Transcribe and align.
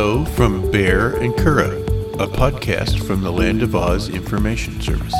Hello 0.00 0.24
from 0.24 0.62
Baehr 0.70 1.20
and 1.20 1.34
Curadh, 1.34 1.84
a 2.20 2.28
podcast 2.28 3.04
from 3.04 3.20
the 3.20 3.32
Land 3.32 3.64
of 3.64 3.74
Oz 3.74 4.08
Information 4.08 4.80
Services. 4.80 5.12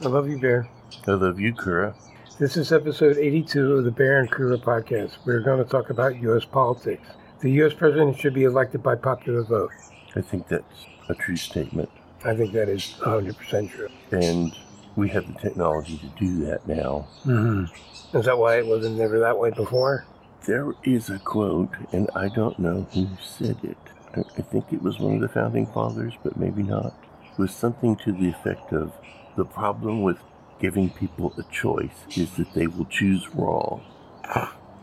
I 0.00 0.08
love 0.08 0.26
you, 0.26 0.38
Baehr. 0.38 0.66
I 1.06 1.10
love 1.10 1.38
you, 1.38 1.52
Curadh. 1.52 1.94
This 2.38 2.56
is 2.56 2.72
episode 2.72 3.18
82 3.18 3.74
of 3.74 3.84
the 3.84 3.90
Baehr 3.90 4.20
and 4.20 4.30
Curadh 4.30 4.62
podcast. 4.62 5.18
We're 5.26 5.40
going 5.40 5.62
to 5.62 5.70
talk 5.70 5.90
about 5.90 6.16
U.S. 6.22 6.46
politics. 6.46 7.06
The 7.40 7.50
U.S. 7.50 7.74
president 7.74 8.18
should 8.18 8.32
be 8.32 8.44
elected 8.44 8.82
by 8.82 8.94
popular 8.94 9.42
vote. 9.42 9.72
I 10.16 10.22
think 10.22 10.48
that's 10.48 10.86
a 11.10 11.14
true 11.14 11.36
statement. 11.36 11.90
I 12.24 12.34
think 12.34 12.52
that 12.52 12.68
is 12.68 12.94
100% 13.00 13.70
true. 13.70 13.88
And 14.10 14.56
we 14.96 15.08
have 15.10 15.26
the 15.26 15.38
technology 15.40 15.98
to 15.98 16.06
do 16.18 16.44
that 16.46 16.66
now. 16.66 17.06
Mm-hmm. 17.24 18.16
Is 18.16 18.24
that 18.24 18.38
why 18.38 18.58
it 18.58 18.66
wasn't 18.66 18.96
never 18.96 19.18
that 19.20 19.38
way 19.38 19.50
before? 19.50 20.06
There 20.46 20.72
is 20.84 21.10
a 21.10 21.18
quote, 21.18 21.74
and 21.92 22.08
I 22.14 22.28
don't 22.28 22.58
know 22.58 22.86
who 22.92 23.08
said 23.22 23.58
it. 23.62 23.76
I 24.14 24.22
I 24.38 24.42
think 24.42 24.72
it 24.72 24.82
was 24.82 24.98
one 24.98 25.14
of 25.14 25.20
the 25.20 25.28
founding 25.28 25.66
fathers, 25.66 26.14
but 26.22 26.36
maybe 26.36 26.62
not. 26.62 26.94
It 27.32 27.38
was 27.38 27.54
something 27.54 27.96
to 27.96 28.12
the 28.12 28.28
effect 28.28 28.72
of 28.72 28.92
the 29.36 29.44
problem 29.44 30.02
with 30.02 30.18
giving 30.60 30.90
people 30.90 31.34
a 31.36 31.42
choice 31.52 32.06
is 32.16 32.30
that 32.36 32.52
they 32.54 32.66
will 32.66 32.86
choose 32.86 33.28
wrong. 33.34 33.82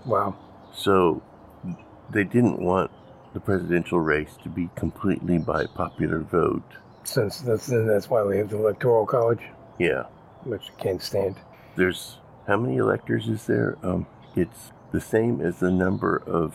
Wow. 0.06 0.36
So 0.74 1.22
they 2.10 2.24
didn't 2.24 2.60
want 2.60 2.92
the 3.34 3.40
presidential 3.40 4.00
race 4.00 4.38
to 4.44 4.50
be 4.50 4.70
completely 4.76 5.38
by 5.38 5.66
popular 5.66 6.20
vote. 6.20 6.70
Since 7.04 7.42
that's, 7.42 7.68
that's 7.68 8.10
why 8.10 8.24
we 8.24 8.38
have 8.38 8.50
the 8.50 8.58
Electoral 8.58 9.06
College, 9.06 9.42
Yeah. 9.80 10.04
which 10.44 10.70
I 10.78 10.82
can't 10.84 11.02
stand. 11.02 11.36
There's 11.76 12.18
how 12.48 12.58
many 12.58 12.78
electors 12.78 13.28
is 13.28 13.46
there? 13.46 13.78
Um, 13.84 14.06
it's 14.36 14.72
the 14.92 15.02
same 15.02 15.42
as 15.42 15.60
the 15.60 15.72
number 15.72 16.22
of 16.26 16.54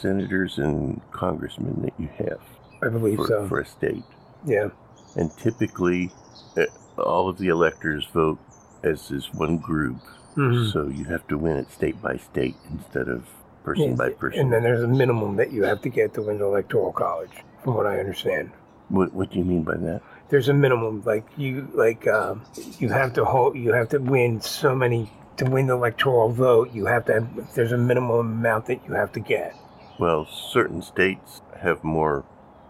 senators 0.00 0.58
and 0.58 1.00
congressmen 1.10 1.82
that 1.82 1.92
you 1.98 2.08
have 2.18 2.40
I 2.82 2.88
believe 2.88 3.16
for, 3.16 3.26
so. 3.26 3.48
for 3.48 3.60
a 3.60 3.66
state. 3.66 4.04
yeah. 4.44 4.68
And 5.16 5.30
typically, 5.36 6.10
uh, 6.56 6.64
all 6.98 7.28
of 7.28 7.36
the 7.38 7.48
electors 7.48 8.06
vote 8.14 8.38
as 8.82 9.08
this 9.08 9.32
one 9.34 9.58
group. 9.58 9.98
Mhm. 10.36 10.72
So 10.72 10.86
you 10.88 11.04
have 11.04 11.26
to 11.28 11.36
win 11.36 11.56
it 11.58 11.70
state 11.70 12.00
by 12.00 12.16
state 12.16 12.56
instead 12.70 13.08
of 13.08 13.24
person 13.62 13.94
by 13.94 14.08
person. 14.10 14.40
And 14.40 14.52
then 14.52 14.62
there's 14.62 14.82
a 14.82 14.88
minimum 14.88 15.36
that 15.36 15.52
you 15.52 15.64
have 15.64 15.82
to 15.82 15.88
get 15.90 16.14
to 16.14 16.22
win 16.22 16.38
the 16.38 16.46
Electoral 16.46 16.92
College, 16.92 17.44
from 17.62 17.74
what 17.74 17.86
I 17.86 17.98
understand. 18.00 18.50
What, 18.92 19.12
what 19.12 19.30
do 19.30 19.38
you 19.38 19.44
mean 19.44 19.62
by 19.64 19.76
that? 19.76 20.02
there's 20.32 20.48
a 20.48 20.54
minimum 20.54 21.02
like 21.04 21.26
you 21.36 21.68
like 21.74 22.06
um, 22.08 22.42
you 22.78 22.88
have 22.88 23.12
to 23.12 23.22
hold 23.22 23.54
you 23.54 23.72
have 23.74 23.90
to 23.90 23.98
win 23.98 24.40
so 24.40 24.74
many 24.74 25.10
to 25.36 25.44
win 25.44 25.66
the 25.66 25.74
electoral 25.74 26.30
vote 26.30 26.72
you 26.72 26.86
have 26.86 27.04
to 27.04 27.12
have, 27.12 27.54
there's 27.54 27.72
a 27.72 27.76
minimum 27.76 28.18
amount 28.20 28.64
that 28.66 28.80
you 28.86 28.94
have 28.94 29.12
to 29.12 29.20
get 29.20 29.54
Well, 29.98 30.26
certain 30.26 30.80
states 30.80 31.42
have 31.60 31.84
more 31.84 32.24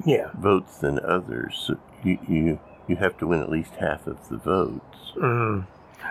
yeah 0.04 0.30
votes 0.34 0.78
than 0.78 0.98
others. 0.98 1.54
So 1.66 1.78
you, 2.02 2.18
you, 2.28 2.60
you 2.88 2.96
have 2.96 3.16
to 3.18 3.28
win 3.28 3.40
at 3.40 3.48
least 3.48 3.74
half 3.78 4.08
of 4.08 4.28
the 4.28 4.38
votes. 4.38 5.12
mm. 5.16 5.64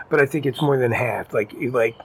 but 0.09 0.21
i 0.21 0.25
think 0.25 0.45
it's 0.45 0.61
more 0.61 0.77
than 0.77 0.93
half 0.93 1.33
like 1.33 1.51
like 1.59 1.97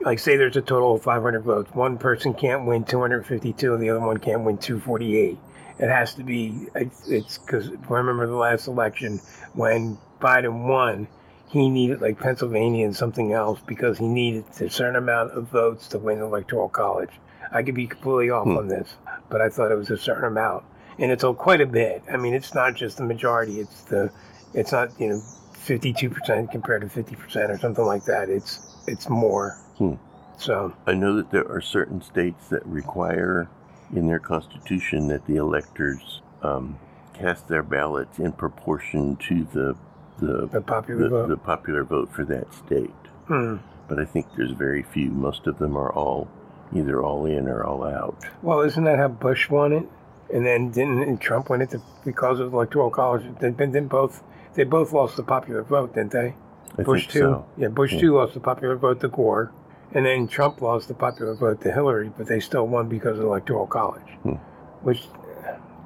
like 0.00 0.20
say 0.20 0.36
there's 0.36 0.56
a 0.56 0.62
total 0.62 0.94
of 0.94 1.02
500 1.02 1.40
votes 1.42 1.74
one 1.74 1.98
person 1.98 2.34
can't 2.34 2.66
win 2.66 2.84
252 2.84 3.74
and 3.74 3.82
the 3.82 3.90
other 3.90 4.00
one 4.00 4.18
can't 4.18 4.42
win 4.42 4.58
248 4.58 5.38
it 5.78 5.88
has 5.88 6.14
to 6.14 6.22
be 6.22 6.66
it's 6.74 7.38
because 7.38 7.68
i 7.68 7.92
remember 7.92 8.26
the 8.26 8.34
last 8.34 8.66
election 8.68 9.18
when 9.54 9.98
biden 10.20 10.66
won 10.68 11.06
he 11.48 11.68
needed 11.68 12.00
like 12.00 12.18
pennsylvania 12.18 12.84
and 12.84 12.96
something 12.96 13.32
else 13.32 13.60
because 13.66 13.98
he 13.98 14.06
needed 14.08 14.44
a 14.60 14.70
certain 14.70 14.96
amount 14.96 15.30
of 15.32 15.48
votes 15.48 15.88
to 15.88 15.98
win 15.98 16.18
the 16.18 16.24
electoral 16.24 16.68
college. 16.68 17.10
I 17.52 17.62
could 17.62 17.74
be 17.74 17.86
completely 17.86 18.30
off 18.30 18.44
Hmm. 18.44 18.56
on 18.58 18.68
this 18.68 18.94
but 19.28 19.40
i 19.40 19.48
thought 19.48 19.70
it 19.72 19.76
was 19.76 19.90
a 19.90 19.98
certain 19.98 20.24
amount. 20.24 20.64
And 20.98 21.10
it's 21.10 21.24
quite 21.38 21.60
a 21.60 21.66
bit. 21.66 22.02
I 22.12 22.16
mean 22.16 22.34
it's 22.34 22.54
not 22.54 22.74
just 22.74 22.96
the 22.98 23.04
majority 23.04 23.60
it's 23.60 23.82
the 23.84 24.10
it's 24.54 24.72
not 24.72 24.88
you 25.00 25.08
know 25.08 25.22
52% 25.66 26.50
compared 26.50 26.82
to 26.82 26.88
50% 26.88 27.48
or 27.48 27.58
something 27.58 27.84
like 27.84 28.04
that. 28.04 28.28
It's 28.28 28.60
it's 28.86 29.08
more. 29.08 29.56
Hmm. 29.78 29.94
so. 30.36 30.72
I 30.86 30.94
know 30.94 31.16
that 31.16 31.30
there 31.30 31.48
are 31.48 31.60
certain 31.60 32.02
states 32.02 32.48
that 32.48 32.64
require 32.66 33.48
in 33.92 34.06
their 34.06 34.18
constitution 34.18 35.08
that 35.08 35.26
the 35.26 35.36
electors 35.36 36.20
um, 36.42 36.78
cast 37.14 37.48
their 37.48 37.62
ballots 37.62 38.18
in 38.18 38.32
proportion 38.32 39.16
to 39.16 39.44
the 39.52 39.76
the, 40.18 40.46
the 40.48 40.60
popular 40.60 41.04
the, 41.04 41.08
vote 41.08 41.28
the 41.28 41.36
popular 41.36 41.84
vote 41.84 42.12
for 42.12 42.24
that 42.24 42.52
state. 42.54 42.90
Hmm. 43.26 43.56
But 43.88 43.98
I 43.98 44.04
think 44.04 44.26
there's 44.36 44.52
very 44.52 44.82
few. 44.82 45.10
Most 45.10 45.46
of 45.46 45.58
them 45.58 45.76
are 45.76 45.92
all 45.92 46.28
either 46.74 47.02
all 47.02 47.26
in 47.26 47.48
or 47.48 47.64
all 47.64 47.84
out. 47.84 48.16
Well, 48.42 48.60
isn't 48.60 48.84
that 48.84 48.98
how 48.98 49.08
Bush 49.08 49.50
won 49.50 49.72
it? 49.72 49.86
And 50.32 50.46
then 50.46 50.70
didn't 50.70 51.02
and 51.02 51.20
Trump 51.20 51.50
win 51.50 51.60
it 51.60 51.70
to, 51.70 51.82
because 52.04 52.40
of 52.40 52.50
the 52.50 52.56
electoral 52.56 52.90
college? 52.90 53.24
They 53.40 53.50
then 53.50 53.88
both 53.88 54.22
they 54.54 54.64
both 54.64 54.92
lost 54.92 55.16
the 55.16 55.22
popular 55.22 55.62
vote, 55.62 55.94
didn't 55.94 56.12
they? 56.12 56.34
I 56.78 56.82
Bush 56.82 57.02
think 57.02 57.12
two, 57.12 57.18
so. 57.18 57.46
yeah, 57.56 57.68
Bush 57.68 57.92
Yeah. 57.92 58.00
two 58.00 58.14
lost 58.16 58.34
the 58.34 58.40
popular 58.40 58.76
vote 58.76 59.00
to 59.00 59.08
Gore, 59.08 59.52
and 59.94 60.04
then 60.06 60.26
Trump 60.28 60.60
lost 60.60 60.88
the 60.88 60.94
popular 60.94 61.34
vote 61.34 61.60
to 61.62 61.72
Hillary, 61.72 62.10
but 62.16 62.26
they 62.26 62.40
still 62.40 62.66
won 62.66 62.88
because 62.88 63.12
of 63.18 63.22
the 63.22 63.26
electoral 63.26 63.66
college. 63.66 64.08
Hmm. 64.22 64.34
Which 64.82 65.02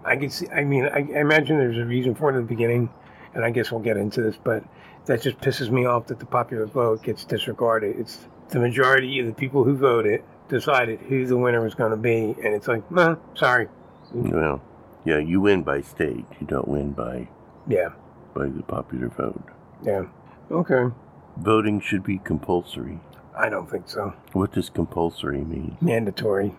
I 0.04 0.16
can 0.16 0.30
see. 0.30 0.48
I 0.48 0.64
mean, 0.64 0.84
I, 0.86 0.98
I 0.98 1.20
imagine 1.20 1.58
there's 1.58 1.78
a 1.78 1.84
reason 1.84 2.14
for 2.14 2.30
it 2.30 2.36
in 2.36 2.42
the 2.42 2.48
beginning, 2.48 2.88
and 3.34 3.44
I 3.44 3.50
guess 3.50 3.70
we'll 3.70 3.80
get 3.80 3.96
into 3.96 4.22
this, 4.22 4.36
but 4.42 4.62
that 5.06 5.22
just 5.22 5.38
pisses 5.38 5.70
me 5.70 5.84
off 5.84 6.06
that 6.06 6.18
the 6.18 6.26
popular 6.26 6.66
vote 6.66 7.02
gets 7.02 7.24
disregarded. 7.24 7.96
It's 7.98 8.26
the 8.50 8.58
majority 8.60 9.18
of 9.20 9.26
the 9.26 9.32
people 9.32 9.64
who 9.64 9.76
voted 9.76 10.22
decided 10.48 11.00
who 11.00 11.26
the 11.26 11.36
winner 11.36 11.60
was 11.60 11.74
going 11.74 11.90
to 11.90 11.96
be, 11.96 12.34
and 12.42 12.54
it's 12.54 12.68
like, 12.68 12.88
nah, 12.90 13.16
sorry, 13.34 13.68
Well, 14.12 14.62
yeah, 15.04 15.18
you 15.18 15.40
win 15.40 15.62
by 15.62 15.80
state. 15.80 16.24
You 16.40 16.46
don't 16.46 16.68
win 16.68 16.92
by 16.92 17.28
yeah, 17.68 17.88
by 18.34 18.46
the 18.46 18.62
popular 18.62 19.08
vote. 19.08 19.42
yeah, 19.82 20.04
okay. 20.50 20.94
Voting 21.36 21.80
should 21.80 22.02
be 22.04 22.18
compulsory. 22.18 23.00
I 23.36 23.48
don't 23.50 23.70
think 23.70 23.88
so. 23.88 24.14
What 24.32 24.52
does 24.52 24.70
compulsory 24.70 25.44
mean? 25.44 25.76
Mandatory. 25.80 26.54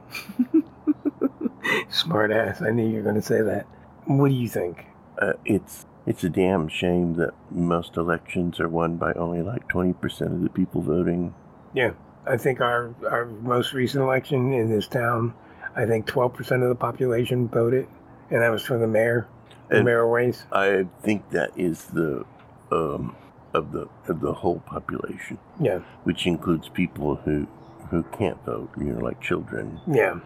Smart 1.89 2.31
ass. 2.31 2.61
I 2.61 2.69
knew 2.71 2.87
you 2.87 2.97
were 2.97 3.01
going 3.03 3.15
to 3.15 3.21
say 3.21 3.41
that. 3.41 3.65
What 4.05 4.29
do 4.29 4.35
you 4.35 4.47
think? 4.47 4.85
Uh, 5.19 5.33
it's 5.45 5.85
it's 6.05 6.23
a 6.23 6.29
damn 6.29 6.67
shame 6.69 7.15
that 7.15 7.31
most 7.51 7.97
elections 7.97 8.59
are 8.59 8.69
won 8.69 8.97
by 8.97 9.13
only 9.13 9.41
like 9.41 9.67
twenty 9.67 9.93
percent 9.93 10.31
of 10.33 10.41
the 10.41 10.49
people 10.49 10.81
voting. 10.81 11.33
Yeah, 11.73 11.91
I 12.25 12.37
think 12.37 12.61
our 12.61 12.93
our 13.09 13.25
most 13.25 13.73
recent 13.73 14.03
election 14.03 14.53
in 14.53 14.69
this 14.69 14.87
town, 14.87 15.33
I 15.75 15.85
think 15.85 16.07
12% 16.07 16.63
of 16.63 16.69
the 16.69 16.75
population 16.75 17.47
voted, 17.49 17.87
and 18.31 18.41
that 18.41 18.49
was 18.49 18.63
for 18.63 18.77
the 18.77 18.87
mayor, 18.87 19.27
the 19.69 19.77
And- 19.77 19.85
mayor 19.85 20.07
race. 20.07 20.45
I 20.51 20.87
think 21.01 21.29
that 21.31 21.51
is 21.57 21.85
the 21.85 22.23
um, 22.71 23.15
of 23.57 23.71
the 23.71 23.87
of 24.07 24.19
the 24.21 24.33
whole 24.41 24.59
population, 24.75 25.37
Yeah, 25.59 25.79
which 26.03 26.21
includes 26.33 26.69
people 26.69 27.15
who 27.25 27.47
who 27.89 28.03
can't 28.19 28.39
vote. 28.45 28.69
You 28.77 28.93
know, 28.93 28.99
like 29.09 29.19
children. 29.21 29.79
yeah. 29.87 30.19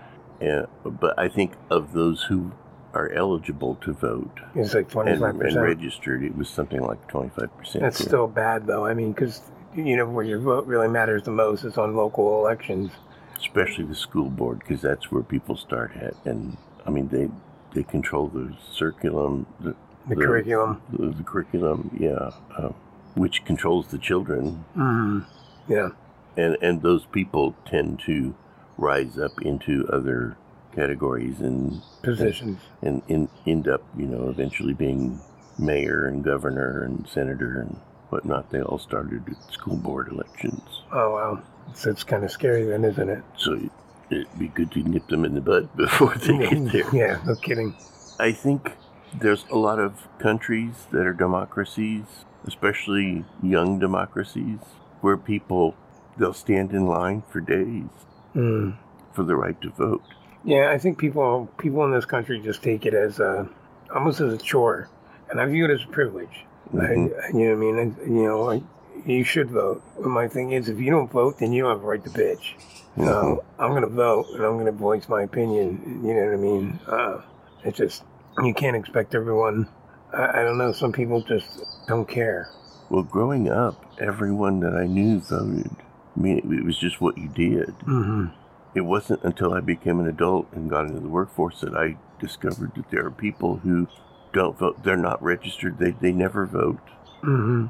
But 0.84 1.14
I 1.20 1.28
think 1.30 1.52
of 1.70 1.94
those 1.94 2.24
who 2.24 2.52
are 2.94 3.10
eligible 3.24 3.76
to 3.86 3.94
vote 3.94 4.36
It's 4.56 4.74
like 4.74 4.94
and, 4.96 5.22
25%. 5.22 5.48
and 5.48 5.62
registered, 5.62 6.24
it 6.24 6.36
was 6.36 6.50
something 6.50 6.82
like 6.82 7.02
twenty 7.08 7.30
five 7.30 7.56
percent. 7.58 7.84
That's 7.84 8.04
still 8.04 8.28
bad, 8.28 8.66
though. 8.68 8.86
I 8.86 8.94
mean, 8.94 9.12
because, 9.14 9.42
you 9.76 9.96
know, 9.96 10.08
where 10.16 10.26
your 10.26 10.40
vote 10.40 10.66
really 10.68 10.88
matters 10.90 11.24
the 11.24 11.32
most 11.32 11.64
is 11.64 11.78
on 11.78 11.96
local 11.96 12.26
elections. 12.42 12.92
especially 13.38 13.86
the 13.86 13.96
school 14.08 14.30
board 14.30 14.60
because 14.60 14.82
that's 14.82 15.06
where 15.12 15.24
people 15.24 15.56
start 15.58 15.92
at 16.08 16.14
and 16.30 16.42
i 16.86 16.90
mean 16.96 17.08
they 17.16 17.26
they 17.74 17.82
control 17.96 18.26
the 18.28 18.46
curriculum 18.78 19.36
the, 19.66 19.74
The 20.10 20.16
The- 20.16 20.26
curriculum. 20.28 20.72
the, 20.94 21.08
the 21.20 21.24
curriculum 21.32 21.80
yeah 22.08 22.30
uh, 22.60 22.70
which 23.16 23.44
controls 23.46 23.88
the 23.88 23.98
children 23.98 24.64
Mm. 24.76 25.26
Yeah, 25.68 25.90
and 26.38 26.58
and 26.62 26.82
those 26.82 27.06
people 27.06 27.56
tend 27.66 28.00
to 28.06 28.36
rise 28.78 29.18
up 29.18 29.42
into 29.42 29.88
other 29.92 30.36
categories 30.76 31.40
and 31.42 31.82
positions. 32.02 32.60
and 32.82 33.02
in, 33.08 33.28
end 33.46 33.68
up 33.68 33.84
you 33.98 34.08
know 34.08 34.30
eventually 34.30 34.74
being 34.74 35.20
mayor 35.60 36.06
and 36.08 36.24
governor 36.24 36.82
and 36.84 37.08
senator 37.08 37.60
and 37.60 37.78
whatnot 38.10 38.50
they 38.52 38.62
all 38.62 38.80
started 38.80 39.22
at 39.30 39.54
school 39.54 39.76
board 39.78 40.08
elections 40.12 40.62
Oh, 40.92 41.14
wow. 41.14 41.42
So 41.76 41.90
it's 41.90 42.04
kind 42.04 42.24
of 42.24 42.32
scary 42.32 42.64
then, 42.66 42.84
isn't 42.86 43.10
it? 43.10 43.24
so 43.38 43.54
it, 43.54 43.72
it'd 44.10 44.40
be 44.40 44.48
good 44.48 44.72
to 44.72 44.80
nip 44.84 45.08
them 45.08 45.24
in 45.26 45.36
the 45.36 45.42
bud 45.42 45.70
before 45.78 46.16
they 46.16 46.38
get 46.38 46.72
there 46.72 46.96
yeah, 46.96 47.22
no 47.26 47.36
kidding. 47.36 47.76
I 48.20 48.32
think 48.32 48.74
there's 49.14 49.46
a 49.52 49.58
lot 49.58 49.80
of 49.80 50.08
countries 50.20 50.88
that 50.92 51.06
are 51.06 51.14
democracies, 51.14 52.06
especially 52.48 53.26
young 53.42 53.80
democracies, 53.80 54.60
where 55.02 55.18
people 55.18 55.76
they'll 56.18 56.34
stand 56.34 56.72
in 56.72 56.86
line 56.88 57.24
for 57.30 57.40
days 57.40 57.90
Mm. 58.36 58.78
for 59.14 59.24
the 59.24 59.36
right 59.36 59.60
to 59.62 59.70
vote. 59.72 60.04
Yeah, 60.44 60.72
I 60.72 60.78
think 60.78 60.98
people 60.98 61.50
people 61.58 61.84
in 61.86 61.92
this 61.92 62.06
country 62.06 62.40
just 62.40 62.64
take 62.64 62.86
it 62.86 62.94
as 62.94 63.20
a 63.20 63.48
almost 63.94 64.20
as 64.22 64.34
a 64.34 64.38
chore. 64.38 64.90
and 65.30 65.40
I 65.40 65.46
view 65.46 65.64
it 65.64 65.72
as 65.72 65.84
a 65.86 65.88
privilege. 65.88 66.46
Mhm. 66.74 66.82
I, 67.24 67.38
you 67.38 67.46
know 67.46 67.56
what 67.56 67.58
I 67.58 67.66
mean? 67.66 67.78
And, 67.80 67.96
you 68.18 68.24
know, 68.24 68.50
I, 68.52 68.62
you 69.06 69.24
should 69.24 69.50
vote. 69.50 69.82
And 70.04 70.12
my 70.12 70.28
thing 70.28 70.52
is, 70.52 70.68
if 70.68 70.78
you 70.80 70.92
don't 70.92 71.10
vote, 71.10 71.38
then 71.40 71.54
you 71.54 71.64
don't 71.64 71.72
have 71.72 71.84
a 71.84 71.88
right 71.88 72.04
to 72.04 72.10
bitch. 72.10 72.56
Mhm. 72.98 73.06
So 73.06 73.44
I'm 73.58 73.70
going 73.72 73.84
to 73.84 73.88
vote, 73.88 74.26
and 74.34 74.44
I'm 74.44 74.54
going 74.56 74.66
to 74.66 74.74
voice 74.74 75.08
my 75.08 75.22
opinion. 75.24 76.02
You 76.04 76.14
know 76.16 76.26
what 76.26 76.34
I 76.34 76.38
mean? 76.38 76.80
Uh, 76.86 77.22
it's 77.64 77.78
just 77.78 78.04
you 78.44 78.54
can't 78.54 78.76
expect 78.76 79.16
everyone. 79.16 79.70
I, 80.14 80.42
I 80.42 80.44
don't 80.44 80.58
know. 80.58 80.74
Some 80.74 80.92
people 80.92 81.22
just 81.22 81.64
don't 81.92 82.08
care. 82.08 82.50
Well, 82.90 83.04
growing 83.04 83.50
up, 83.50 83.86
everyone 84.00 84.62
that 84.62 84.74
I 84.74 84.86
knew 84.86 85.20
voted. 85.20 85.76
I 86.16 86.20
mean, 86.20 86.38
it, 86.38 86.66
was 86.66 86.78
just 86.78 87.02
what 87.02 87.18
you 87.18 87.28
did. 87.28 87.70
Mm-hmm. 87.80 88.28
It 88.76 88.82
wasn't 88.82 89.24
until 89.24 89.54
I 89.54 89.60
became 89.60 90.00
an 90.00 90.08
adult 90.08 90.48
and 90.54 90.70
got 90.70 90.86
into 90.86 91.02
the 91.02 91.10
workforce 91.10 91.60
that 91.62 91.76
I 91.76 91.98
discovered 92.20 92.72
that 92.76 92.90
there 92.92 93.06
are 93.06 93.12
people 93.12 93.58
who 93.58 93.88
don't 94.34 94.58
vote. 94.58 94.84
They're 94.84 94.96
not 94.96 95.22
registered. 95.22 95.80
They, 95.80 95.92
they 95.92 96.14
never 96.14 96.46
vote. 96.46 96.80
Mm-hmm. 97.24 97.68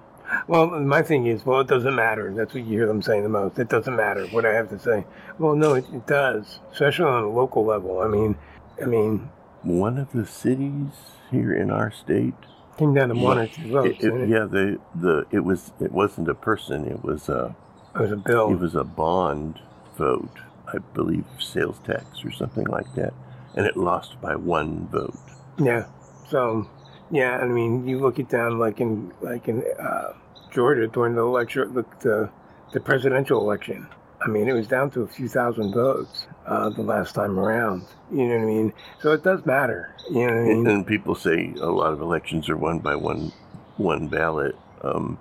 Well, 0.47 0.67
my 0.67 1.01
thing 1.01 1.25
is, 1.25 1.45
well, 1.45 1.59
it 1.59 1.67
doesn't 1.67 1.95
matter. 1.95 2.31
That's 2.33 2.53
what 2.53 2.63
you 2.63 2.69
hear 2.69 2.88
them 2.88 3.01
saying 3.01 3.24
the 3.24 3.29
most. 3.29 3.57
It 3.57 3.69
doesn't 3.69 3.95
matter 3.95 4.27
what 4.27 4.45
I 4.45 4.53
have 4.53 4.69
to 4.69 4.79
say. 4.79 5.06
Well, 5.39 5.56
no, 5.56 5.74
it, 5.74 5.85
it 5.91 6.06
does, 6.06 6.59
especially 6.71 7.06
on 7.06 7.24
a 7.24 7.29
local 7.29 7.65
level. 7.65 8.00
I 8.00 8.07
mean, 8.07 8.38
I 8.81 8.85
mean, 8.85 9.29
One 9.63 9.97
of 9.97 10.12
the 10.12 10.25
cities 10.25 10.91
here 11.31 11.53
in 11.53 11.71
our 11.71 11.91
state. 11.91 12.35
Came 12.81 12.94
down 12.95 13.10
to 13.10 13.16
one 13.16 13.38
or 13.38 13.48
two 13.48 13.72
votes. 13.72 14.04
It, 14.04 14.07
it- 14.07 14.22
it? 14.22 14.30
yeah, 14.30 14.45
the 14.45 14.80
the 14.95 15.25
it 15.31 15.42
was 15.42 15.72
it 15.80 15.92
wasn't 15.92 16.28
a 16.30 16.33
person. 16.36 16.86
It 16.88 17.04
was 17.04 17.30
a 17.30 17.56
it 17.95 18.00
was 18.01 18.12
a 18.12 18.16
bill. 18.18 18.51
it 18.51 18.60
was 18.60 18.75
a 18.75 18.83
bond 18.83 19.60
vote. 19.98 20.38
I 20.68 20.78
believe 20.94 21.25
sales 21.39 21.80
tax 21.86 22.24
or 22.25 22.31
something 22.31 22.66
like 22.66 22.92
that, 22.95 23.13
and 23.56 23.66
it 23.66 23.78
lost 23.78 24.19
by 24.22 24.36
one 24.36 24.88
vote. 24.88 25.13
Yeah. 25.60 25.86
So, 26.30 26.69
yeah, 27.12 27.38
I 27.39 27.45
mean, 27.45 27.86
you 27.86 28.00
look 28.00 28.18
it 28.19 28.30
down 28.30 28.57
like 28.57 28.80
in 28.80 29.12
like 29.22 29.48
in 29.48 29.63
uh, 29.80 30.13
Georgia 30.51 30.88
during 30.88 31.16
the 31.16 31.22
election, 31.22 31.74
the, 31.74 31.86
the 32.00 32.30
the 32.74 32.80
presidential 32.80 33.39
election. 33.42 33.88
I 34.23 34.27
mean, 34.27 34.47
it 34.47 34.53
was 34.53 34.68
down 34.68 34.91
to 34.91 35.01
a 35.01 35.07
few 35.07 35.27
thousand 35.27 35.73
votes 35.73 36.27
uh, 36.45 36.69
the 36.69 36.83
last 36.83 37.15
time 37.15 37.39
around. 37.39 37.85
You 38.12 38.27
know 38.27 38.38
what 38.38 38.44
I 38.44 38.45
mean? 38.45 38.73
So 39.01 39.13
it 39.13 39.23
does 39.23 39.45
matter. 39.45 39.95
You 40.09 40.27
know 40.27 40.33
what 40.33 40.33
I 40.33 40.53
mean? 40.56 40.68
And, 40.68 40.88
people 40.88 41.15
say 41.15 41.53
a 41.59 41.69
lot 41.69 41.94
of 41.94 42.01
elections 42.01 42.50
are 42.50 42.57
won 42.57 42.79
by 42.79 42.95
one 42.95 43.31
one 43.77 44.07
ballot. 44.07 44.56
Um, 44.81 45.18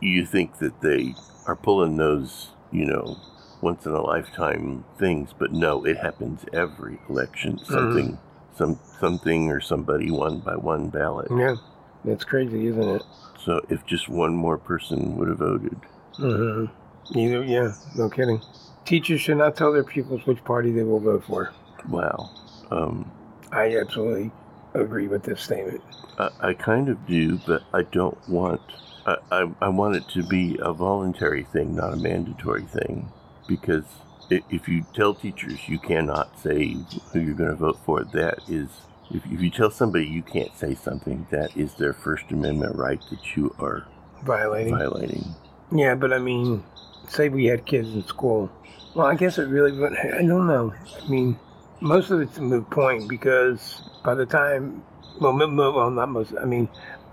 you 0.00 0.26
think 0.26 0.58
that 0.58 0.80
they 0.80 1.14
are 1.46 1.56
pulling 1.56 1.96
those, 1.96 2.48
you 2.72 2.84
know, 2.84 3.18
once 3.60 3.86
in 3.86 3.92
a 3.92 4.02
lifetime 4.02 4.84
things, 4.98 5.32
but 5.38 5.52
no, 5.52 5.84
it 5.84 5.98
happens 5.98 6.44
every 6.52 6.98
election. 7.08 7.60
Something, 7.64 8.18
some 8.54 8.78
something 9.00 9.50
or 9.50 9.60
somebody 9.60 10.10
won 10.10 10.40
by 10.40 10.56
one 10.56 10.88
ballot. 10.88 11.28
Yeah, 11.30 11.56
that's 12.04 12.24
crazy, 12.24 12.66
isn't 12.66 12.88
it? 12.88 13.02
So 13.38 13.60
if 13.68 13.86
just 13.86 14.08
one 14.08 14.34
more 14.34 14.58
person 14.58 15.16
would 15.16 15.28
have 15.28 15.38
voted, 15.38 15.78
hmm 16.16 16.66
Either, 17.14 17.44
yeah, 17.44 17.72
no 17.96 18.08
kidding. 18.08 18.40
Teachers 18.84 19.20
should 19.20 19.38
not 19.38 19.56
tell 19.56 19.72
their 19.72 19.84
pupils 19.84 20.24
which 20.26 20.42
party 20.44 20.70
they 20.72 20.82
will 20.82 21.00
vote 21.00 21.24
for. 21.24 21.52
wow. 21.88 22.30
Um, 22.70 23.10
I 23.52 23.76
absolutely 23.76 24.30
agree 24.74 25.06
with 25.08 25.22
this 25.22 25.40
statement. 25.40 25.80
I, 26.18 26.30
I 26.40 26.54
kind 26.54 26.88
of 26.88 27.06
do, 27.06 27.38
but 27.46 27.62
I 27.72 27.82
don't 27.82 28.16
want. 28.28 28.60
I, 29.06 29.16
I, 29.30 29.50
I 29.62 29.68
want 29.68 29.96
it 29.96 30.08
to 30.14 30.22
be 30.24 30.58
a 30.60 30.72
voluntary 30.72 31.44
thing, 31.44 31.76
not 31.76 31.92
a 31.92 31.96
mandatory 31.96 32.62
thing, 32.64 33.08
because 33.46 33.84
if 34.30 34.66
you 34.68 34.84
tell 34.94 35.14
teachers 35.14 35.68
you 35.68 35.78
cannot 35.78 36.36
say 36.40 36.76
who 37.12 37.20
you're 37.20 37.34
going 37.34 37.50
to 37.50 37.56
vote 37.56 37.78
for, 37.84 38.02
that 38.04 38.40
is. 38.48 38.68
If, 39.08 39.24
if 39.26 39.40
you 39.40 39.50
tell 39.50 39.70
somebody 39.70 40.04
you 40.06 40.22
can't 40.22 40.56
say 40.56 40.74
something, 40.74 41.28
that 41.30 41.56
is 41.56 41.74
their 41.74 41.92
First 41.92 42.24
Amendment 42.32 42.74
right 42.74 43.00
that 43.10 43.36
you 43.36 43.54
are 43.60 43.86
Violating. 44.24 44.74
violating. 44.76 45.24
Yeah, 45.70 45.94
but 45.94 46.12
I 46.12 46.18
mean, 46.18 46.64
say 47.08 47.28
we 47.28 47.46
had 47.46 47.66
kids 47.66 47.88
in 47.94 48.04
school. 48.06 48.50
Well, 48.94 49.06
I 49.06 49.14
guess 49.14 49.38
it 49.38 49.48
really 49.48 49.72
wouldn't. 49.72 49.98
I 49.98 50.22
don't 50.22 50.46
know. 50.46 50.72
I 51.02 51.08
mean, 51.08 51.38
most 51.80 52.10
of 52.10 52.20
it's 52.20 52.38
a 52.38 52.42
moot 52.42 52.68
point 52.70 53.08
because 53.08 53.82
by 54.04 54.14
the 54.14 54.26
time, 54.26 54.82
well, 55.20 55.36
well, 55.36 55.90
not 55.90 56.08
most. 56.08 56.32
I 56.40 56.44
mean, 56.44 56.68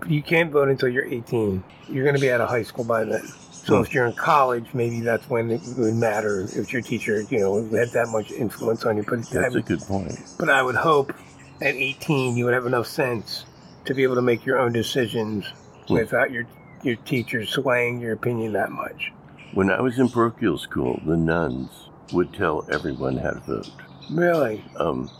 you 0.06 0.22
can't 0.22 0.50
vote 0.50 0.68
until 0.68 0.88
you're 0.88 1.04
18. 1.04 1.62
You're 1.88 2.04
going 2.04 2.14
to 2.16 2.20
be 2.20 2.30
out 2.30 2.40
of 2.40 2.48
high 2.48 2.62
school 2.62 2.84
by 2.84 3.04
then. 3.04 3.26
So 3.52 3.80
if 3.80 3.94
you're 3.94 4.04
in 4.06 4.12
college, 4.14 4.66
maybe 4.74 5.00
that's 5.00 5.28
when 5.30 5.50
it 5.50 5.62
would 5.78 5.94
matter 5.94 6.42
if 6.54 6.70
your 6.72 6.82
teacher, 6.82 7.22
you 7.22 7.38
know, 7.40 7.64
had 7.76 7.88
that 7.90 8.08
much 8.08 8.30
influence 8.30 8.84
on 8.84 8.98
you. 8.98 9.02
But 9.04 9.20
I, 9.30 9.40
That's 9.42 9.54
a 9.54 9.62
good 9.62 9.80
point. 9.80 10.18
but 10.38 10.50
I 10.50 10.62
would 10.62 10.74
hope 10.74 11.14
at 11.62 11.74
18 11.74 12.36
you 12.36 12.44
would 12.44 12.52
have 12.52 12.66
enough 12.66 12.86
sense 12.86 13.46
to 13.86 13.94
be 13.94 14.02
able 14.02 14.16
to 14.16 14.22
make 14.22 14.44
your 14.44 14.58
own 14.58 14.72
decisions 14.72 15.46
Hmm. 15.88 15.94
without 15.94 16.30
your 16.30 16.44
your 16.82 16.96
teacher 16.96 17.44
swaying 17.44 18.00
your 18.00 18.12
opinion 18.12 18.52
that 18.54 18.70
much. 18.70 19.12
When 19.54 19.70
I 19.70 19.80
was 19.80 19.98
in 19.98 20.08
parochial 20.08 20.58
school, 20.58 21.00
the 21.06 21.16
nuns 21.16 21.88
would 22.10 22.32
tell 22.34 22.64
everyone 22.68 23.18
how 23.18 23.30
to 23.30 23.40
vote. 23.40 23.82
Really? 24.10 24.64
um, 24.80 25.10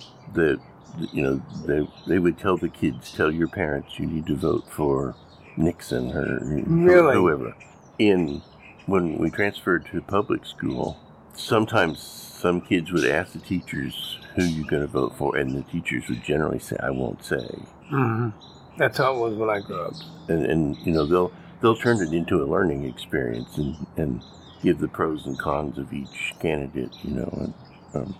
you 1.12 1.22
know 1.22 1.40
they 1.64 1.86
they 2.06 2.18
would 2.18 2.38
tell 2.38 2.56
the 2.56 2.68
kids, 2.68 3.12
tell 3.12 3.30
your 3.32 3.48
parents 3.48 3.98
you 3.98 4.06
need 4.06 4.26
to 4.26 4.36
vote 4.36 4.64
for 4.68 5.14
Nixon 5.56 6.10
or 6.12 6.38
Really? 6.66 7.14
whoever. 7.14 7.54
In 7.98 8.42
when 8.86 9.18
we 9.18 9.30
transferred 9.30 9.86
to 9.92 10.00
public 10.02 10.44
school, 10.44 10.98
sometimes 11.34 12.00
some 12.00 12.60
kids 12.60 12.92
would 12.92 13.06
ask 13.06 13.32
the 13.32 13.38
teachers 13.38 14.18
who 14.34 14.44
you're 14.44 14.66
going 14.66 14.82
to 14.82 14.88
vote 14.88 15.14
for, 15.16 15.36
and 15.36 15.54
the 15.54 15.62
teachers 15.62 16.08
would 16.08 16.22
generally 16.24 16.58
say, 16.58 16.76
"I 16.82 16.90
won't 16.90 17.24
say," 17.24 17.46
hmm 17.88 18.30
That's 18.78 18.98
how 18.98 19.14
it 19.14 19.18
was 19.20 19.36
when 19.38 19.48
I 19.50 19.60
grew 19.60 19.80
up. 19.80 19.94
and 20.28 20.44
and 20.46 20.76
you 20.84 20.92
know 20.92 21.06
they'll 21.06 21.32
they'll 21.64 21.74
turn 21.74 22.02
it 22.02 22.12
into 22.12 22.42
a 22.42 22.44
learning 22.44 22.84
experience 22.84 23.56
and 23.56 23.74
and 23.96 24.22
give 24.62 24.78
the 24.78 24.88
pros 24.88 25.24
and 25.26 25.38
cons 25.38 25.78
of 25.78 25.92
each 25.92 26.34
candidate. 26.38 26.92
You 27.02 27.14
know, 27.14 27.30
and 27.40 27.54
um, 27.94 28.14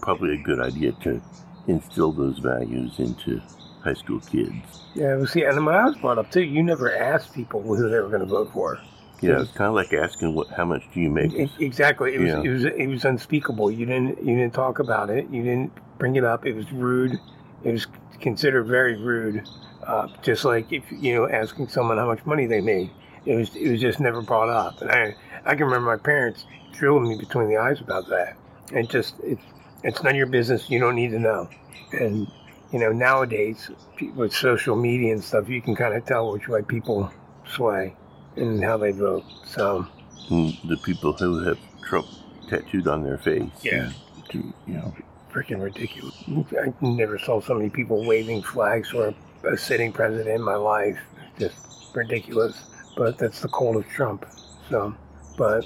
probably 0.00 0.34
a 0.34 0.38
good 0.42 0.60
idea 0.60 0.92
to 1.02 1.20
instill 1.68 2.10
those 2.12 2.38
values 2.38 2.98
into 2.98 3.40
high 3.84 3.94
school 3.94 4.20
kids. 4.20 4.54
Yeah, 4.94 5.16
well, 5.16 5.26
see, 5.26 5.44
and 5.44 5.64
when 5.66 5.74
I 5.74 5.84
was 5.84 5.96
brought 5.96 6.18
up 6.18 6.30
too, 6.30 6.42
you 6.42 6.62
never 6.62 6.94
asked 6.96 7.34
people 7.34 7.60
who 7.62 7.88
they 7.88 8.00
were 8.00 8.08
going 8.08 8.20
to 8.20 8.26
vote 8.26 8.50
for. 8.52 8.78
Yeah, 9.20 9.42
it's 9.42 9.52
kind 9.52 9.68
of 9.68 9.74
like 9.74 9.92
asking 9.92 10.34
what 10.34 10.48
how 10.48 10.64
much 10.64 10.82
do 10.94 11.00
you 11.00 11.10
make? 11.10 11.32
E- 11.34 11.50
exactly. 11.60 12.14
It 12.14 12.20
was, 12.20 12.28
Yeah. 12.30 12.40
it 12.42 12.48
was 12.48 12.64
it 12.64 12.86
was 12.86 13.04
unspeakable. 13.04 13.70
You 13.70 13.84
didn't 13.84 14.18
you 14.24 14.34
didn't 14.36 14.54
talk 14.54 14.78
about 14.78 15.10
it. 15.10 15.28
You 15.30 15.42
didn't 15.42 15.72
bring 15.98 16.16
it 16.16 16.24
up. 16.24 16.46
It 16.46 16.54
was 16.54 16.72
rude. 16.72 17.20
It 17.62 17.72
was 17.72 17.86
considered 18.20 18.64
very 18.64 18.96
rude. 18.96 19.46
Uh, 19.90 20.06
just 20.22 20.44
like 20.44 20.72
if 20.72 20.84
you 20.92 21.16
know 21.16 21.28
asking 21.28 21.66
someone 21.66 21.98
how 21.98 22.06
much 22.06 22.24
money 22.24 22.46
they 22.46 22.60
made. 22.60 22.88
It 23.26 23.34
was 23.34 23.56
it 23.56 23.68
was 23.72 23.80
just 23.80 23.98
never 23.98 24.22
brought 24.22 24.48
up. 24.48 24.80
And 24.80 24.90
I 24.90 25.16
I 25.44 25.56
can 25.56 25.64
remember 25.64 25.90
my 25.90 25.96
parents 25.96 26.46
drilling 26.72 27.08
me 27.08 27.16
between 27.18 27.48
the 27.48 27.56
eyes 27.56 27.80
about 27.80 28.08
that. 28.08 28.36
And 28.72 28.88
just 28.88 29.16
it's 29.24 29.42
it's 29.82 30.00
none 30.04 30.12
of 30.12 30.16
your 30.16 30.28
business. 30.28 30.70
You 30.70 30.78
don't 30.78 30.94
need 30.94 31.10
to 31.10 31.18
know. 31.18 31.48
And 31.90 32.30
you 32.70 32.78
know 32.78 32.92
nowadays 32.92 33.68
with 34.14 34.32
social 34.32 34.76
media 34.76 35.12
and 35.12 35.24
stuff, 35.24 35.48
you 35.48 35.60
can 35.60 35.74
kind 35.74 35.94
of 35.94 36.06
tell 36.06 36.30
which 36.30 36.46
way 36.46 36.62
people 36.62 37.10
sway 37.44 37.96
and 38.36 38.62
how 38.62 38.76
they 38.76 38.92
vote. 38.92 39.24
So 39.44 39.88
And 40.30 40.56
the 40.68 40.76
people 40.76 41.14
who 41.14 41.42
have 41.42 41.58
Trump 41.82 42.06
tattooed 42.48 42.86
on 42.86 43.02
their 43.02 43.18
face. 43.18 43.50
Yeah. 43.62 43.90
To, 44.28 44.38
you 44.68 44.74
know, 44.74 44.94
freaking 45.32 45.60
ridiculous. 45.60 46.14
I 46.52 46.72
never 46.80 47.18
saw 47.18 47.40
so 47.40 47.54
many 47.54 47.70
people 47.70 48.06
waving 48.06 48.42
flags 48.42 48.90
for 48.90 49.12
a 49.44 49.56
sitting 49.56 49.92
president 49.92 50.28
in 50.28 50.42
my 50.42 50.56
life. 50.56 50.98
Just 51.38 51.56
ridiculous. 51.94 52.56
But 52.96 53.18
that's 53.18 53.40
the 53.40 53.48
cult 53.48 53.76
of 53.76 53.88
Trump. 53.88 54.26
So, 54.68 54.94
but 55.36 55.64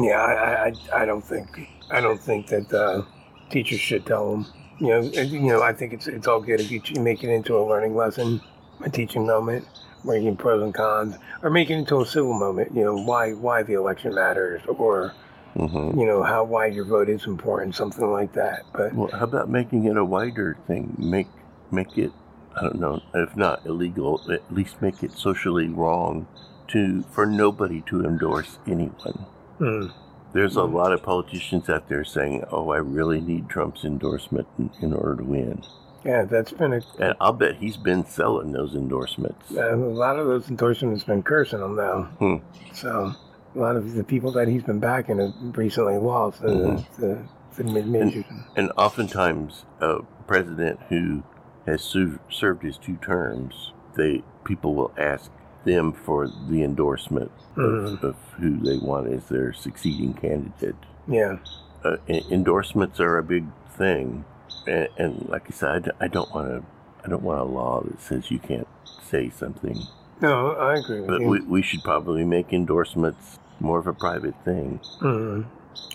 yeah, 0.00 0.20
I, 0.20 0.66
I, 0.66 1.02
I 1.02 1.04
don't 1.06 1.24
think 1.24 1.68
I 1.90 2.00
don't 2.00 2.20
think 2.20 2.48
that 2.48 2.72
uh, 2.72 3.02
teachers 3.50 3.80
should 3.80 4.06
tell 4.06 4.30
them. 4.30 4.46
You 4.80 4.88
know, 4.88 5.00
you 5.00 5.40
know, 5.40 5.62
I 5.62 5.72
think 5.72 5.92
it's 5.92 6.06
it's 6.06 6.26
all 6.26 6.40
good 6.40 6.60
if 6.60 6.70
you 6.70 6.82
make 7.00 7.22
it 7.22 7.30
into 7.30 7.56
a 7.56 7.62
learning 7.64 7.94
lesson, 7.94 8.40
a 8.84 8.90
teaching 8.90 9.26
moment, 9.26 9.66
making 10.04 10.36
pros 10.36 10.62
and 10.62 10.74
cons, 10.74 11.16
or 11.42 11.50
make 11.50 11.70
it 11.70 11.74
into 11.74 12.00
a 12.00 12.06
civil 12.06 12.32
moment. 12.32 12.74
You 12.74 12.84
know, 12.84 12.96
why 12.96 13.32
why 13.32 13.62
the 13.62 13.74
election 13.74 14.14
matters, 14.14 14.62
or 14.66 15.14
mhm. 15.54 15.96
you 15.96 16.04
know 16.04 16.22
how 16.22 16.42
why 16.42 16.66
your 16.66 16.84
vote 16.84 17.08
is 17.08 17.26
important, 17.26 17.76
something 17.76 18.10
like 18.10 18.32
that. 18.32 18.64
But 18.72 18.94
Well, 18.94 19.10
how 19.12 19.24
about 19.24 19.48
making 19.48 19.84
it 19.84 19.96
a 19.96 20.04
wider 20.04 20.56
thing? 20.66 20.94
Make 20.98 21.28
make 21.70 21.96
it 21.96 22.12
I 22.56 22.62
don't 22.62 22.80
know, 22.80 23.02
if 23.14 23.36
not 23.36 23.64
illegal, 23.66 24.20
at 24.32 24.52
least 24.52 24.80
make 24.82 25.02
it 25.02 25.12
socially 25.12 25.68
wrong 25.68 26.26
to 26.68 27.02
for 27.10 27.26
nobody 27.26 27.80
to 27.82 28.04
endorse 28.04 28.58
anyone. 28.66 29.26
hmm. 29.58 29.86
There's 30.32 30.56
a 30.56 30.64
lot 30.64 30.92
of 30.92 31.00
politicians 31.02 31.68
out 31.68 31.88
there 31.88 32.02
saying, 32.04 32.42
"Oh, 32.50 32.70
I 32.70 32.78
really 32.78 33.20
need 33.20 33.48
Trump's 33.48 33.84
endorsement 33.84 34.48
in, 34.58 34.70
in 34.80 34.92
order 34.92 35.14
to 35.16 35.24
win," 35.24 35.62
Yeah, 36.04 36.24
that's 36.24 36.50
been 36.52 36.72
a, 36.72 36.80
and 36.98 37.14
I'll 37.20 37.32
bet 37.32 37.56
he's 37.56 37.76
been 37.76 38.04
selling 38.04 38.50
those 38.52 38.74
endorsements. 38.74 39.50
a 39.52 39.76
lot 39.76 40.18
of 40.18 40.26
those 40.26 40.48
endorsements 40.50 41.02
have 41.02 41.06
been 41.06 41.22
cursing 41.22 41.60
him 41.60 41.76
now. 41.76 42.02
Hmm. 42.18 42.36
So 42.72 43.12
a 43.54 43.58
lot 43.58 43.76
of 43.76 43.94
the 43.94 44.02
people 44.04 44.32
that 44.32 44.48
he's 44.48 44.64
been 44.64 44.80
backing 44.80 45.18
have 45.18 45.32
recently 45.56 45.98
lost 45.98 46.42
the 46.42 46.48
Mhm. 46.48 46.96
the, 46.96 47.62
the 47.62 47.82
majors. 47.84 48.24
And 48.56 48.72
oftentimes, 48.76 49.64
a 49.80 50.00
president 50.26 50.80
who 50.88 51.22
has 51.66 51.82
su- 51.82 52.18
served 52.30 52.62
his 52.62 52.76
two 52.78 52.96
terms 52.96 53.72
they 53.96 54.22
people 54.44 54.74
will 54.74 54.92
ask 54.98 55.30
them 55.64 55.92
for 55.92 56.30
the 56.48 56.62
endorsement 56.62 57.30
Mhm. 57.56 57.94
of, 57.94 58.04
of 58.04 58.16
who 58.38 58.56
they 58.58 58.76
want 58.76 59.06
as 59.08 59.26
their 59.28 59.52
succeeding 59.52 60.12
candidate. 60.14 60.74
Yeah. 61.06 61.36
Uh, 61.84 61.96
en- 62.08 62.24
endorsements 62.30 62.98
are 62.98 63.16
a 63.18 63.22
big 63.22 63.44
thing, 63.70 64.24
and, 64.66 64.88
and 64.98 65.28
like 65.28 65.44
I 65.48 65.50
said, 65.54 65.90
I 66.00 66.08
don't 66.08 66.32
want 66.34 66.48
to. 66.48 66.62
I 67.04 67.08
don't 67.08 67.22
want 67.22 67.40
a 67.40 67.44
law 67.44 67.82
that 67.82 68.00
says 68.00 68.30
you 68.30 68.38
can't 68.38 68.66
say 69.00 69.28
something, 69.30 69.86
No, 70.22 70.52
I 70.52 70.76
agree 70.78 71.00
with 71.00 71.08
but 71.08 71.20
you. 71.20 71.28
we, 71.28 71.40
we 71.42 71.62
should 71.62 71.84
probably 71.84 72.24
make 72.24 72.52
endorsements 72.52 73.38
more 73.60 73.78
of 73.78 73.86
a 73.86 73.92
private 73.92 74.34
thing. 74.44 74.80
Mhm. 75.00 75.44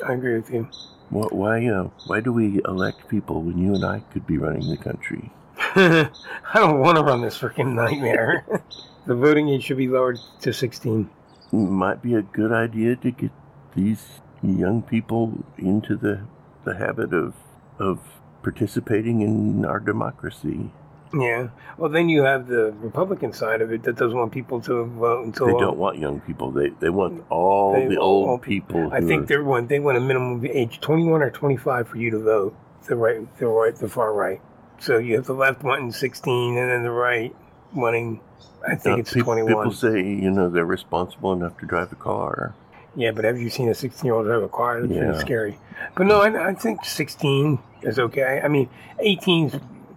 I 0.07 0.13
agree 0.13 0.35
with 0.35 0.51
you. 0.51 0.63
Wh- 1.09 1.33
Why, 1.33 1.65
uh, 1.67 1.89
why 2.05 2.19
do 2.21 2.31
we 2.31 2.61
elect 2.65 3.07
people 3.09 3.41
when 3.41 3.57
you 3.57 3.73
and 3.75 3.83
I 3.83 4.01
could 4.13 4.25
be 4.27 4.38
running 4.38 4.69
the 4.69 4.77
country? 4.77 5.31
I 5.75 6.09
don't 6.55 6.79
want 6.79 6.97
to 6.97 7.03
run 7.03 7.21
this 7.21 7.38
freaking 7.38 7.73
nightmare. 7.73 8.43
the 9.05 9.15
voting 9.15 9.49
age 9.49 9.63
should 9.63 9.77
be 9.77 9.88
lowered 9.88 10.19
to 10.41 10.53
16. 10.53 11.09
Might 11.51 12.01
be 12.01 12.15
a 12.15 12.21
good 12.21 12.51
idea 12.51 12.95
to 12.97 13.11
get 13.11 13.31
these 13.75 14.21
young 14.41 14.81
people 14.81 15.43
into 15.57 15.95
the 15.95 16.21
the 16.63 16.75
habit 16.75 17.13
of 17.13 17.33
of 17.77 17.99
participating 18.43 19.21
in 19.21 19.65
our 19.65 19.79
democracy. 19.79 20.71
Yeah. 21.13 21.49
Well, 21.77 21.89
then 21.89 22.07
you 22.09 22.23
have 22.23 22.47
the 22.47 22.71
Republican 22.79 23.33
side 23.33 23.61
of 23.61 23.71
it 23.71 23.83
that 23.83 23.95
doesn't 23.95 24.17
want 24.17 24.31
people 24.31 24.61
to 24.61 24.85
vote 24.85 25.25
until. 25.25 25.47
They 25.47 25.53
don't 25.53 25.77
want 25.77 25.97
young 25.97 26.19
people. 26.21 26.51
They 26.51 26.69
they 26.69 26.89
want 26.89 27.25
all 27.29 27.73
They 27.73 27.88
the 27.88 27.97
old 27.97 28.29
all 28.29 28.38
people. 28.38 28.91
I 28.93 29.01
think 29.01 29.23
are- 29.23 29.25
they 29.25 29.38
want 29.38 29.69
they 29.69 29.79
want 29.79 29.97
a 29.97 30.01
minimum 30.01 30.45
age 30.45 30.79
21 30.81 31.21
or 31.21 31.31
25 31.31 31.88
for 31.88 31.97
you 31.97 32.11
to 32.11 32.19
vote. 32.19 32.55
The 32.88 32.95
right, 32.95 33.38
the 33.38 33.47
right, 33.47 33.75
the 33.75 33.89
far 33.89 34.13
right. 34.13 34.41
So 34.79 34.98
you 34.98 35.15
have 35.15 35.25
the 35.25 35.33
left 35.33 35.63
wanting 35.63 35.91
16, 35.91 36.57
and 36.57 36.69
then 36.69 36.83
the 36.83 36.91
right 36.91 37.36
wanting. 37.74 38.19
I 38.67 38.75
think 38.75 38.98
uh, 38.98 39.00
it's 39.01 39.13
peop- 39.13 39.25
21. 39.25 39.50
People 39.53 39.71
say 39.71 39.98
you 40.01 40.31
know 40.31 40.50
they're 40.50 40.65
responsible 40.65 41.33
enough 41.33 41.57
to 41.59 41.65
drive 41.65 41.91
a 41.91 41.95
car. 41.95 42.53
Yeah, 42.95 43.12
but 43.12 43.24
have 43.24 43.38
you 43.39 43.50
seen 43.50 43.69
a 43.69 43.75
16 43.75 44.05
year 44.05 44.15
old 44.15 44.25
drive 44.25 44.41
a 44.43 44.50
car? 44.50 44.81
That's 44.81 44.91
Yeah. 44.93 45.03
pretty 45.05 45.19
scary. 45.19 45.57
But 45.95 46.07
no, 46.07 46.21
I, 46.21 46.50
I 46.50 46.53
think 46.53 46.83
16 46.83 47.59
is 47.83 48.00
okay. 48.00 48.41
I 48.43 48.48
mean, 48.48 48.67
18's 49.00 49.55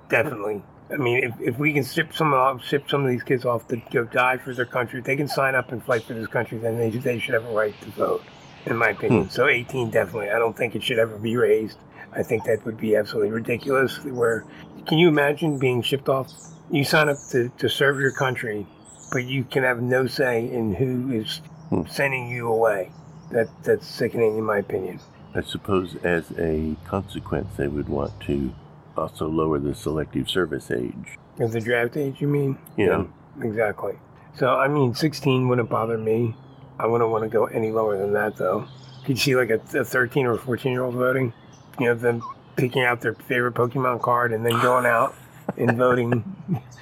definitely. 0.08 0.62
I 0.92 0.96
mean, 0.96 1.24
if, 1.24 1.40
if 1.40 1.58
we 1.58 1.72
can 1.72 1.84
ship 1.84 2.12
some 2.12 2.34
off, 2.34 2.62
ship 2.62 2.88
some 2.90 3.02
of 3.02 3.10
these 3.10 3.22
kids 3.22 3.44
off 3.46 3.66
to 3.68 3.76
go 3.90 4.04
die 4.04 4.36
for 4.36 4.52
their 4.52 4.66
country, 4.66 4.98
if 4.98 5.06
they 5.06 5.16
can 5.16 5.26
sign 5.26 5.54
up 5.54 5.72
and 5.72 5.82
fight 5.82 6.02
for 6.04 6.12
this 6.12 6.26
country, 6.26 6.58
then 6.58 6.76
they, 6.76 6.90
they 6.90 7.18
should 7.18 7.32
have 7.34 7.46
a 7.46 7.52
right 7.52 7.74
to 7.80 7.88
vote, 7.92 8.22
in 8.66 8.76
my 8.76 8.90
opinion. 8.90 9.30
So 9.30 9.46
18 9.48 9.90
definitely. 9.90 10.30
I 10.30 10.38
don't 10.38 10.54
think 10.56 10.76
it 10.76 10.82
should 10.82 10.98
ever 10.98 11.16
be 11.16 11.36
raised. 11.36 11.78
I 12.12 12.22
think 12.22 12.44
that 12.44 12.64
would 12.66 12.76
be 12.76 12.94
absolutely 12.94 13.30
ridiculous. 13.30 14.04
Where 14.04 14.44
can 14.86 14.98
you 14.98 15.08
imagine 15.08 15.58
being 15.58 15.82
shipped 15.82 16.08
off? 16.08 16.30
You 16.70 16.84
sign 16.84 17.08
up 17.08 17.18
to, 17.30 17.50
to 17.58 17.68
serve 17.68 18.00
your 18.00 18.12
country, 18.12 18.66
but 19.12 19.24
you 19.24 19.44
can 19.44 19.62
have 19.62 19.82
no 19.82 20.06
say 20.06 20.48
in 20.50 20.74
who 20.74 21.12
is 21.12 21.40
Hmm. 21.70 21.82
sending 21.88 22.28
you 22.28 22.48
away. 22.48 22.90
That 23.30 23.48
that's 23.62 23.86
sickening, 23.86 24.36
in 24.36 24.44
my 24.44 24.58
opinion. 24.58 25.00
I 25.34 25.40
suppose 25.40 25.96
as 26.04 26.30
a 26.38 26.76
consequence, 26.84 27.48
they 27.56 27.66
would 27.68 27.88
want 27.88 28.12
to 28.26 28.52
also 28.94 29.26
lower 29.26 29.58
the 29.58 29.74
selective 29.74 30.28
service 30.28 30.70
age. 30.70 31.16
Of 31.40 31.52
the 31.52 31.60
draft 31.60 31.96
age, 31.96 32.20
you 32.20 32.28
mean? 32.28 32.58
Yeah. 32.76 33.04
exactly. 33.40 33.94
So 34.34 34.54
I 34.54 34.68
mean, 34.68 34.94
16 34.94 35.48
wouldn't 35.48 35.70
bother 35.70 35.96
me. 35.96 36.36
I 36.78 36.86
wouldn't 36.86 37.08
want 37.10 37.24
to 37.24 37.30
go 37.30 37.46
any 37.46 37.70
lower 37.70 37.96
than 37.96 38.12
that, 38.12 38.36
though. 38.36 38.66
Could 39.06 39.16
you 39.16 39.16
see 39.16 39.36
like 39.36 39.48
a, 39.50 39.78
a 39.78 39.84
13 39.84 40.26
or 40.26 40.36
14 40.36 40.72
year 40.72 40.82
old 40.82 40.94
voting? 40.94 41.32
You 41.80 41.86
know, 41.86 41.94
them 41.94 42.22
picking 42.56 42.82
out 42.84 43.00
their 43.00 43.14
favorite 43.14 43.54
Pokemon 43.54 44.02
card 44.02 44.32
and 44.32 44.44
then 44.44 44.60
going 44.60 44.86
out 44.86 45.14
and 45.56 45.76
voting 45.76 46.22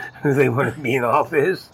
who 0.23 0.35
they 0.35 0.49
want 0.49 0.75
to 0.75 0.81
be 0.81 0.95
in 0.95 1.05
office. 1.05 1.71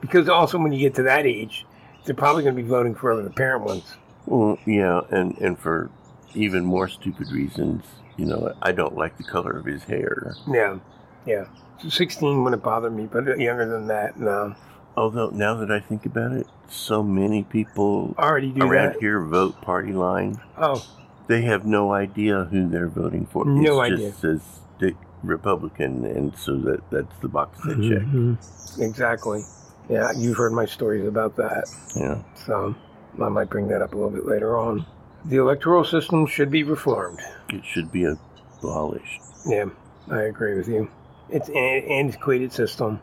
Because 0.00 0.28
also, 0.28 0.58
when 0.58 0.72
you 0.72 0.78
get 0.78 0.94
to 0.96 1.02
that 1.02 1.26
age, 1.26 1.66
they're 2.04 2.14
probably 2.14 2.42
going 2.42 2.56
to 2.56 2.62
be 2.62 2.68
voting 2.68 2.94
for 2.94 3.20
the 3.22 3.30
parent 3.30 3.64
ones. 3.64 3.96
Well, 4.26 4.58
yeah, 4.66 5.02
and 5.10 5.36
and 5.38 5.58
for 5.58 5.90
even 6.34 6.64
more 6.64 6.88
stupid 6.88 7.30
reasons, 7.30 7.84
you 8.16 8.26
know, 8.26 8.52
I 8.62 8.72
don't 8.72 8.96
like 8.96 9.16
the 9.18 9.24
color 9.24 9.52
of 9.52 9.64
his 9.66 9.84
hair. 9.84 10.34
Yeah, 10.48 10.78
yeah. 11.26 11.46
So 11.82 11.88
16 11.90 12.42
wouldn't 12.42 12.62
bother 12.62 12.90
me, 12.90 13.06
but 13.06 13.38
younger 13.38 13.66
than 13.66 13.86
that, 13.88 14.18
no. 14.18 14.54
Although 14.96 15.28
now 15.28 15.54
that 15.54 15.70
I 15.70 15.78
think 15.78 16.06
about 16.06 16.32
it, 16.32 16.46
so 16.68 17.02
many 17.02 17.42
people 17.42 18.14
Already 18.18 18.50
do 18.50 18.62
around 18.62 18.94
that. 18.94 19.00
here 19.00 19.20
vote 19.22 19.60
party 19.60 19.92
line. 19.92 20.40
Oh, 20.56 20.84
They 21.28 21.42
have 21.42 21.66
no 21.66 21.92
idea 21.92 22.44
who 22.44 22.68
they're 22.68 22.88
voting 22.88 23.26
for. 23.26 23.44
No 23.44 23.80
it's 23.80 23.92
idea. 23.92 24.08
Just 24.10 24.20
says 24.20 24.40
Dick 24.78 24.96
Republican, 25.22 26.04
and 26.04 26.36
so 26.36 26.56
that 26.58 26.88
that's 26.90 27.16
the 27.20 27.28
box 27.28 27.58
they 27.64 27.74
check. 27.74 28.02
Mhm. 28.02 28.38
exactly. 28.80 29.42
Yeah, 29.88 30.12
you've 30.16 30.36
heard 30.36 30.52
my 30.52 30.64
stories 30.64 31.06
about 31.06 31.36
that. 31.36 31.64
Yeah. 31.96 32.22
So 32.34 32.74
I 33.20 33.28
might 33.28 33.50
bring 33.50 33.68
that 33.68 33.82
up 33.82 33.92
a 33.92 33.96
little 33.96 34.10
bit 34.10 34.26
later 34.26 34.56
on. 34.56 34.84
The 35.24 35.36
electoral 35.38 35.84
system 35.84 36.26
should 36.26 36.50
be 36.50 36.62
reformed. 36.62 37.20
It 37.48 37.64
should 37.64 37.90
be 37.90 38.04
abolished. 38.04 39.20
Yeah, 39.46 39.66
I 40.10 40.22
agree 40.22 40.56
with 40.56 40.68
you. 40.68 40.88
It's 41.28 41.48
an 41.48 41.54
antiquated 41.56 42.52
system 42.52 43.00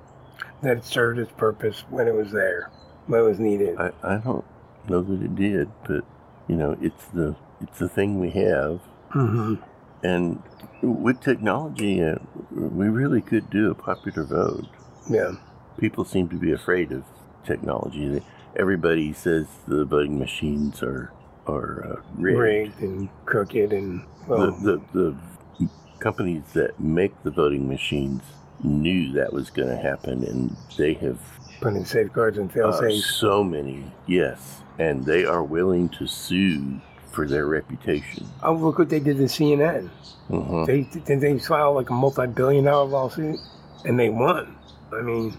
that 0.62 0.86
served 0.86 1.20
its 1.20 1.32
purpose 1.34 1.84
when 1.89 2.08
it 2.08 2.13
was 2.13 2.32
there, 2.32 2.70
when 3.08 3.20
it 3.20 3.24
was 3.24 3.39
needed. 3.39 3.77
I, 3.77 3.92
I 4.03 4.18
don't 4.18 4.46
know 4.88 5.01
that 5.01 5.22
it 5.22 5.36
did, 5.36 5.70
but 5.86 6.06
you 6.48 6.56
know, 6.56 6.77
it's 6.82 7.06
the 7.08 7.36
it's 7.63 7.79
the 7.79 7.89
thing 7.89 8.20
we 8.20 8.32
have, 8.32 8.79
hmm 9.12 9.55
and 10.03 10.43
with 10.82 11.22
technology, 11.22 12.03
uh, 12.03 12.15
we 12.51 12.89
really 12.89 13.22
could 13.22 13.50
do 13.50 13.72
a 13.72 13.75
popular 13.75 14.24
vote. 14.25 14.67
Yeah, 15.10 15.32
People 15.77 16.03
seem 16.03 16.27
to 16.29 16.36
be 16.36 16.51
afraid 16.51 16.91
of 16.91 17.03
technology. 17.46 18.22
Everybody 18.55 19.13
says 19.13 19.48
the 19.67 19.86
voting 19.86 20.20
machines 20.20 20.84
are 20.84 21.12
are 21.48 21.86
uh, 21.86 22.01
rigged. 22.15 22.38
rigged 22.39 22.79
and 22.82 23.10
crooked 23.25 23.74
and 23.74 24.05
well, 24.27 24.51
the, 24.51 24.82
the 24.93 25.15
the 25.60 25.70
companies 26.00 26.43
that 26.53 26.79
make 26.79 27.13
the 27.24 27.32
voting 27.32 27.67
machines 27.67 28.22
knew 28.62 29.12
that 29.13 29.34
was 29.34 29.50
going 29.50 29.70
to 29.70 29.77
happen, 29.77 30.24
and 30.24 30.55
they 30.77 30.93
have 30.96 31.20
put 31.62 31.74
in 31.74 31.86
safeguards 31.86 32.38
and 32.38 32.51
fail 32.51 32.67
uh, 32.67 32.79
safes. 32.79 33.05
so 33.05 33.43
many. 33.43 33.91
Yes, 34.05 34.62
and 34.77 35.05
they 35.05 35.25
are 35.25 35.43
willing 35.43 35.89
to 35.89 36.08
sue 36.08 36.82
for 37.13 37.27
their 37.27 37.46
reputation. 37.46 38.27
Oh, 38.41 38.53
look 38.53 38.79
what 38.79 38.89
they 38.89 39.00
did 39.00 39.17
to 39.17 39.24
CNN. 39.24 39.89
Mhm. 40.29 40.65
They 40.65 40.82
did 40.82 41.22
they 41.22 41.38
file 41.39 41.74
like 41.74 41.89
a 41.89 41.93
multi-billion-dollar 41.93 42.89
lawsuit, 42.89 43.39
and 43.86 44.00
they 44.00 44.10
won. 44.10 44.55
I 44.91 45.01
mean, 45.01 45.38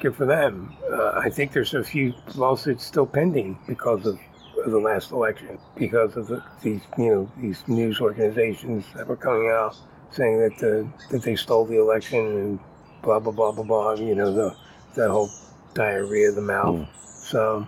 good 0.00 0.14
for 0.14 0.26
them. 0.26 0.72
Uh, 0.90 1.12
I 1.16 1.28
think 1.30 1.52
there's 1.52 1.74
a 1.74 1.82
few 1.82 2.14
lawsuits 2.34 2.84
still 2.84 3.06
pending 3.06 3.58
because 3.66 4.06
of, 4.06 4.18
of 4.64 4.70
the 4.70 4.78
last 4.78 5.10
election, 5.12 5.58
because 5.76 6.16
of 6.16 6.28
the, 6.28 6.42
these 6.62 6.82
you 6.98 7.10
know 7.10 7.32
these 7.38 7.66
news 7.66 8.00
organizations 8.00 8.84
that 8.94 9.06
were 9.06 9.16
coming 9.16 9.48
out 9.48 9.76
saying 10.12 10.40
that 10.40 10.58
the, 10.58 10.86
that 11.10 11.22
they 11.22 11.36
stole 11.36 11.64
the 11.64 11.78
election 11.78 12.18
and 12.18 12.58
blah 13.02 13.18
blah 13.18 13.32
blah 13.32 13.52
blah 13.52 13.64
blah. 13.64 13.92
You 13.94 14.14
know 14.14 14.32
the 14.32 14.56
that 14.94 15.10
whole 15.10 15.30
diarrhea 15.74 16.28
of 16.28 16.34
the 16.34 16.42
mouth. 16.42 16.76
Mm. 16.76 16.88
So 17.04 17.66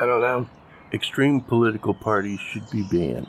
I 0.00 0.06
don't 0.06 0.20
know. 0.20 0.46
Extreme 0.92 1.42
political 1.42 1.94
parties 1.94 2.38
should 2.40 2.68
be 2.70 2.82
banned. 2.82 3.26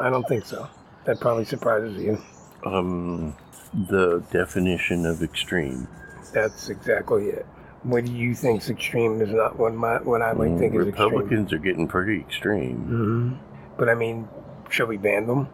I 0.00 0.08
don't 0.10 0.26
think 0.26 0.46
so. 0.46 0.68
That 1.04 1.20
probably 1.20 1.44
surprises 1.44 2.00
you. 2.02 2.18
Um, 2.64 3.34
the 3.74 4.20
definition 4.30 5.04
of 5.04 5.22
extreme. 5.22 5.88
That's 6.32 6.70
exactly 6.70 7.26
it. 7.28 7.44
What 7.82 8.04
do 8.04 8.12
you 8.12 8.34
think's 8.34 8.70
extreme 8.70 9.20
is 9.20 9.30
not 9.30 9.58
what 9.58 9.74
my 9.74 9.96
what 9.98 10.22
I 10.22 10.32
might 10.32 10.50
Mm, 10.52 10.58
think 10.58 10.74
is 10.74 10.86
extreme. 10.88 11.08
Republicans 11.10 11.52
are 11.52 11.58
getting 11.58 11.88
pretty 11.88 12.20
extreme. 12.20 12.76
hmm 12.76 13.32
But 13.76 13.88
I 13.88 13.94
mean, 13.94 14.28
should 14.70 14.88
we 14.88 14.96
ban 14.96 15.26
them? 15.26 15.48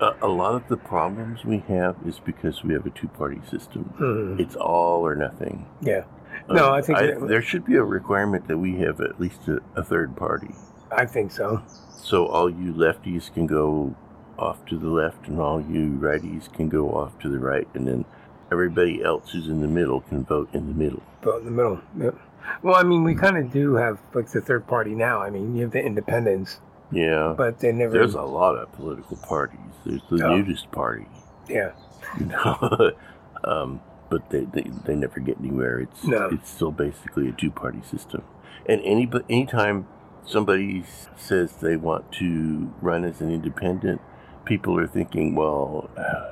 A, 0.00 0.14
a 0.22 0.28
lot 0.28 0.54
of 0.54 0.66
the 0.68 0.76
problems 0.78 1.44
we 1.44 1.58
have 1.68 1.94
is 2.06 2.18
because 2.18 2.64
we 2.64 2.72
have 2.72 2.86
a 2.86 2.90
two-party 2.90 3.40
system. 3.50 3.92
Mhm. 3.98 4.40
It's 4.40 4.56
all 4.56 5.06
or 5.06 5.14
nothing. 5.14 5.66
Yeah, 5.82 6.04
No, 6.48 6.68
Um, 6.68 6.72
I 6.74 6.82
think 6.82 6.98
that- 6.98 7.28
there 7.28 7.42
should 7.42 7.64
be 7.64 7.76
a 7.76 7.84
requirement 7.84 8.48
that 8.48 8.58
we 8.58 8.76
have 8.78 9.00
at 9.00 9.20
least 9.20 9.46
a, 9.48 9.60
a 9.76 9.82
third 9.82 10.16
party. 10.16 10.54
I 10.90 11.06
think 11.06 11.30
so. 11.30 11.62
So 11.92 12.26
all 12.26 12.50
you 12.50 12.72
lefties 12.72 13.32
can 13.32 13.46
go 13.46 13.94
off 14.38 14.64
to 14.66 14.78
the 14.78 14.88
left, 14.88 15.28
and 15.28 15.38
all 15.40 15.60
you 15.60 15.90
righties 16.00 16.52
can 16.52 16.68
go 16.68 16.90
off 16.90 17.18
to 17.20 17.28
the 17.28 17.38
right, 17.38 17.68
and 17.74 17.86
then 17.86 18.04
everybody 18.50 19.02
else 19.04 19.30
who's 19.30 19.48
in 19.48 19.60
the 19.60 19.68
middle 19.68 20.00
can 20.00 20.24
vote 20.24 20.48
in 20.52 20.66
the 20.66 20.74
middle. 20.74 21.02
Vote 21.22 21.40
in 21.40 21.44
the 21.44 21.50
middle. 21.52 21.80
Yep. 21.98 22.14
Well, 22.62 22.74
I 22.74 22.82
mean, 22.82 23.04
we 23.04 23.14
kind 23.14 23.36
of 23.36 23.52
do 23.52 23.74
have 23.74 24.00
like 24.14 24.28
the 24.30 24.40
third 24.40 24.66
party 24.66 24.94
now. 24.94 25.20
I 25.20 25.30
mean, 25.30 25.54
you 25.54 25.62
have 25.62 25.72
the 25.72 25.82
independents, 25.84 26.58
Yeah. 26.90 27.34
but 27.36 27.60
they 27.60 27.70
never. 27.70 27.92
There's 27.92 28.14
a 28.14 28.22
lot 28.22 28.56
of 28.56 28.72
political 28.72 29.18
parties. 29.18 29.60
There's 29.84 30.02
the 30.10 30.24
Oh. 30.26 30.36
nudist 30.36 30.70
party, 30.72 31.06
yeah. 31.48 31.72
you 32.18 32.26
know. 32.26 32.90
um, 33.44 33.80
but 34.10 34.28
they, 34.30 34.40
they, 34.44 34.64
they 34.84 34.94
never 34.94 35.20
get 35.20 35.38
anywhere. 35.38 35.78
It's 35.80 36.04
No. 36.04 36.28
it's 36.32 36.50
still 36.50 36.72
basically 36.72 37.28
a 37.28 37.32
two 37.32 37.50
party 37.50 37.80
system. 37.82 38.22
And 38.66 38.80
any 38.84 39.08
anytime 39.28 39.86
somebody 40.26 40.84
says 41.16 41.56
they 41.56 41.76
want 41.76 42.12
to 42.12 42.72
run 42.82 43.04
as 43.04 43.20
an 43.20 43.30
independent, 43.32 44.00
people 44.44 44.78
are 44.78 44.86
thinking, 44.86 45.34
well, 45.34 45.88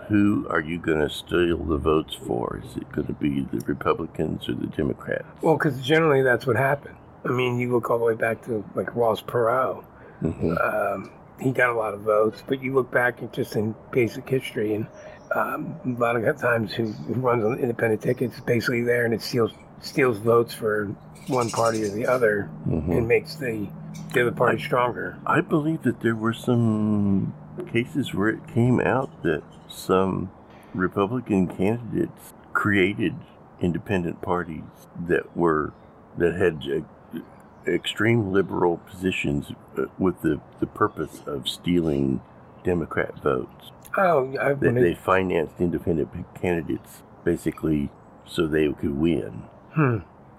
who 0.08 0.46
are 0.50 0.60
you 0.60 0.78
going 0.78 1.00
to 1.00 1.08
steal 1.08 1.56
the 1.64 1.78
votes 1.78 2.14
for? 2.14 2.60
Is 2.64 2.76
it 2.76 2.90
going 2.92 3.06
to 3.06 3.12
be 3.14 3.46
the 3.52 3.60
Republicans 3.66 4.48
or 4.48 4.54
the 4.54 4.66
Democrats? 4.66 5.24
Well, 5.42 5.56
because 5.56 5.80
generally 5.80 6.22
that's 6.22 6.46
what 6.46 6.56
happened. 6.56 6.96
I 7.24 7.28
mean, 7.30 7.58
you 7.58 7.72
look 7.72 7.90
all 7.90 7.98
the 7.98 8.04
way 8.04 8.14
back 8.14 8.44
to 8.46 8.64
like 8.74 8.94
Ross 8.94 9.22
Perot. 9.22 9.82
hmm 10.20 10.54
Um, 10.62 11.10
he 11.40 11.52
got 11.52 11.70
a 11.70 11.74
lot 11.74 11.94
of 11.94 12.00
votes, 12.00 12.42
but 12.46 12.60
you 12.62 12.74
look 12.74 12.90
back 12.90 13.20
just 13.32 13.54
in 13.54 13.74
basic 13.92 14.28
history, 14.28 14.74
and 14.74 14.86
um, 15.34 15.74
a 15.84 16.00
lot 16.00 16.16
of 16.16 16.40
times 16.40 16.72
who, 16.72 16.86
who 16.86 17.14
runs 17.14 17.44
on 17.44 17.58
independent 17.58 18.02
tickets 18.02 18.36
is 18.36 18.40
basically 18.40 18.82
there 18.82 19.04
and 19.04 19.14
it 19.14 19.22
steals 19.22 19.52
steals 19.80 20.18
votes 20.18 20.52
for 20.52 20.86
one 21.28 21.50
party 21.50 21.84
or 21.84 21.88
the 21.90 22.06
other 22.06 22.44
hmm 22.64 22.90
and 22.90 23.06
makes 23.06 23.36
the 23.36 23.68
the 24.12 24.22
other 24.22 24.32
party 24.32 24.58
stronger. 24.58 25.18
I 25.26 25.40
believe 25.40 25.82
that 25.82 26.00
there 26.00 26.14
were 26.14 26.32
some 26.32 27.34
cases 27.70 28.14
where 28.14 28.28
it 28.28 28.46
came 28.48 28.80
out 28.80 29.22
that 29.22 29.42
some 29.68 30.30
Republican 30.74 31.46
candidates 31.46 32.32
created 32.52 33.14
independent 33.60 34.22
parties 34.22 34.62
that 35.06 35.36
were 35.36 35.72
that 36.16 36.34
had 36.34 36.62
uh, 36.70 37.20
extreme 37.66 38.32
liberal 38.32 38.78
positions 38.78 39.52
uh, 39.76 39.84
with 39.98 40.20
the, 40.22 40.40
the 40.60 40.66
purpose 40.66 41.20
of 41.26 41.48
stealing 41.48 42.20
Democrat 42.64 43.18
votes. 43.22 43.70
Oh, 43.96 44.34
I 44.40 44.54
That 44.54 44.60
wanted, 44.62 44.84
they 44.84 44.94
financed 44.94 45.54
independent 45.60 46.10
candidates 46.40 47.02
basically 47.24 47.90
so 48.26 48.46
they 48.46 48.70
could 48.72 48.98
win. 48.98 49.44
hmm, 49.72 49.98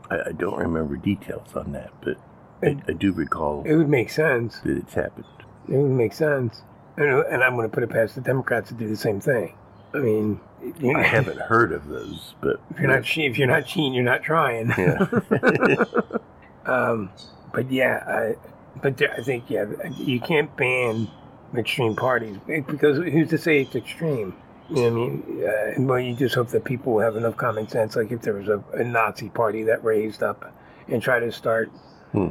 I, 0.10 0.20
I 0.28 0.32
don't 0.32 0.58
remember 0.58 0.96
details 0.98 1.56
on 1.56 1.72
that, 1.74 1.92
but 2.02 2.18
I, 2.64 2.78
I 2.88 2.94
do 2.94 3.12
recall 3.12 3.64
it 3.66 3.76
would 3.76 3.90
make 3.90 4.10
sense. 4.10 4.60
that 4.60 4.78
it's 4.78 4.94
happened. 4.94 5.26
It 5.68 5.78
would 5.78 5.92
make 5.92 6.14
sense. 6.14 6.62
And, 6.98 7.08
and 7.08 7.44
I'm 7.44 7.56
going 7.56 7.70
to 7.70 7.74
put 7.74 7.84
it 7.84 7.90
past 7.90 8.16
the 8.16 8.22
Democrats 8.22 8.70
to 8.70 8.76
do 8.76 8.88
the 8.90 8.98
same 8.98 9.22
thing. 9.22 9.56
I 9.94 9.98
mean, 10.00 10.40
you 10.80 10.96
I 10.96 11.04
haven't 11.04 11.40
heard 11.40 11.72
of 11.72 11.88
those, 11.88 12.36
but 12.42 12.60
If 12.72 12.80
you're 12.80 12.88
not 12.90 13.18
if 13.18 13.38
you're 13.38 13.48
not 13.48 13.66
cheating, 13.66 13.94
you're 13.94 14.04
not 14.04 14.22
trying. 14.24 14.70
Yeah. 14.78 15.06
um, 16.66 17.12
but 17.54 17.72
yeah, 17.72 18.04
I, 18.08 18.80
but 18.82 18.98
there, 18.98 19.12
I 19.14 19.22
think 19.22 19.50
yeah, 19.50 19.66
you 19.98 20.20
can't 20.20 20.56
ban 20.58 21.08
extreme 21.56 21.96
parties 21.96 22.38
because 22.48 22.98
who's 22.98 23.30
to 23.30 23.38
say 23.38 23.62
it's 23.62 23.76
extreme? 23.76 24.36
You 24.70 24.76
know 24.76 24.82
what 24.82 24.92
I 24.92 24.94
mean? 24.94 25.44
Uh, 25.44 25.82
well, 25.88 26.00
you 26.00 26.16
just 26.16 26.36
hope 26.36 26.50
that 26.50 26.64
people 26.64 26.94
will 26.94 27.02
have 27.02 27.16
enough 27.16 27.38
common 27.38 27.68
sense. 27.68 27.96
Like 27.96 28.12
if 28.12 28.22
there 28.22 28.36
was 28.36 28.48
a, 28.48 28.64
a 28.74 28.84
Nazi 28.84 29.30
party 29.30 29.64
that 29.64 29.84
raised 29.84 30.22
up 30.22 30.54
and 30.88 31.02
tried 31.02 31.22
to 31.22 31.32
start. 31.32 31.72
Hmm. 32.12 32.30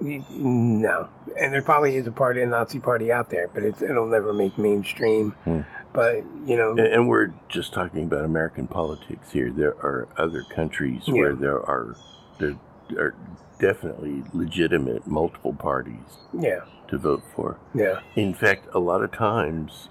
No, 0.00 1.10
and 1.38 1.52
there 1.52 1.60
probably 1.60 1.96
is 1.96 2.06
a 2.06 2.12
party, 2.12 2.40
a 2.40 2.46
Nazi 2.46 2.78
party 2.78 3.12
out 3.12 3.28
there, 3.28 3.48
but 3.48 3.62
it's, 3.62 3.82
it'll 3.82 4.06
never 4.06 4.32
make 4.32 4.56
mainstream. 4.56 5.32
Hmm. 5.44 5.60
But 5.92 6.24
you 6.46 6.56
know, 6.56 6.70
And, 6.70 6.80
and 6.80 7.08
we're 7.08 7.34
just 7.48 7.74
talking 7.74 8.04
about 8.04 8.24
American 8.24 8.66
politics 8.66 9.32
here. 9.32 9.50
There 9.50 9.74
are 9.74 10.08
other 10.16 10.44
countries 10.54 11.02
where 11.06 11.34
there 11.34 11.58
are 11.58 11.96
there 12.38 12.56
are 12.98 13.14
definitely 13.58 14.22
legitimate 14.32 15.06
multiple 15.06 15.52
parties 15.52 16.18
yeah, 16.32 16.60
to 16.88 16.98
vote 16.98 17.22
for. 17.34 17.58
yeah, 17.74 18.00
In 18.16 18.34
fact, 18.34 18.66
a 18.74 18.78
lot 18.78 19.02
of 19.02 19.12
times 19.12 19.88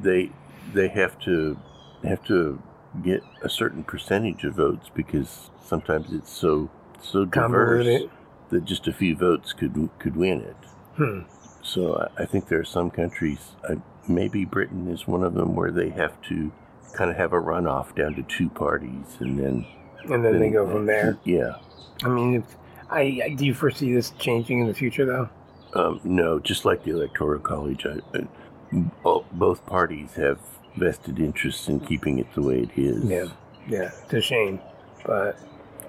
they 0.00 0.30
they 0.74 0.88
have 0.88 1.18
to 1.20 1.56
have 2.04 2.22
to 2.24 2.60
get 3.02 3.22
a 3.42 3.48
certain 3.48 3.84
percentage 3.84 4.44
of 4.44 4.54
votes 4.54 4.90
because 4.94 5.50
sometimes 5.64 6.12
it's 6.12 6.30
so 6.32 6.68
so 7.00 7.24
diverse 7.24 7.84
Convoluted. 7.86 8.10
that 8.50 8.64
just 8.64 8.86
a 8.88 8.92
few 8.92 9.16
votes 9.16 9.52
could 9.52 9.88
could 9.98 10.16
win 10.16 10.40
it. 10.40 10.56
hmm. 10.96 11.20
So 11.62 11.96
I 11.96 12.22
I 12.22 12.26
think 12.26 12.48
there 12.48 12.58
are 12.60 12.64
some 12.64 12.90
countries, 12.90 13.52
uh, 13.68 13.76
maybe 14.08 14.44
Britain 14.44 14.88
is 14.88 15.06
one 15.06 15.22
of 15.22 15.34
them, 15.34 15.54
where 15.54 15.70
they 15.70 15.90
have 15.90 16.20
to 16.22 16.50
kind 16.92 17.10
of 17.10 17.16
have 17.16 17.32
a 17.32 17.40
runoff 17.40 17.94
down 17.94 18.14
to 18.16 18.22
two 18.24 18.48
parties, 18.50 19.16
and 19.20 19.38
then 19.38 19.66
and 20.10 20.24
then 20.24 20.38
they 20.38 20.50
go 20.50 20.68
from 20.68 20.86
there. 20.86 21.18
Yeah, 21.24 21.56
I 22.04 22.08
mean, 22.08 22.34
if, 22.36 22.44
I, 22.90 23.20
I 23.24 23.28
do 23.36 23.46
you 23.46 23.54
foresee 23.54 23.92
this 23.92 24.10
changing 24.18 24.60
in 24.60 24.66
the 24.66 24.74
future, 24.74 25.04
though? 25.06 25.28
um, 25.74 26.00
no, 26.04 26.38
just 26.38 26.64
like 26.64 26.84
the 26.84 26.90
electoral 26.90 27.40
college, 27.40 27.86
I, 27.86 27.98
I, 28.18 29.20
both 29.32 29.64
parties 29.66 30.14
have 30.14 30.38
vested 30.76 31.18
interests 31.18 31.68
in 31.68 31.80
keeping 31.80 32.18
it 32.18 32.32
the 32.34 32.42
way 32.42 32.60
it 32.60 32.70
is. 32.76 33.04
Yeah, 33.04 33.26
yeah, 33.68 33.90
it's 34.04 34.12
a 34.12 34.20
shame, 34.20 34.60
but 35.06 35.38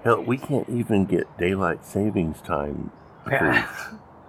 Hell, 0.03 0.21
we 0.21 0.37
can't 0.37 0.67
even 0.69 1.05
get 1.05 1.25
daylight 1.37 1.85
savings 1.85 2.41
time. 2.41 2.91
yeah, 3.29 3.67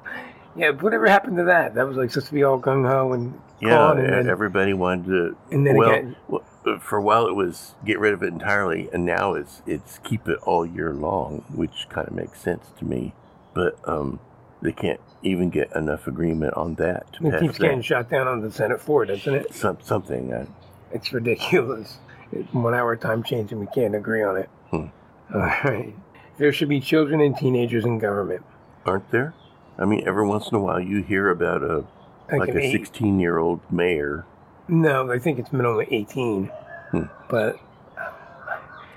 yeah. 0.56 0.70
Whatever 0.70 1.06
happened 1.08 1.36
to 1.38 1.44
that? 1.44 1.74
That 1.74 1.86
was 1.86 1.96
like 1.96 2.10
supposed 2.10 2.28
to 2.28 2.34
be 2.34 2.44
all 2.44 2.60
gung 2.60 2.86
ho 2.88 3.12
and 3.12 3.40
Yeah, 3.60 3.90
and 3.92 4.00
then, 4.00 4.28
everybody 4.28 4.72
wanted 4.72 5.06
to. 5.06 5.36
and 5.50 5.66
then 5.66 5.76
well, 5.76 5.90
again, 5.90 6.16
w- 6.28 6.44
uh, 6.44 6.48
for 6.80 6.96
a 6.96 7.02
while 7.02 7.26
it 7.26 7.34
was 7.34 7.74
get 7.84 7.98
rid 7.98 8.14
of 8.14 8.22
it 8.22 8.32
entirely, 8.32 8.88
and 8.92 9.04
now 9.04 9.34
it's 9.34 9.62
it's 9.66 9.98
keep 9.98 10.28
it 10.28 10.38
all 10.42 10.64
year 10.66 10.92
long, 10.92 11.44
which 11.54 11.86
kind 11.90 12.08
of 12.08 12.14
makes 12.14 12.40
sense 12.40 12.68
to 12.78 12.84
me. 12.84 13.14
But 13.54 13.78
um, 13.88 14.18
they 14.62 14.72
can't 14.72 15.00
even 15.22 15.50
get 15.50 15.74
enough 15.74 16.06
agreement 16.06 16.54
on 16.54 16.74
that 16.76 17.12
to 17.14 17.26
it 17.28 17.40
keeps 17.40 17.58
getting 17.58 17.82
shot 17.82 18.10
down 18.10 18.26
on 18.28 18.40
the 18.40 18.50
Senate 18.50 18.80
floor, 18.80 19.04
doesn't 19.06 19.34
it? 19.34 19.54
Some, 19.54 19.78
something. 19.82 20.32
Uh, 20.32 20.46
It's 20.92 21.12
ridiculous. 21.12 21.98
One 22.52 22.74
hour 22.74 22.96
time 22.96 23.22
change, 23.22 23.52
and 23.52 23.60
we 23.60 23.66
can't 23.68 23.94
agree 23.94 24.22
on 24.22 24.36
it. 24.36 24.48
Hmm. 24.70 24.86
All 25.34 25.40
right. 25.40 25.94
There 26.36 26.52
should 26.52 26.68
be 26.68 26.80
children 26.80 27.20
and 27.20 27.36
teenagers 27.36 27.84
in 27.84 27.98
government. 27.98 28.42
aren't 28.84 29.10
there? 29.12 29.34
I 29.78 29.84
mean, 29.84 30.06
every 30.06 30.26
once 30.26 30.48
in 30.48 30.56
a 30.56 30.60
while 30.60 30.80
you 30.80 31.02
hear 31.02 31.28
about 31.30 31.62
a 31.62 31.84
like 32.36 32.48
an 32.48 32.58
a 32.58 32.72
16 32.72 33.20
year 33.20 33.38
old 33.38 33.60
mayor. 33.70 34.24
No, 34.68 35.10
I 35.10 35.18
think 35.18 35.38
it's 35.38 35.52
minimum 35.52 35.84
18. 35.90 36.46
Hmm. 36.90 37.02
But 37.28 37.58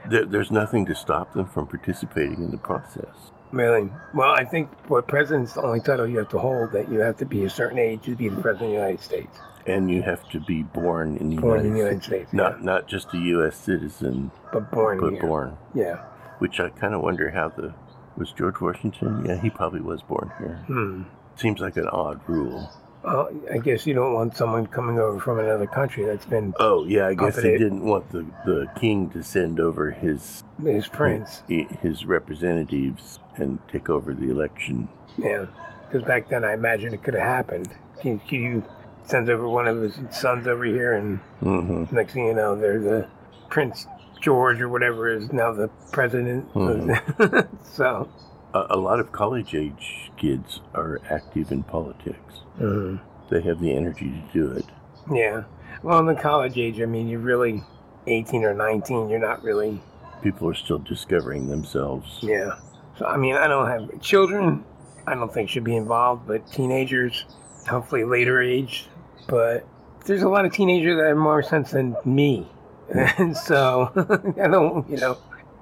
There, 0.09 0.25
there's 0.25 0.51
nothing 0.51 0.85
to 0.85 0.95
stop 0.95 1.33
them 1.33 1.45
from 1.47 1.67
participating 1.67 2.35
in 2.43 2.51
the 2.51 2.57
process. 2.57 3.31
Really? 3.51 3.89
Well, 4.13 4.31
I 4.31 4.43
think 4.43 4.69
what 4.89 5.07
president's 5.07 5.53
the 5.53 5.61
only 5.61 5.79
title 5.79 6.07
you 6.07 6.17
have 6.19 6.29
to 6.29 6.39
hold 6.39 6.71
that 6.73 6.89
you 6.91 6.99
have 6.99 7.17
to 7.17 7.25
be 7.25 7.45
a 7.45 7.49
certain 7.49 7.79
age 7.79 8.03
to 8.03 8.15
be 8.15 8.29
the 8.29 8.41
president 8.41 8.69
of 8.69 8.69
the 8.69 8.73
United 8.73 9.01
States. 9.01 9.37
And 9.65 9.91
you 9.91 10.01
have 10.01 10.27
to 10.29 10.39
be 10.39 10.63
born 10.63 11.17
in 11.17 11.29
the 11.29 11.41
Born 11.41 11.59
in 11.59 11.73
the 11.73 11.79
United 11.79 11.79
United 11.79 12.03
States. 12.03 12.33
Not 12.33 12.63
not 12.63 12.87
just 12.87 13.13
a 13.13 13.17
U.S. 13.17 13.57
citizen. 13.57 14.31
But 14.53 14.71
born 14.71 14.99
but 14.99 15.13
here. 15.13 15.21
born. 15.21 15.57
Yeah. 15.73 15.95
Which 16.39 16.59
I 16.61 16.69
kind 16.69 16.93
of 16.93 17.01
wonder 17.01 17.31
how 17.31 17.49
the 17.49 17.73
was 18.17 18.31
George 18.31 18.61
Washington. 18.61 19.25
Yeah, 19.25 19.39
he 19.41 19.49
probably 19.49 19.81
was 19.81 20.01
born 20.01 20.31
here. 20.39 20.63
Hmm. 20.67 21.03
Seems 21.35 21.59
like 21.59 21.75
an 21.77 21.87
odd 21.87 22.21
rule. 22.27 22.71
Well, 23.03 23.29
I 23.53 23.57
guess 23.59 23.85
you 23.85 23.93
don't 23.93 24.13
want 24.13 24.35
someone 24.35 24.67
coming 24.67 24.99
over 24.99 25.19
from 25.19 25.39
another 25.39 25.67
country 25.67 26.03
that's 26.05 26.25
been 26.25 26.53
Oh 26.59 26.85
yeah, 26.85 27.07
I 27.07 27.13
guess 27.13 27.35
he 27.41 27.49
didn't 27.51 27.85
want 27.85 28.09
the 28.11 28.25
the 28.45 28.67
king 28.79 29.09
to 29.11 29.23
send 29.23 29.59
over 29.59 29.91
his 29.91 30.43
his 30.63 30.87
prince. 30.87 31.43
his 31.47 32.05
representatives 32.05 33.19
and 33.35 33.59
take 33.71 33.89
over 33.89 34.13
the 34.13 34.29
election. 34.29 34.89
Yeah. 35.17 35.45
Because 35.87 36.05
back 36.05 36.27
then, 36.27 36.43
I 36.43 36.53
imagine 36.53 36.93
it 36.93 37.01
could 37.03 37.13
have 37.13 37.23
happened. 37.23 37.69
He, 38.01 38.19
he 38.25 38.61
sends 39.05 39.29
over 39.29 39.47
one 39.47 39.67
of 39.67 39.81
his 39.81 39.97
sons 40.11 40.45
over 40.47 40.65
here, 40.65 40.93
and 40.93 41.19
hmm 41.39 41.85
next 41.95 42.13
thing 42.13 42.25
you 42.25 42.33
know, 42.33 42.55
they're 42.55 42.81
the 42.81 43.07
Prince 43.49 43.87
George 44.21 44.59
or 44.59 44.67
whatever 44.67 45.07
is 45.07 45.31
now 45.31 45.53
the 45.53 45.69
president. 45.93 46.51
Mhm. 46.53 47.47
so. 47.63 48.09
A, 48.53 48.65
a 48.71 48.77
lot 48.77 48.99
of 48.99 49.11
college 49.11 49.53
age 49.55 50.11
kids 50.17 50.61
are 50.73 50.99
active 51.09 51.51
in 51.51 51.63
politics. 51.63 52.41
mhm. 52.59 52.99
They 53.29 53.41
have 53.41 53.59
the 53.59 53.75
energy 53.75 54.09
to 54.09 54.39
do 54.39 54.51
it. 54.51 54.65
Yeah. 55.11 55.43
Well, 55.83 55.99
in 55.99 56.05
the 56.05 56.15
college 56.15 56.57
age, 56.57 56.79
I 56.81 56.85
mean, 56.85 57.07
you're 57.09 57.19
really 57.19 57.61
18 58.07 58.43
or 58.45 58.53
19. 58.53 59.09
You're 59.09 59.19
not 59.19 59.43
really. 59.43 59.81
People 60.21 60.47
are 60.49 60.53
still 60.53 60.79
discovering 60.79 61.49
themselves. 61.49 62.19
Yeah. 62.21 62.51
So, 62.97 63.05
I 63.05 63.17
mean, 63.17 63.35
I 63.35 63.47
don't 63.47 63.67
have 63.67 64.01
children, 64.01 64.63
I 65.05 65.13
don't 65.13 65.31
think 65.31 65.49
should 65.49 65.63
be 65.65 65.75
involved, 65.75 66.25
but 66.25 66.49
teenagers, 66.51 67.25
hopefully 67.67 68.03
later 68.05 68.41
age. 68.41 68.87
But 69.27 69.67
there's 70.05 70.23
a 70.23 70.29
lot 70.29 70.45
of 70.45 70.53
teenagers 70.53 70.97
that 70.97 71.07
have 71.07 71.17
more 71.17 71.43
sense 71.43 71.71
than 71.71 71.95
me. 72.05 72.47
And 72.93 73.35
so, 73.49 73.91
I 74.41 74.47
don't, 74.47 74.89
you 74.89 74.97
know, 74.97 75.17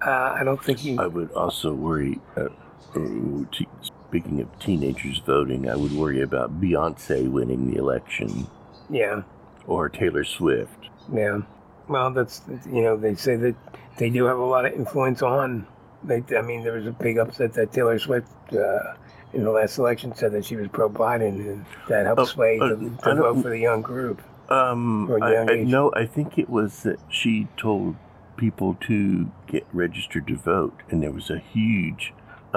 uh, 0.05 0.35
I 0.39 0.43
don't 0.43 0.63
think 0.63 0.85
you. 0.85 0.97
I 0.99 1.07
would 1.07 1.31
also 1.31 1.73
worry. 1.73 2.19
Uh, 2.37 2.49
te- 2.93 3.67
speaking 3.81 4.41
of 4.41 4.59
teenagers 4.59 5.19
voting, 5.25 5.69
I 5.69 5.75
would 5.75 5.91
worry 5.93 6.21
about 6.21 6.59
Beyonce 6.61 7.29
winning 7.29 7.71
the 7.71 7.77
election 7.77 8.47
Yeah. 8.89 9.23
or 9.67 9.89
Taylor 9.89 10.23
Swift. 10.23 10.89
Yeah. 11.11 11.39
Well, 11.87 12.11
that's, 12.11 12.41
you 12.71 12.81
know, 12.81 12.97
they 12.97 13.15
say 13.15 13.35
that 13.35 13.55
they 13.97 14.09
do 14.09 14.25
have 14.25 14.37
a 14.39 14.43
lot 14.45 14.65
of 14.65 14.73
influence 14.73 15.21
on. 15.21 15.67
They, 16.03 16.23
I 16.37 16.41
mean, 16.41 16.63
there 16.63 16.73
was 16.73 16.87
a 16.87 16.91
big 16.91 17.17
upset 17.17 17.53
that 17.53 17.71
Taylor 17.71 17.99
Swift 17.99 18.27
uh, 18.53 18.93
in 19.33 19.43
the 19.43 19.51
last 19.51 19.77
election 19.77 20.15
said 20.15 20.31
that 20.33 20.45
she 20.45 20.55
was 20.55 20.67
pro 20.69 20.89
Biden 20.89 21.39
and 21.47 21.65
that 21.89 22.05
helped 22.05 22.21
Oh, 22.21 22.25
sway 22.25 22.59
uh, 22.59 22.69
the, 22.69 22.75
the 22.75 23.15
vote 23.15 23.41
for 23.41 23.49
the 23.49 23.59
young 23.59 23.81
group. 23.81 24.21
Um, 24.49 25.09
Or 25.11 25.23
I, 25.23 25.37
I, 25.37 25.63
no, 25.63 25.91
I 25.95 26.05
think 26.05 26.37
it 26.37 26.49
was 26.49 26.83
that 26.83 26.99
she 27.09 27.47
told 27.57 27.95
people 28.37 28.75
to 28.81 29.31
get 29.47 29.65
registered 29.73 30.27
to 30.27 30.35
vote, 30.35 30.81
and 30.89 31.01
there 31.01 31.11
was 31.11 31.29
a 31.29 31.39
huge 31.39 32.13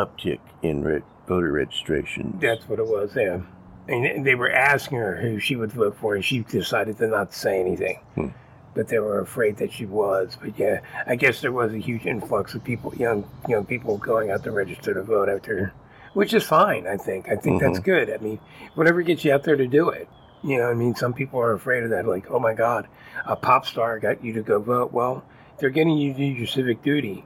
uptick 0.07 0.41
in 0.63 0.83
re- 0.83 1.03
voter 1.27 1.53
registration. 1.53 2.39
That's 2.41 2.69
what 2.69 2.79
it 2.79 2.87
was, 2.87 3.15
yeah. 3.15 3.41
and 3.89 4.25
they 4.25 4.35
were 4.35 4.51
asking 4.51 4.99
her 4.99 5.17
who 5.17 5.39
she 5.39 5.57
would 5.57 5.73
vote 5.73 5.97
for, 5.97 6.15
and 6.15 6.25
she 6.25 6.41
decided 6.41 6.99
to 6.99 7.07
not 7.07 7.33
say 7.33 7.61
anything. 7.61 8.01
Hmm. 8.15 8.29
But 8.75 8.89
they 8.89 8.99
were 8.99 9.21
afraid 9.21 9.57
that 9.57 9.73
she 9.73 9.87
was. 9.87 10.37
But 10.41 10.59
yeah, 10.59 10.81
I 11.07 11.17
guess 11.17 11.41
there 11.41 11.53
was 11.53 11.73
a 11.73 11.79
huge 11.79 12.07
influx 12.07 12.55
of 12.55 12.63
people, 12.63 12.95
young 12.95 13.29
young 13.49 13.65
people, 13.65 13.99
going 13.99 14.31
out 14.31 14.45
to 14.45 14.53
register 14.53 14.95
to 14.95 15.03
vote 15.03 15.29
after, 15.29 15.73
which 16.13 16.33
is 16.33 16.45
fine. 16.45 16.87
I 16.87 16.97
think. 16.97 17.29
I 17.29 17.37
think 17.37 17.61
that's 17.61 17.81
good. 17.81 18.11
I 18.11 18.19
mean, 18.19 18.39
whatever 18.75 19.03
gets 19.03 19.25
you 19.25 19.33
out 19.33 19.43
there 19.43 19.57
to 19.57 19.67
do 19.67 19.89
it. 19.89 20.09
You 20.45 20.59
know, 20.59 20.71
I 20.71 20.75
mean, 20.75 20.95
some 20.95 21.13
people 21.13 21.41
are 21.41 21.53
afraid 21.53 21.83
of 21.83 21.91
that. 21.91 22.07
Like, 22.07 22.31
oh 22.31 22.39
my 22.39 22.55
God, 22.55 22.87
a 23.27 23.35
pop 23.35 23.67
star 23.67 23.99
got 23.99 24.23
you 24.23 24.33
to 24.35 24.43
go 24.43 24.61
vote. 24.61 24.93
Well, 24.93 25.25
they're 25.59 25.71
getting 25.71 25.99
you 25.99 26.13
to 26.13 26.19
do 26.19 26.25
your 26.25 26.47
civic 26.47 26.83
duty. 26.83 27.25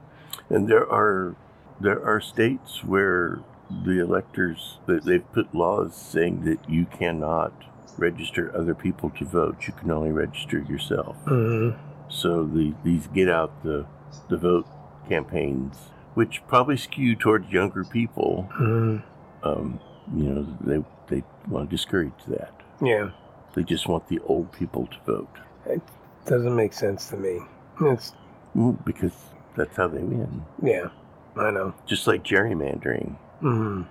And 0.48 0.66
there 0.66 0.90
are 0.90 1.36
there 1.80 2.04
are 2.04 2.20
states 2.20 2.84
where 2.84 3.40
the 3.84 4.00
electors 4.00 4.78
they- 4.86 4.98
they've 4.98 5.32
put 5.32 5.54
laws 5.54 5.94
saying 5.94 6.44
that 6.44 6.68
you 6.68 6.84
cannot 6.86 7.52
register 7.98 8.54
other 8.56 8.74
people 8.74 9.10
to 9.10 9.24
vote. 9.24 9.66
You 9.66 9.72
can 9.74 9.90
only 9.90 10.12
register 10.12 10.58
yourself. 10.58 11.16
Mm-hmm. 11.26 11.78
So 12.08 12.44
the 12.44 12.74
these 12.84 13.06
get 13.08 13.28
out 13.28 13.62
the 13.62 13.86
the 14.28 14.36
vote 14.36 14.66
campaigns, 15.08 15.90
which 16.14 16.42
probably 16.46 16.76
skew 16.76 17.16
towards 17.16 17.50
younger 17.50 17.84
people, 17.84 18.48
hmm 18.52 18.98
um, 19.42 19.80
you 20.14 20.24
know, 20.28 20.46
they 20.60 20.84
they 21.08 21.24
want 21.48 21.68
to 21.68 21.76
discourage 21.76 22.12
that. 22.28 22.52
Yeah, 22.80 23.10
They 23.54 23.62
just 23.64 23.86
want 23.88 24.08
the 24.08 24.20
old 24.26 24.50
people 24.52 24.86
to 24.86 24.96
vote 25.06 25.28
It 25.66 25.82
doesn't 26.26 26.54
make 26.56 26.72
sense 26.72 27.08
to 27.10 27.16
me. 27.16 27.40
It's 27.80 28.12
Mm, 28.56 28.84
because 28.84 29.12
that's 29.56 29.76
how 29.76 29.88
they 29.88 30.02
win. 30.02 30.44
yeah, 30.62 30.88
I 31.36 31.50
know. 31.50 31.74
Just 31.86 32.06
like 32.06 32.22
gerrymandering. 32.22 33.16
hmm 33.40 33.82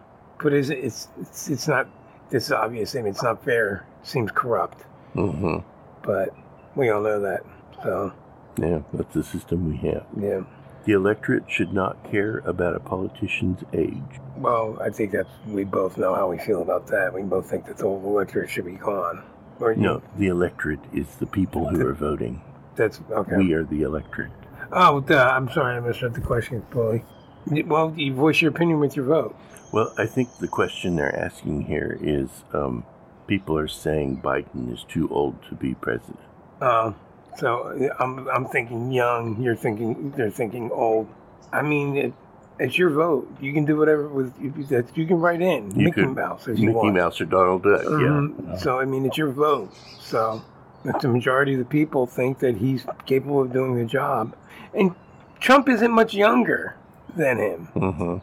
But 0.42 0.54
is 0.54 0.70
it? 0.70 0.80
It's 0.80 1.08
it's 1.20 1.50
it's 1.50 1.68
not. 1.68 1.88
This 2.30 2.50
obvious. 2.52 2.96
I 2.96 3.00
mean, 3.02 3.08
it's 3.12 3.24
not 3.24 3.44
fair. 3.44 3.86
Seems 4.04 4.32
corrupt. 4.32 4.84
hmm 5.14 5.58
But 6.04 6.30
we 6.76 6.90
all 6.90 7.02
know 7.02 7.20
that. 7.20 7.42
So 7.84 8.14
Yeah, 8.58 8.80
that's 8.94 9.14
the 9.14 9.24
system 9.24 9.70
we 9.70 9.78
have. 9.90 10.06
yeah. 10.18 10.42
The 10.86 10.94
electorate 10.94 11.44
should 11.48 11.74
not 11.74 12.04
care 12.10 12.40
about 12.40 12.76
a 12.76 12.80
politician's 12.80 13.64
age. 13.72 14.02
Well, 14.38 14.80
I 14.82 14.90
think 14.90 15.12
that's 15.12 15.30
we 15.48 15.64
both 15.64 15.96
know 15.98 16.16
how 16.16 16.28
we 16.28 16.40
feel 16.40 16.62
about 16.64 16.88
that. 16.88 17.14
We 17.14 17.22
both 17.22 17.48
think 17.50 17.66
that 17.68 17.78
the 17.78 17.84
whole 17.84 18.02
electorate 18.08 18.50
should 18.50 18.66
be 18.66 18.78
gone. 18.78 19.22
Or 19.60 19.74
you- 19.74 19.82
No, 19.82 20.02
the 20.18 20.28
electorate 20.28 20.80
is 20.92 21.06
the 21.18 21.28
people 21.28 21.68
who 21.68 21.86
are 21.86 21.94
voting. 21.94 22.42
that's 22.76 23.00
okay. 23.12 23.38
We 23.38 23.54
are 23.54 23.64
the 23.64 23.84
electorate. 23.84 24.32
Oh, 24.72 25.02
duh, 25.02 25.30
I'm 25.36 25.52
sorry, 25.52 25.76
I 25.76 25.80
misread 25.82 26.14
the 26.16 26.22
question 26.22 26.64
fully. 26.72 27.04
Well, 27.48 27.94
you 27.98 28.14
voice 28.14 28.42
your 28.42 28.52
opinion 28.52 28.80
with 28.80 28.96
your 28.96 29.06
vote. 29.06 29.36
Well, 29.72 29.94
I 29.98 30.06
think 30.06 30.38
the 30.38 30.48
question 30.48 30.96
they're 30.96 31.16
asking 31.18 31.62
here 31.64 31.98
is 32.02 32.30
um, 32.54 32.84
people 33.28 33.58
are 33.58 33.68
saying 33.68 34.22
Biden 34.22 34.72
is 34.74 34.84
too 34.88 35.08
old 35.10 35.42
to 35.50 35.56
be 35.56 35.74
president. 35.76 36.20
Uh, 36.62 36.94
so 37.38 37.92
I'm 38.00 38.28
I'm 38.28 38.46
thinking 38.46 38.92
young. 38.92 39.42
You're 39.42 39.56
thinking 39.56 40.12
they're 40.12 40.30
thinking 40.30 40.70
old. 40.72 41.08
I 41.54 41.62
mean, 41.62 41.98
it, 41.98 42.14
it's 42.60 42.78
your 42.78 42.90
vote. 42.92 43.34
You 43.42 43.54
can 43.54 43.66
do 43.66 43.78
whatever 43.78 44.08
with 44.08 44.34
you, 44.40 44.52
that 44.66 44.96
you 44.96 45.08
can 45.08 45.20
write 45.20 45.42
in 45.42 45.72
You 45.72 45.86
Mickey 45.86 46.02
could- 46.04 46.16
Mouse 46.16 46.48
if 46.48 46.60
you 46.60 46.68
Mickey 46.68 46.78
want. 46.78 46.96
Mouse 46.96 47.20
or 47.22 47.26
Donald 47.26 47.64
Duck, 47.64 47.82
Mhm. 47.84 48.48
yeah. 48.50 48.56
So 48.58 48.80
I 48.80 48.86
mean, 48.86 49.06
it's 49.06 49.18
your 49.18 49.32
vote. 49.32 49.74
So 50.00 50.42
if 50.84 51.00
the 51.00 51.08
majority 51.08 51.54
of 51.54 51.60
the 51.60 51.66
people 51.66 52.06
think 52.06 52.40
that 52.40 52.58
he's 52.58 52.86
capable 53.06 53.42
of 53.42 53.52
doing 53.54 53.76
the 53.76 53.86
job, 53.86 54.36
and 54.74 54.94
Trump 55.40 55.70
isn't 55.70 55.92
much 55.92 56.14
younger 56.14 56.76
than 57.16 57.38
him, 57.38 57.66
hmm 57.74 58.18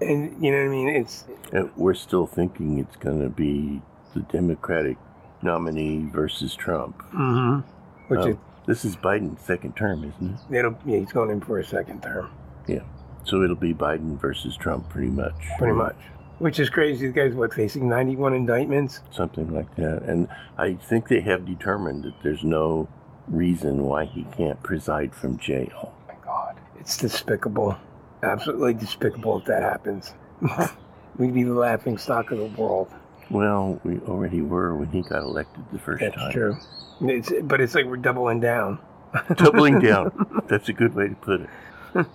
and 0.00 0.44
you 0.44 0.50
know 0.50 0.58
what 0.58 0.66
I 0.66 0.68
mean. 0.68 0.88
It's 0.88 1.24
And 1.52 1.70
we're 1.76 1.94
still 1.94 2.26
thinking 2.26 2.78
it's 2.78 2.96
going 2.96 3.20
to 3.22 3.28
be 3.28 3.80
the 4.12 4.20
Democratic 4.20 4.96
nominee 5.40 6.04
versus 6.12 6.54
Trump. 6.54 6.98
mm-hmm. 7.12 7.60
which 8.08 8.20
Oh, 8.20 8.28
is 8.30 8.36
this 8.66 8.84
is 8.84 8.96
Biden's 8.96 9.40
second 9.42 9.76
term, 9.76 10.04
isn't 10.04 10.34
it? 10.50 10.58
it'll 10.58 10.76
yeah, 10.84 10.98
he's 10.98 11.12
going 11.12 11.30
in 11.30 11.40
for 11.40 11.58
a 11.58 11.64
second 11.64 12.02
term. 12.02 12.30
Yeah. 12.66 12.80
So 13.24 13.42
it'll 13.42 13.56
be 13.56 13.72
Biden 13.72 14.18
versus 14.20 14.56
Trump, 14.56 14.88
pretty 14.90 15.10
much. 15.10 15.34
pretty 15.58 15.74
much. 15.74 15.96
Which 16.38 16.58
is 16.58 16.68
crazy. 16.68 17.06
The 17.06 17.12
guy's 17.12 17.32
what 17.34 17.54
facing 17.54 17.88
91 17.88 18.34
indictments. 18.34 19.00
Something 19.10 19.54
like 19.54 19.74
that. 19.76 20.02
And 20.02 20.28
I 20.58 20.74
think 20.74 21.08
they 21.08 21.20
have 21.20 21.46
determined 21.46 22.02
that 22.04 22.14
there's 22.22 22.42
no 22.42 22.88
reason 23.28 23.84
why 23.84 24.04
he 24.06 24.24
can't 24.36 24.60
preside 24.62 25.14
from 25.14 25.38
jail. 25.38 25.94
my 26.08 26.14
God, 26.24 26.56
it's 26.80 26.96
despicable. 26.96 27.76
Absolutely 28.24 28.74
despicable 28.74 29.38
if 29.38 29.44
that 29.46 29.62
happens. 29.62 30.14
We'd 31.18 31.34
be 31.34 31.42
the 31.44 31.54
laughing 31.54 31.98
stock 31.98 32.30
of 32.32 32.38
the 32.38 32.46
world. 32.60 32.88
Well, 33.30 33.80
we 33.84 33.98
already 34.00 34.42
were 34.42 34.74
when 34.76 34.88
he 34.90 35.02
got 35.02 35.22
elected 35.22 35.64
the 35.72 35.78
first 35.78 36.00
That's 36.00 36.14
time. 36.16 36.32
true. 36.32 36.56
It's, 37.02 37.32
but 37.42 37.60
it's 37.60 37.74
like 37.74 37.86
we're 37.86 37.96
doubling 37.96 38.40
down. 38.40 38.78
Doubling 39.36 39.78
down. 39.80 40.42
That's 40.48 40.68
a 40.68 40.72
good 40.72 40.94
way 40.94 41.08
to 41.08 41.14
put 41.14 41.40
it. 41.42 41.48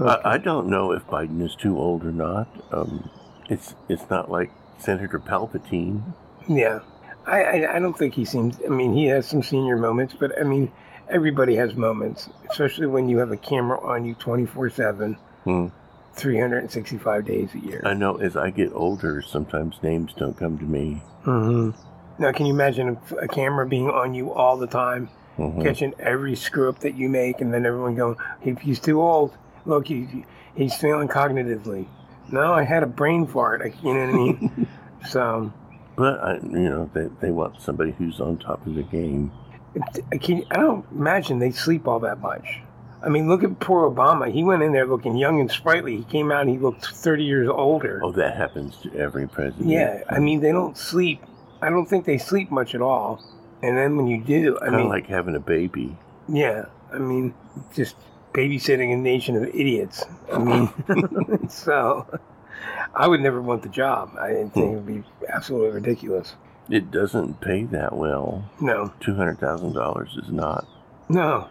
Okay. 0.00 0.06
I, 0.24 0.34
I 0.34 0.38
don't 0.38 0.66
know 0.66 0.90
if 0.90 1.06
Biden 1.06 1.40
is 1.40 1.54
too 1.54 1.78
old 1.78 2.04
or 2.04 2.10
not. 2.10 2.48
Um, 2.72 3.08
it's 3.48 3.76
it's 3.88 4.10
not 4.10 4.28
like 4.28 4.50
Senator 4.76 5.20
Palpatine. 5.20 6.02
yeah, 6.48 6.80
I, 7.28 7.42
I 7.44 7.76
I 7.76 7.78
don't 7.78 7.96
think 7.96 8.14
he 8.14 8.24
seems. 8.24 8.58
I 8.66 8.70
mean, 8.70 8.92
he 8.92 9.04
has 9.04 9.24
some 9.24 9.40
senior 9.44 9.76
moments, 9.76 10.12
but 10.18 10.36
I 10.36 10.42
mean, 10.42 10.72
everybody 11.08 11.56
has 11.56 11.74
moments, 11.74 12.28
especially 12.50 12.86
when 12.86 13.08
you 13.08 13.18
have 13.18 13.30
a 13.32 13.36
camera 13.36 13.80
on 13.80 14.04
you 14.04 14.14
24 14.14 14.70
seven, 14.70 15.16
Hmm. 15.44 15.66
365 16.14 17.24
days 17.24 17.54
a 17.54 17.58
year. 17.58 17.82
I 17.84 17.94
know 17.94 18.16
as 18.16 18.36
I 18.36 18.50
get 18.50 18.70
older, 18.72 19.20
sometimes 19.20 19.76
names 19.82 20.12
don't 20.16 20.36
come 20.36 20.58
to 20.58 20.64
me. 20.64 21.02
hmm 21.24 21.70
Now, 22.18 22.30
can 22.32 22.46
you 22.46 22.54
imagine 22.54 22.96
a, 23.20 23.26
camera 23.26 23.66
being 23.66 23.90
on 23.90 24.14
you 24.14 24.32
all 24.32 24.56
the 24.56 24.66
time? 24.68 25.08
Mhm. 25.36 25.62
catching 25.64 25.92
every 25.98 26.36
screw 26.36 26.68
up 26.68 26.78
that 26.80 26.94
you 26.94 27.08
make, 27.08 27.40
and 27.40 27.52
then 27.52 27.66
everyone 27.66 27.96
going, 27.96 28.16
he's 28.60 28.78
too 28.78 29.02
old, 29.02 29.36
look, 29.66 29.88
he, 29.88 30.24
he's 30.54 30.76
failing 30.76 31.08
cognitively." 31.08 31.86
No, 32.30 32.52
I 32.54 32.62
had 32.62 32.84
a 32.84 32.86
brain 32.86 33.26
fart. 33.26 33.60
I, 33.60 33.72
you 33.82 33.92
know 33.94 34.00
what 34.00 34.08
I 34.10 34.12
mean? 34.12 34.66
so, 35.08 35.52
But 35.96 36.20
I, 36.20 36.34
you 36.36 36.70
know, 36.70 36.88
they, 36.94 37.08
they 37.20 37.30
want 37.32 37.60
somebody 37.60 37.90
who's 37.98 38.20
on 38.20 38.38
top 38.38 38.64
of 38.64 38.74
the 38.76 38.82
game. 38.84 39.32
I, 40.12 40.16
can, 40.18 40.44
I 40.50 40.56
don't 40.56 40.84
imagine 40.92 41.38
they 41.38 41.50
sleep 41.50 41.88
all 41.88 42.00
that 42.00 42.20
much. 42.20 42.60
I 43.02 43.08
mean, 43.08 43.28
look 43.28 43.44
at 43.44 43.60
poor 43.60 43.90
Obama. 43.90 44.32
He 44.32 44.42
went 44.42 44.62
in 44.62 44.72
there 44.72 44.86
looking 44.86 45.16
young 45.16 45.40
and 45.40 45.50
sprightly. 45.50 45.96
He 45.96 46.04
came 46.04 46.32
out 46.32 46.42
and 46.42 46.50
he 46.50 46.58
looked 46.58 46.86
30 46.86 47.24
years 47.24 47.48
older. 47.48 48.00
Oh, 48.02 48.12
that 48.12 48.36
happens 48.36 48.76
to 48.78 48.94
every 48.94 49.26
president. 49.28 49.68
yeah, 49.68 50.02
I 50.08 50.18
mean, 50.18 50.40
they 50.40 50.52
don't 50.52 50.76
sleep. 50.78 51.22
I 51.60 51.68
don't 51.68 51.86
think 51.86 52.06
they 52.06 52.18
sleep 52.18 52.50
much 52.50 52.74
at 52.74 52.80
all. 52.80 53.22
And 53.62 53.76
then 53.76 53.96
when 53.96 54.06
you 54.06 54.22
do, 54.22 54.56
I 54.58 54.64
kind 54.64 54.74
of 54.74 54.80
mean, 54.82 54.88
like 54.88 55.06
having 55.06 55.34
a 55.34 55.40
baby. 55.40 55.96
Yeah, 56.28 56.66
I 56.92 56.98
mean, 56.98 57.34
just 57.74 57.96
babysitting 58.32 58.92
a 58.92 58.96
nation 58.96 59.36
of 59.36 59.44
idiots. 59.54 60.04
I 60.32 60.38
mean, 60.38 61.48
so 61.48 62.06
I 62.94 63.06
would 63.06 63.20
never 63.20 63.40
want 63.40 63.62
the 63.62 63.68
job. 63.68 64.16
I 64.18 64.32
think 64.32 64.56
it 64.56 64.66
would 64.66 64.86
be 64.86 65.02
absolutely 65.28 65.70
ridiculous. 65.70 66.34
It 66.70 66.90
doesn't 66.90 67.40
pay 67.40 67.64
that 67.64 67.94
well. 67.96 68.50
No, 68.60 68.92
Two 69.00 69.14
hundred 69.14 69.38
thousand 69.38 69.74
dollars 69.74 70.16
is 70.22 70.30
not 70.30 70.66
no, 71.08 71.48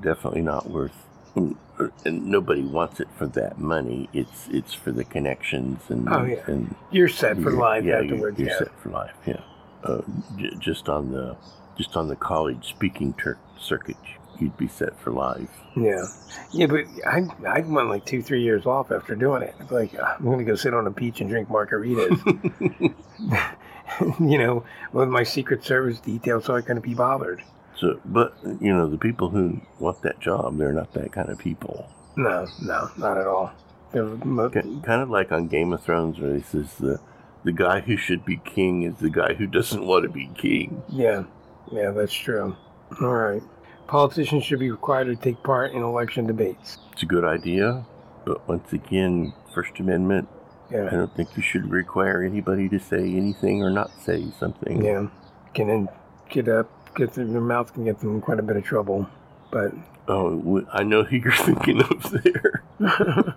definitely 0.00 0.42
not 0.42 0.68
worth. 0.70 1.04
And 1.36 2.26
nobody 2.26 2.62
wants 2.62 2.98
it 2.98 3.06
for 3.16 3.28
that 3.28 3.58
money. 3.60 4.08
It's 4.12 4.48
it's 4.50 4.74
for 4.74 4.90
the 4.90 5.04
connections 5.04 5.80
and 5.88 6.08
Oh, 6.08 6.24
yeah. 6.24 6.42
and 6.46 6.74
you're 6.90 7.06
set 7.08 7.36
for 7.36 7.50
you're- 7.50 7.56
life 7.56 7.84
yeah, 7.84 7.98
afterwards. 8.00 8.38
You're, 8.38 8.48
you're 8.48 8.54
yeah, 8.54 8.58
set 8.58 8.80
for 8.80 8.88
life. 8.90 9.14
Yeah. 9.24 9.40
Uh, 9.84 10.00
j- 10.36 10.56
just 10.58 10.88
on 10.88 11.12
the 11.12 11.36
just 11.76 11.96
on 11.96 12.08
the 12.08 12.16
college 12.16 12.68
speaking 12.68 13.12
tur- 13.14 13.38
circuit, 13.60 13.96
you'd 14.40 14.56
be 14.56 14.66
set 14.66 14.98
for 14.98 15.12
life. 15.12 15.48
yeah, 15.76 16.04
yeah. 16.50 16.66
But 16.66 16.86
I 17.06 17.22
I 17.46 17.60
went 17.60 17.88
like 17.88 18.04
two, 18.04 18.20
three 18.22 18.42
years 18.42 18.66
off 18.66 18.90
after 18.90 19.14
doing 19.14 19.42
it. 19.44 19.54
Like 19.70 19.94
"Ah, 20.02 20.16
I'm 20.18 20.24
gonna 20.24 20.42
go 20.42 20.56
sit 20.56 20.74
on 20.74 20.88
a 20.88 20.90
beach 20.90 21.20
and 21.20 21.30
drink 21.30 21.48
margaritas. 21.48 22.18
you 24.20 24.38
know, 24.38 24.64
with 24.92 25.08
my 25.08 25.22
Secret 25.22 25.64
Service 25.64 26.00
detail, 26.00 26.40
so 26.40 26.54
I 26.56 26.60
couldn't 26.60 26.82
be 26.82 26.94
bothered. 26.94 27.42
So, 27.76 28.00
but 28.04 28.36
you 28.60 28.72
know, 28.74 28.88
the 28.88 28.98
people 28.98 29.28
who 29.30 29.60
want 29.78 30.02
that 30.02 30.20
job, 30.20 30.58
they're 30.58 30.72
not 30.72 30.92
that 30.94 31.12
kind 31.12 31.28
of 31.28 31.38
people. 31.38 31.88
No, 32.16 32.46
no, 32.62 32.90
not 32.96 33.16
at 33.18 33.26
all. 33.26 33.52
They're 33.92 34.04
mo- 34.04 34.50
Ki- 34.50 34.80
Kind 34.84 35.02
of 35.02 35.10
like 35.10 35.30
on 35.32 35.46
Game 35.46 35.72
of 35.72 35.82
Thrones, 35.82 36.18
where 36.18 36.34
it 36.34 36.44
says 36.46 36.74
the 36.74 37.00
the 37.44 37.52
guy 37.52 37.80
who 37.80 37.96
should 37.96 38.24
be 38.24 38.36
king 38.38 38.82
is 38.82 38.96
the 38.98 39.10
guy 39.10 39.34
who 39.34 39.46
doesn't 39.46 39.86
want 39.86 40.02
to 40.02 40.08
be 40.10 40.28
king. 40.36 40.82
Yeah, 40.88 41.24
yeah, 41.70 41.90
that's 41.92 42.12
true. 42.12 42.56
All 43.00 43.14
right. 43.14 43.42
Politicians 43.86 44.44
should 44.44 44.58
be 44.58 44.70
required 44.70 45.04
to 45.06 45.16
take 45.16 45.42
part 45.42 45.72
in 45.72 45.82
election 45.82 46.26
debates. 46.26 46.78
It's 46.92 47.04
a 47.04 47.06
good 47.06 47.24
idea, 47.24 47.86
but 48.26 48.46
once 48.48 48.72
again, 48.72 49.32
First 49.54 49.78
Amendment. 49.78 50.28
I 50.70 50.90
don't 50.90 51.14
think 51.14 51.36
you 51.36 51.42
should 51.42 51.70
require 51.70 52.22
anybody 52.22 52.68
to 52.68 52.78
say 52.78 52.98
anything 53.14 53.62
or 53.62 53.70
not 53.70 53.90
say 54.02 54.30
something. 54.38 54.84
yeah. 54.84 55.06
Can 55.54 55.88
get 56.28 56.46
up, 56.48 56.70
get 56.94 57.14
their, 57.14 57.24
their 57.24 57.40
mouth 57.40 57.72
can 57.72 57.84
get 57.84 57.98
them 58.00 58.16
in 58.16 58.20
quite 58.20 58.38
a 58.38 58.42
bit 58.42 58.56
of 58.56 58.64
trouble. 58.64 59.08
But 59.50 59.72
Oh, 60.06 60.66
I 60.72 60.82
know 60.82 61.04
who 61.08 61.16
you're 61.16 61.32
thinking 61.32 61.80
of 61.82 62.22
there. 62.22 62.64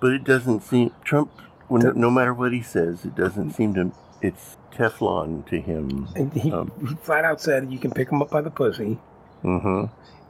But 0.00 0.12
it 0.12 0.22
doesn't 0.24 0.62
seem 0.62 0.92
Trump. 1.02 1.30
When, 1.66 1.82
no 1.98 2.08
matter 2.10 2.32
what 2.32 2.52
he 2.52 2.62
says, 2.62 3.04
it 3.04 3.14
doesn't 3.16 3.50
seem 3.52 3.74
to 3.74 3.92
it's 4.22 4.56
Teflon 4.72 5.44
to 5.48 5.60
him. 5.60 6.08
He, 6.34 6.52
Um. 6.52 6.70
he 6.80 6.94
flat 6.94 7.24
out 7.24 7.40
said 7.40 7.72
you 7.72 7.78
can 7.80 7.90
pick 7.90 8.10
him 8.10 8.22
up 8.22 8.30
by 8.30 8.40
the 8.40 8.50
pussy. 8.50 8.98
hmm 9.42 9.84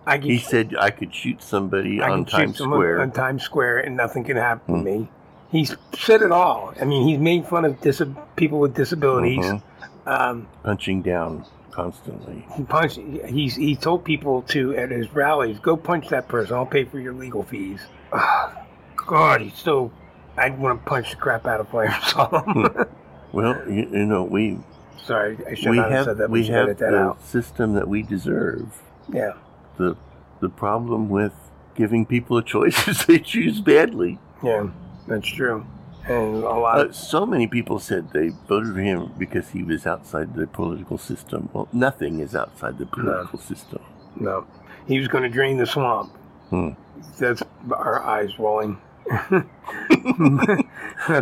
I 0.07 0.16
can, 0.18 0.31
He 0.31 0.38
said 0.38 0.75
I 0.81 0.90
could 0.90 1.14
shoot 1.14 1.42
somebody 1.42 2.01
I 2.01 2.11
on 2.11 2.25
Times 2.25 2.57
Square. 2.59 3.03
on 3.03 3.12
Times 3.12 3.42
Square 3.42 3.81
and 3.81 3.94
nothing 3.97 4.25
can 4.25 4.37
happen 4.38 4.77
Hmm. 4.81 4.85
to 4.85 4.90
me. 4.90 5.11
He's 5.51 5.75
said 5.97 6.23
it 6.23 6.31
all. 6.33 6.75
I 6.81 6.85
mean, 6.85 7.07
he's 7.09 7.19
made 7.19 7.47
fun 7.47 7.65
of 7.65 7.81
dis- 7.81 8.03
people 8.37 8.59
with 8.61 8.75
disabilities. 8.75 9.45
Mhm. 9.45 9.63
Um, 10.07 10.47
punching 10.63 11.03
down 11.03 11.45
constantly. 11.71 12.47
he 12.57 12.65
punched. 12.65 12.99
He's 13.27 13.55
he 13.57 13.77
told 13.77 14.05
people 14.05 14.43
to 14.49 14.75
at 14.77 14.91
his 14.91 15.13
rallies, 15.15 15.59
go 15.59 15.77
punch 15.77 16.09
that 16.09 16.29
person. 16.29 16.55
I'll 16.57 16.67
pay 16.67 16.85
for 16.85 16.99
your 16.99 17.13
legal 17.13 17.43
fees. 17.43 17.81
Ah, 18.13 18.53
God, 19.07 19.41
he's 19.43 19.55
so. 19.55 19.91
I'd 20.37 20.59
want 20.59 20.85
to 20.85 20.89
punch 20.89 21.11
the 21.11 21.17
crap 21.17 21.47
out 21.47 21.61
of 21.61 21.69
him. 21.71 21.91
So, 22.05 22.87
Well, 23.33 23.57
you, 23.69 23.89
you 23.91 24.07
know, 24.07 24.23
we 24.25 24.59
sorry, 25.03 25.37
I 25.47 25.55
should 25.55 25.71
we 25.71 25.77
not 25.77 25.91
have 25.91 25.93
have 25.93 26.05
said 26.07 26.19
that. 26.19 26.31
we 26.31 26.45
should 26.45 26.55
have 26.55 26.67
that 26.69 26.79
the 26.79 26.97
out. 26.99 27.23
system 27.25 27.75
that 27.75 27.89
we 27.89 28.03
deserve. 28.03 28.81
Yeah, 29.13 29.33
the 29.79 29.97
The 30.41 30.49
problem 30.49 31.09
with 31.09 31.33
giving 31.75 32.07
people 32.07 32.37
a 32.39 32.43
choice 32.55 32.87
is 32.89 33.05
they 33.07 33.19
choose 33.19 33.61
badly. 33.61 34.19
yeah, 34.43 34.69
that's 35.09 35.29
true. 35.29 35.64
And 36.07 36.42
a 36.42 36.49
lot. 36.55 36.79
Uh, 36.79 36.92
so 36.92 37.27
many 37.27 37.47
people 37.47 37.79
said 37.79 38.12
they 38.12 38.29
voted 38.49 38.73
for 38.75 38.81
him 38.81 39.12
because 39.18 39.51
he 39.51 39.62
was 39.62 39.87
outside 39.87 40.35
the 40.35 40.47
political 40.47 40.97
system. 40.97 41.51
Well, 41.53 41.68
nothing 41.73 42.21
is 42.21 42.35
outside 42.35 42.79
the 42.79 42.87
political 42.87 43.38
system. 43.38 43.81
no, 44.16 44.47
he 44.87 44.99
was 44.99 45.09
going 45.09 45.25
to 45.25 45.29
drain 45.29 45.59
the 45.59 45.66
swamp. 45.66 46.12
Hmm. 46.51 46.71
That's 47.18 47.42
our 47.71 48.03
eyes 48.03 48.38
rolling. 48.38 48.79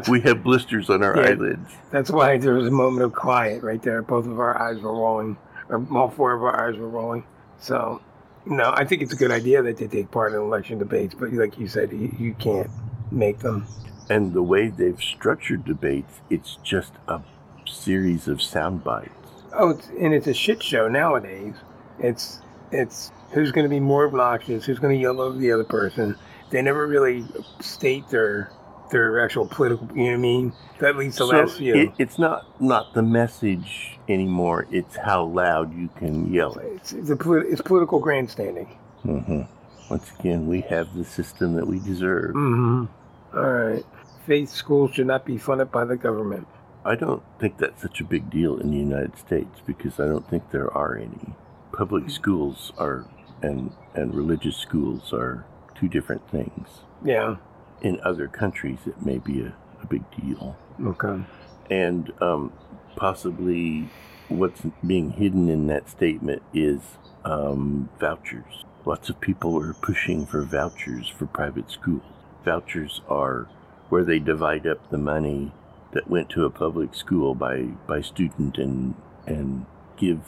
We 0.09 0.21
have 0.23 0.43
blisters 0.43 0.89
on 0.91 1.03
our 1.03 1.17
Yeah. 1.17 1.31
eyelids. 1.31 1.71
That's 1.91 2.11
why 2.11 2.39
there 2.39 2.55
was 2.55 2.67
a 2.67 2.71
moment 2.71 3.03
of 3.05 3.13
quiet 3.13 3.63
right 3.63 3.81
there. 3.83 4.03
Both 4.03 4.27
of 4.27 4.39
our 4.41 4.57
eyes 4.61 4.81
were 4.81 4.93
rolling, 4.93 5.37
or 5.69 5.85
all 5.95 6.09
four 6.11 6.33
of 6.33 6.43
our 6.43 6.69
eyes 6.69 6.77
were 6.79 6.89
rolling. 6.89 7.25
So, 7.59 8.01
no, 8.47 8.73
I 8.75 8.85
think 8.85 9.03
it's 9.03 9.13
a 9.13 9.17
good 9.17 9.31
idea 9.31 9.63
that 9.63 9.77
they 9.77 9.87
take 9.87 10.11
part 10.11 10.33
in 10.33 10.39
election 10.41 10.79
debates, 10.79 11.15
but 11.15 11.33
like 11.33 11.59
you 11.59 11.69
said, 11.69 11.93
you, 11.93 12.15
you 12.19 12.35
can't 12.35 12.71
make 13.11 13.41
them. 13.41 13.67
And 14.09 14.33
the 14.33 14.43
way 14.43 14.69
they've 14.69 15.01
structured 15.01 15.65
debates, 15.65 16.21
it's 16.31 16.59
just 16.63 16.93
a 17.09 17.21
series 17.67 18.29
of 18.29 18.41
sound 18.41 18.85
bites. 18.85 19.11
Oh, 19.53 19.71
it's, 19.71 19.89
and 19.89 20.15
it's 20.15 20.27
a 20.27 20.35
shit 20.35 20.63
show 20.63 20.89
nowadays. 20.89 21.55
It's 21.99 22.41
it's 22.71 23.11
who's 23.33 23.53
going 23.53 23.65
to 23.65 23.71
be 23.71 23.81
more 23.81 24.07
obnoxious, 24.07 24.65
who's 24.65 24.79
going 24.79 24.97
to 24.97 25.01
yell 25.01 25.21
over 25.21 25.39
the 25.39 25.51
other 25.53 25.65
person. 25.65 26.17
They 26.51 26.63
never 26.63 26.87
really 26.87 27.25
state 27.61 28.09
their 28.09 28.51
their 28.91 29.25
actual 29.25 29.47
political. 29.47 29.89
You 29.95 30.05
know 30.05 30.11
what 30.11 30.15
I 30.15 30.17
mean? 30.19 30.53
That 30.79 30.97
leads 30.97 31.17
to 31.17 31.25
so 31.25 31.27
last 31.29 31.59
few. 31.59 31.75
it, 31.75 31.91
it's 31.99 32.19
not 32.19 32.61
not 32.61 32.95
the 32.95 33.03
message 33.03 33.99
anymore. 34.09 34.67
It's 34.71 34.97
how 34.97 35.25
loud 35.25 35.75
you 35.75 35.89
can 35.97 36.33
yell 36.33 36.55
it. 36.59 36.73
it's, 36.77 36.93
it's, 36.93 37.11
a 37.11 37.33
it's 37.39 37.61
political 37.61 37.99
grandstanding. 37.99 38.67
hmm 39.03 39.43
Once 39.89 40.11
again, 40.19 40.47
we 40.47 40.61
have 40.63 40.95
the 40.95 41.05
system 41.05 41.55
that 41.55 41.67
we 41.67 41.79
deserve. 41.79 42.35
Mm-hmm. 42.35 43.37
All 43.37 43.51
right. 43.51 43.85
Faith 44.27 44.51
schools 44.51 44.95
should 44.95 45.07
not 45.07 45.25
be 45.25 45.39
funded 45.39 45.71
by 45.71 45.85
the 45.85 45.97
government. 45.97 46.47
I 46.85 46.95
don't 46.95 47.23
think 47.41 47.59
that's 47.59 47.83
such 47.83 48.01
a 48.01 48.05
big 48.05 48.31
deal 48.31 48.59
in 48.59 48.71
the 48.71 48.77
United 48.77 49.19
States 49.19 49.61
because 49.67 49.99
I 49.99 50.07
don't 50.07 50.29
think 50.29 50.51
there 50.51 50.73
are 50.73 50.97
any. 50.97 51.35
Public 51.73 52.11
schools 52.11 52.73
are 52.79 53.07
and 53.43 53.73
and 53.95 54.15
religious 54.15 54.57
schools 54.57 55.13
are 55.13 55.45
two 55.75 55.89
different 55.89 56.29
things. 56.31 56.69
Yeah. 57.05 57.37
In 57.83 58.01
other 58.03 58.29
countries, 58.29 58.79
it 58.87 59.05
may 59.05 59.19
be 59.19 59.41
a, 59.41 59.55
a 59.83 59.87
big 59.87 60.03
deal. 60.17 60.57
Okay. 60.83 61.23
And 61.71 62.13
um, 62.23 62.53
possibly 62.97 63.89
what's 64.29 64.63
being 64.87 65.11
hidden 65.13 65.49
in 65.49 65.67
that 65.67 65.89
statement 65.89 66.43
is 66.55 66.81
um, 67.25 67.89
vouchers. 68.01 68.65
Lots 68.87 69.09
of 69.11 69.21
people 69.21 69.61
are 69.61 69.75
pushing 69.75 70.25
for 70.27 70.43
vouchers 70.43 71.09
for 71.09 71.27
private 71.27 71.71
schools. 71.73 72.03
Vouchers 72.45 73.01
are 73.09 73.49
where 73.89 74.05
they 74.05 74.21
divide 74.21 74.65
up 74.67 74.91
the 74.91 74.99
money 74.99 75.53
that 75.93 76.09
went 76.09 76.31
to 76.31 76.45
a 76.45 76.51
public 76.51 76.95
school 76.95 77.35
by, 77.35 77.63
by 77.89 78.01
student 78.01 78.59
and, 78.59 78.95
and 79.27 79.67
give 79.97 80.21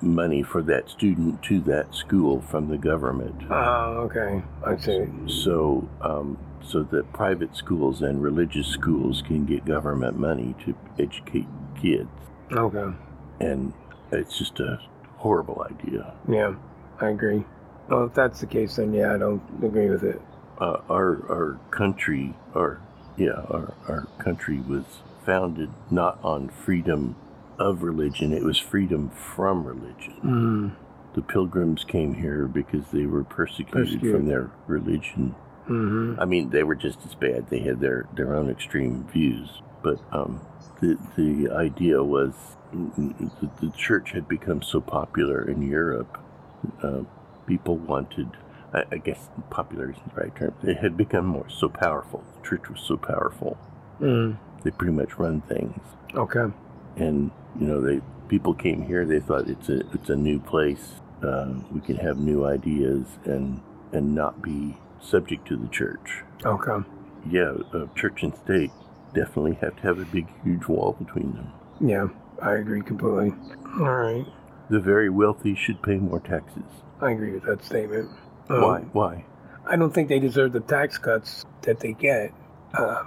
money 0.00 0.42
for 0.42 0.62
that 0.62 0.88
student 0.88 1.42
to 1.42 1.60
that 1.60 1.94
school 1.94 2.40
from 2.40 2.68
the 2.68 2.78
government. 2.78 3.42
Oh, 3.50 4.08
okay. 4.10 4.42
I 4.64 4.76
see. 4.78 5.06
So, 5.26 5.86
um, 6.00 6.38
so 6.62 6.82
that 6.84 7.12
private 7.12 7.54
schools 7.54 8.00
and 8.00 8.22
religious 8.22 8.66
schools 8.66 9.22
can 9.26 9.44
get 9.44 9.66
government 9.66 10.18
money 10.18 10.54
to 10.64 10.74
educate 10.98 11.46
kids, 11.80 12.08
Okay. 12.52 12.94
and 13.40 13.72
it's 14.12 14.38
just 14.38 14.58
a 14.60 14.78
horrible 15.16 15.66
idea. 15.70 16.14
Yeah, 16.28 16.54
I 17.00 17.08
agree. 17.08 17.44
Well, 17.90 18.04
if 18.04 18.14
that's 18.14 18.40
the 18.40 18.46
case, 18.46 18.76
then 18.76 18.94
yeah, 18.94 19.14
I 19.14 19.18
don't 19.18 19.42
agree 19.62 19.90
with 19.90 20.04
it. 20.04 20.20
Uh, 20.58 20.78
our 20.88 21.22
our 21.28 21.60
country, 21.70 22.34
our 22.54 22.80
yeah, 23.16 23.42
our 23.50 23.74
our 23.88 24.06
country 24.18 24.60
was 24.60 24.84
founded 25.26 25.70
not 25.90 26.18
on 26.22 26.48
freedom 26.48 27.16
of 27.58 27.82
religion; 27.82 28.32
it 28.32 28.44
was 28.44 28.58
freedom 28.58 29.10
from 29.10 29.64
religion. 29.64 30.14
Mm. 30.24 30.76
The 31.14 31.22
Pilgrims 31.22 31.82
came 31.84 32.14
here 32.14 32.46
because 32.46 32.84
they 32.92 33.06
were 33.06 33.24
persecuted, 33.24 33.72
Persecuted. 33.72 34.12
from 34.12 34.26
their 34.26 34.50
religion. 34.68 35.34
Mm-hmm. 35.68 36.20
I 36.20 36.24
mean, 36.24 36.50
they 36.50 36.62
were 36.62 36.76
just 36.76 37.04
as 37.04 37.14
bad. 37.14 37.48
They 37.50 37.60
had 37.60 37.80
their, 37.80 38.06
their 38.14 38.34
own 38.34 38.48
extreme 38.48 39.08
views. 39.12 39.60
But 39.82 40.00
um, 40.12 40.40
the, 40.80 40.96
the 41.16 41.50
idea 41.52 42.02
was 42.02 42.32
the, 42.72 43.50
the 43.60 43.70
church 43.76 44.12
had 44.12 44.28
become 44.28 44.62
so 44.62 44.80
popular 44.80 45.48
in 45.48 45.62
Europe. 45.62 46.18
Uh, 46.82 47.02
people 47.46 47.76
wanted, 47.76 48.30
I, 48.72 48.84
I 48.92 48.96
guess 48.98 49.28
popular 49.50 49.90
isn't 49.90 50.14
the 50.14 50.20
right 50.20 50.34
term. 50.36 50.54
They 50.62 50.74
had 50.74 50.96
become 50.96 51.26
more 51.26 51.48
so 51.48 51.68
powerful. 51.68 52.22
The 52.40 52.48
church 52.48 52.68
was 52.68 52.80
so 52.80 52.96
powerful. 52.96 53.58
Mm. 54.00 54.38
They 54.62 54.70
pretty 54.70 54.92
much 54.92 55.18
run 55.18 55.40
things. 55.42 55.80
Okay. 56.14 56.46
And, 56.96 57.30
you 57.58 57.66
know, 57.66 57.80
they 57.80 58.00
people 58.28 58.54
came 58.54 58.82
here. 58.82 59.04
They 59.04 59.20
thought 59.20 59.48
it's 59.48 59.68
a, 59.68 59.80
it's 59.92 60.08
a 60.10 60.16
new 60.16 60.38
place. 60.38 61.00
Uh, 61.22 61.54
we 61.72 61.80
can 61.80 61.96
have 61.96 62.18
new 62.18 62.44
ideas 62.46 63.06
and, 63.24 63.60
and 63.92 64.14
not 64.14 64.40
be 64.42 64.76
subject 65.00 65.46
to 65.48 65.56
the 65.56 65.68
church 65.68 66.22
Okay. 66.44 66.86
yeah, 67.28 67.54
uh, 67.74 67.86
church 67.94 68.22
and 68.22 68.34
state 68.36 68.70
definitely 69.14 69.54
have 69.60 69.74
to 69.76 69.82
have 69.82 69.98
a 69.98 70.04
big, 70.06 70.26
huge 70.44 70.66
wall 70.66 70.92
between 70.98 71.32
them. 71.34 71.52
Yeah, 71.80 72.08
I 72.42 72.52
agree 72.54 72.82
completely. 72.82 73.32
All 73.80 73.94
right. 73.94 74.26
The 74.70 74.80
very 74.80 75.10
wealthy 75.10 75.54
should 75.54 75.82
pay 75.82 75.96
more 75.96 76.20
taxes. 76.20 76.62
I 77.00 77.10
agree 77.10 77.32
with 77.32 77.44
that 77.44 77.62
statement. 77.64 78.08
Um, 78.48 78.62
Why? 78.62 78.80
Why? 78.92 79.24
I 79.66 79.76
don't 79.76 79.92
think 79.92 80.08
they 80.08 80.18
deserve 80.18 80.52
the 80.52 80.60
tax 80.60 80.96
cuts 80.98 81.44
that 81.62 81.80
they 81.80 81.92
get. 81.92 82.32
Uh, 82.72 83.04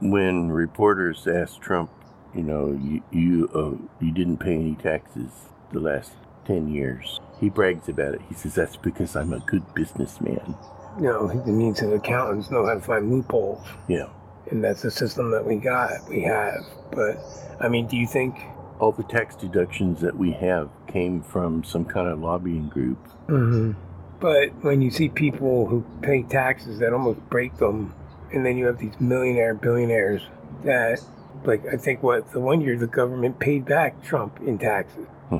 When 0.00 0.50
reporters 0.50 1.26
asked 1.26 1.60
Trump, 1.60 1.90
you 2.34 2.42
know, 2.42 2.72
you 2.82 3.02
you, 3.10 3.48
uh, 3.54 4.04
you 4.04 4.10
didn't 4.12 4.38
pay 4.38 4.54
any 4.54 4.74
taxes 4.74 5.30
the 5.72 5.80
last 5.80 6.12
ten 6.46 6.68
years, 6.68 7.20
he 7.40 7.48
brags 7.50 7.88
about 7.88 8.14
it. 8.14 8.22
He 8.28 8.34
says 8.34 8.54
that's 8.54 8.76
because 8.76 9.16
I'm 9.16 9.32
a 9.32 9.40
good 9.40 9.62
businessman. 9.74 10.54
you 10.98 11.04
know, 11.08 11.28
it 11.28 11.46
means 11.46 11.80
that 11.80 11.92
accountants 11.92 12.50
know 12.50 12.64
how 12.64 12.74
to 12.74 12.80
find 12.80 13.10
loopholes. 13.10 13.66
Yeah. 13.88 14.08
And 14.50 14.62
that's 14.64 14.82
the 14.82 14.90
system 14.90 15.30
that 15.32 15.44
we 15.44 15.56
got, 15.56 16.08
we 16.08 16.22
have. 16.22 16.60
But, 16.92 17.18
I 17.60 17.68
mean, 17.68 17.86
do 17.88 17.96
you 17.96 18.06
think 18.06 18.38
All 18.78 18.92
the 18.92 19.04
tax 19.04 19.34
deductions 19.36 20.00
that 20.02 20.16
we 20.16 20.32
have 20.32 20.68
came 20.86 21.22
from 21.22 21.64
some 21.64 21.84
kind 21.84 22.08
of 22.08 22.20
lobbying 22.20 22.68
group. 22.68 22.98
Mm-hmm. 23.26 23.72
But 24.20 24.50
when 24.62 24.82
you 24.82 24.90
see 24.90 25.08
people 25.08 25.66
who 25.66 25.84
pay 26.02 26.22
taxes 26.22 26.78
that 26.80 26.92
almost 26.92 27.20
break 27.30 27.56
them, 27.56 27.94
and 28.32 28.44
then 28.44 28.56
you 28.56 28.66
have 28.66 28.78
these 28.78 28.98
millionaire 29.00 29.54
billionaires 29.54 30.22
that, 30.64 31.00
like, 31.44 31.66
I 31.66 31.76
think 31.76 32.02
what 32.02 32.32
the 32.32 32.40
one 32.40 32.60
year 32.60 32.76
the 32.78 32.86
government 32.86 33.38
paid 33.38 33.64
back 33.66 34.02
Trump 34.02 34.40
in 34.40 34.58
taxes, 34.58 35.06
Hmm. 35.28 35.36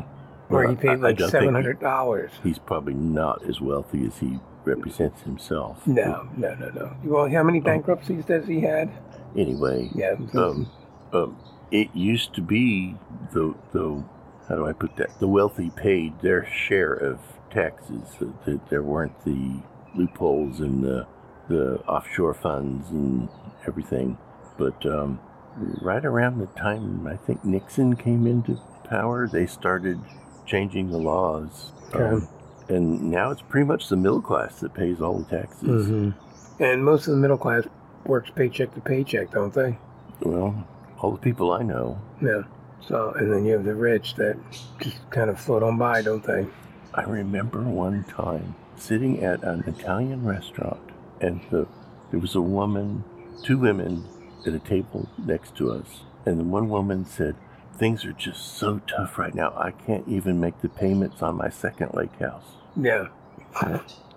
where 0.48 0.64
Well, 0.66 0.68
he 0.70 0.76
paid 0.76 1.00
like 1.00 1.18
seven 1.20 1.48
he- 1.48 1.54
hundred 1.54 1.80
dollars. 1.80 2.30
He's 2.42 2.58
probably 2.58 2.94
not 2.94 3.42
as 3.44 3.60
wealthy 3.60 4.06
as 4.06 4.18
he 4.18 4.40
represents 4.64 5.22
himself. 5.22 5.86
No, 5.86 6.28
no, 6.36 6.54
no, 6.54 6.70
no. 6.70 6.90
Well, 7.04 7.28
how 7.30 7.42
many 7.42 7.60
bankruptcies 7.60 8.24
does 8.24 8.46
he 8.46 8.60
had? 8.60 8.90
Anyway, 9.36 9.90
Yeah. 9.94 10.16
um, 10.34 10.66
um, 11.12 11.36
it 11.70 11.94
used 11.94 12.34
to 12.34 12.40
be 12.40 12.96
the 13.32 13.54
the 13.72 14.04
how 14.48 14.54
do 14.56 14.66
I 14.66 14.72
put 14.72 14.96
that? 14.96 15.18
The 15.18 15.28
wealthy 15.28 15.70
paid 15.70 16.20
their 16.20 16.46
share 16.46 16.92
of 16.92 17.18
taxes. 17.50 18.16
That 18.20 18.44
that 18.44 18.68
there 18.68 18.82
weren't 18.82 19.24
the 19.24 19.60
loopholes 19.94 20.60
and 20.60 20.82
the 20.84 21.06
the 21.48 21.80
offshore 21.86 22.34
funds 22.34 22.90
and 22.90 23.28
everything. 23.66 24.18
But 24.58 24.84
um, 24.86 25.20
right 25.56 26.04
around 26.04 26.38
the 26.38 26.46
time 26.46 27.06
I 27.06 27.16
think 27.16 27.44
Nixon 27.44 27.96
came 27.96 28.26
into 28.26 28.60
power, 28.84 29.28
they 29.28 29.46
started 29.46 30.00
changing 30.44 30.90
the 30.90 30.98
laws. 30.98 31.72
Okay. 31.94 32.04
Um, 32.04 32.28
and 32.68 33.10
now 33.10 33.30
it's 33.30 33.42
pretty 33.42 33.66
much 33.66 33.88
the 33.88 33.96
middle 33.96 34.20
class 34.20 34.60
that 34.60 34.74
pays 34.74 35.00
all 35.00 35.18
the 35.18 35.36
taxes. 35.36 35.86
hmm 35.86 36.10
And 36.58 36.84
most 36.84 37.06
of 37.06 37.14
the 37.14 37.20
middle 37.20 37.38
class 37.38 37.64
works 38.04 38.30
paycheck 38.34 38.74
to 38.74 38.80
paycheck, 38.80 39.30
don't 39.30 39.52
they? 39.54 39.78
Well, 40.20 40.66
all 41.00 41.12
the 41.12 41.18
people 41.18 41.52
I 41.52 41.62
know. 41.62 41.98
Yeah. 42.22 42.42
So, 42.80 43.12
and 43.16 43.32
then 43.32 43.44
you 43.44 43.54
have 43.54 43.64
the 43.64 43.74
rich 43.74 44.14
that 44.14 44.36
just 44.80 45.10
kind 45.10 45.30
of 45.30 45.40
float 45.40 45.62
on 45.62 45.76
by, 45.78 46.02
don't 46.02 46.22
they? 46.22 46.46
I 46.94 47.02
remember 47.02 47.62
one 47.62 48.04
time 48.04 48.54
sitting 48.76 49.22
at 49.24 49.42
an 49.42 49.64
Italian 49.66 50.24
restaurant, 50.24 50.80
and 51.20 51.40
the, 51.50 51.66
there 52.10 52.20
was 52.20 52.34
a 52.34 52.40
woman, 52.40 53.04
two 53.42 53.58
women 53.58 54.04
at 54.46 54.54
a 54.54 54.58
table 54.60 55.08
next 55.18 55.56
to 55.56 55.72
us, 55.72 56.02
and 56.24 56.38
the 56.38 56.44
one 56.44 56.68
woman 56.68 57.04
said, 57.04 57.34
"Things 57.76 58.04
are 58.04 58.12
just 58.12 58.56
so 58.56 58.80
tough 58.86 59.18
right 59.18 59.34
now. 59.34 59.52
I 59.56 59.72
can't 59.72 60.06
even 60.06 60.38
make 60.40 60.60
the 60.60 60.68
payments 60.68 61.22
on 61.22 61.36
my 61.36 61.48
second 61.48 61.94
lake 61.94 62.16
house." 62.20 62.44
Yeah. 62.76 63.08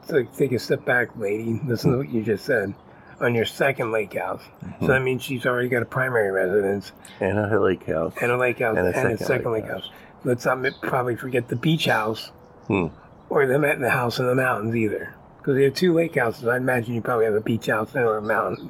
So 0.07 0.23
take 0.23 0.51
a 0.51 0.59
step 0.59 0.85
back, 0.85 1.09
lady. 1.17 1.59
Listen 1.65 1.91
to 1.91 1.97
what 1.97 2.09
you 2.09 2.21
just 2.21 2.45
said. 2.45 2.73
On 3.21 3.35
your 3.35 3.45
second 3.45 3.91
lake 3.91 4.13
house. 4.17 4.41
So 4.79 4.87
that 4.87 5.01
means 5.01 5.21
she's 5.23 5.45
already 5.45 5.67
got 5.67 5.81
a 5.81 5.85
primary 5.85 6.31
residence 6.31 6.91
And 7.19 7.37
a 7.37 7.59
lake 7.59 7.85
house. 7.85 8.13
and 8.21 8.31
a 8.31 8.37
lake 8.37 8.59
house 8.59 8.77
And 8.77 8.87
and 8.87 8.95
a 8.95 9.13
a 9.13 9.17
second 9.17 9.25
second, 9.25 9.51
lake 9.51 9.63
lake 9.63 9.71
house. 9.71 9.89
Let's 10.23 10.45
not 10.45 10.65
probably 10.81 11.15
forget 11.17 11.47
the 11.49 11.55
beach 11.57 11.85
house 11.85 12.31
Hmm. 12.67 12.87
or 13.29 13.45
the, 13.45 13.57
the 13.79 13.89
house 13.89 14.19
in 14.19 14.27
the 14.27 14.35
mountains 14.35 14.75
either. 14.75 15.13
Because 15.37 15.57
you 15.57 15.63
have 15.65 15.73
two 15.73 15.93
lake 15.93 16.15
houses. 16.15 16.47
I 16.47 16.57
imagine 16.57 16.93
you 16.93 17.01
probably 17.01 17.25
have 17.25 17.33
a 17.33 17.41
beach 17.41 17.67
house 17.67 17.93
and 17.95 18.05
a 18.05 18.21
mountain. 18.21 18.69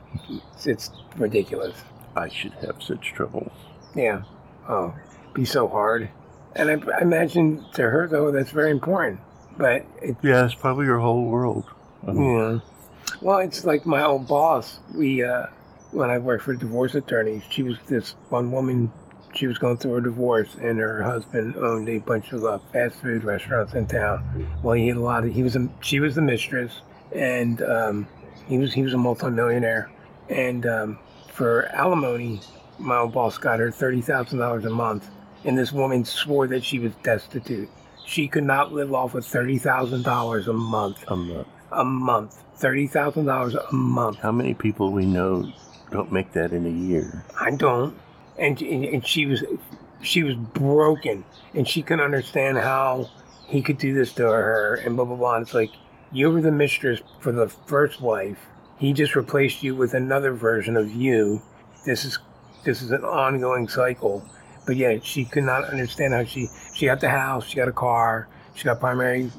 It's, 0.55 0.65
it's 0.67 0.89
ridiculous. 1.17 1.75
I 2.15 2.29
should 2.29 2.53
have 2.65 2.81
such 2.81 3.13
troubles. 3.13 3.51
Yeah. 3.95 4.23
Oh, 4.67 4.93
be 5.33 5.45
so 5.45 5.67
hard. 5.67 6.09
And 6.55 6.69
I, 6.69 6.97
I 6.97 7.01
imagine 7.01 7.65
to 7.73 7.83
her 7.83 8.07
though 8.07 8.31
that's 8.31 8.51
very 8.51 8.71
important. 8.71 9.19
But 9.57 9.85
it, 10.01 10.15
Yeah, 10.23 10.45
it's 10.45 10.55
probably 10.55 10.85
your 10.85 10.99
whole 10.99 11.25
world. 11.25 11.65
Um, 12.07 12.17
yeah. 12.17 12.59
Well, 13.21 13.39
it's 13.39 13.65
like 13.65 13.85
my 13.85 14.03
old 14.03 14.27
boss. 14.27 14.79
We 14.93 15.23
uh, 15.23 15.47
when 15.91 16.09
I 16.09 16.17
worked 16.17 16.43
for 16.43 16.53
a 16.53 16.57
divorce 16.57 16.95
attorneys, 16.95 17.43
she 17.49 17.63
was 17.63 17.77
this 17.87 18.15
one 18.29 18.51
woman. 18.51 18.91
She 19.35 19.45
was 19.45 19.57
going 19.57 19.77
through 19.77 19.97
a 19.97 20.01
divorce, 20.01 20.55
and 20.59 20.79
her 20.79 21.03
husband 21.03 21.55
owned 21.57 21.87
a 21.89 21.99
bunch 21.99 22.31
of 22.31 22.43
uh, 22.43 22.59
fast 22.73 22.95
food 22.95 23.23
restaurants 23.23 23.73
in 23.73 23.85
town. 23.85 24.47
Well, 24.63 24.73
he 24.73 24.87
had 24.87 24.97
a 24.97 25.01
lot 25.01 25.23
of. 25.23 25.33
He 25.33 25.43
was 25.43 25.55
a. 25.55 25.69
She 25.81 25.99
was 25.99 26.15
the 26.15 26.21
mistress, 26.21 26.81
and 27.13 27.61
um, 27.61 28.07
he 28.47 28.57
was 28.57 28.73
he 28.73 28.81
was 28.81 28.93
a 28.93 28.97
multimillionaire. 28.97 29.91
And 30.29 30.65
um, 30.65 30.99
for 31.33 31.65
alimony, 31.67 32.41
my 32.77 32.97
old 32.97 33.13
boss 33.13 33.37
got 33.37 33.59
her 33.59 33.71
thirty 33.71 34.01
thousand 34.01 34.39
dollars 34.39 34.65
a 34.65 34.69
month, 34.69 35.09
and 35.43 35.57
this 35.57 35.71
woman 35.71 36.05
swore 36.05 36.47
that 36.47 36.63
she 36.63 36.79
was 36.79 36.93
destitute. 37.03 37.69
She 38.05 38.27
could 38.27 38.45
not 38.45 38.73
live 38.73 38.93
off 38.93 39.13
of 39.13 39.25
thirty 39.25 39.57
thousand 39.57 40.03
dollars 40.03 40.47
a 40.47 40.53
month. 40.53 41.03
A 41.07 41.15
month. 41.15 41.47
A 41.71 41.85
month, 41.85 42.43
thirty 42.55 42.87
thousand 42.87 43.25
dollars 43.25 43.55
a 43.55 43.73
month. 43.73 44.17
How 44.17 44.31
many 44.31 44.53
people 44.53 44.91
we 44.91 45.05
know 45.05 45.51
don't 45.91 46.11
make 46.11 46.31
that 46.33 46.51
in 46.51 46.65
a 46.65 46.69
year? 46.69 47.23
I 47.39 47.51
don't. 47.51 47.97
And 48.37 48.59
and 48.61 49.05
she 49.05 49.25
was 49.25 49.43
she 50.01 50.23
was 50.23 50.35
broken, 50.35 51.23
and 51.53 51.67
she 51.67 51.81
couldn't 51.81 52.03
understand 52.03 52.57
how 52.57 53.09
he 53.47 53.61
could 53.61 53.77
do 53.77 53.93
this 53.93 54.13
to 54.13 54.23
her, 54.23 54.75
and 54.75 54.95
blah 54.95 55.05
blah 55.05 55.15
blah. 55.15 55.35
And 55.35 55.45
it's 55.45 55.53
like 55.53 55.71
you 56.11 56.29
were 56.31 56.41
the 56.41 56.51
mistress 56.51 57.01
for 57.19 57.31
the 57.31 57.47
first 57.47 58.01
wife. 58.01 58.39
He 58.77 58.93
just 58.93 59.15
replaced 59.15 59.61
you 59.61 59.75
with 59.75 59.93
another 59.93 60.33
version 60.33 60.77
of 60.77 60.89
you. 60.91 61.41
This 61.85 62.05
is 62.05 62.19
this 62.63 62.81
is 62.81 62.91
an 62.91 63.03
ongoing 63.03 63.67
cycle. 63.67 64.23
But 64.65 64.75
yeah, 64.75 64.97
she 65.01 65.25
could 65.25 65.43
not 65.43 65.65
understand 65.65 66.13
how 66.13 66.23
she 66.23 66.47
she 66.73 66.85
got 66.85 66.99
the 66.99 67.09
house, 67.09 67.47
she 67.47 67.55
got 67.57 67.67
a 67.67 67.73
car, 67.73 68.27
she 68.55 68.63
got 68.65 68.79
primary 68.79 69.31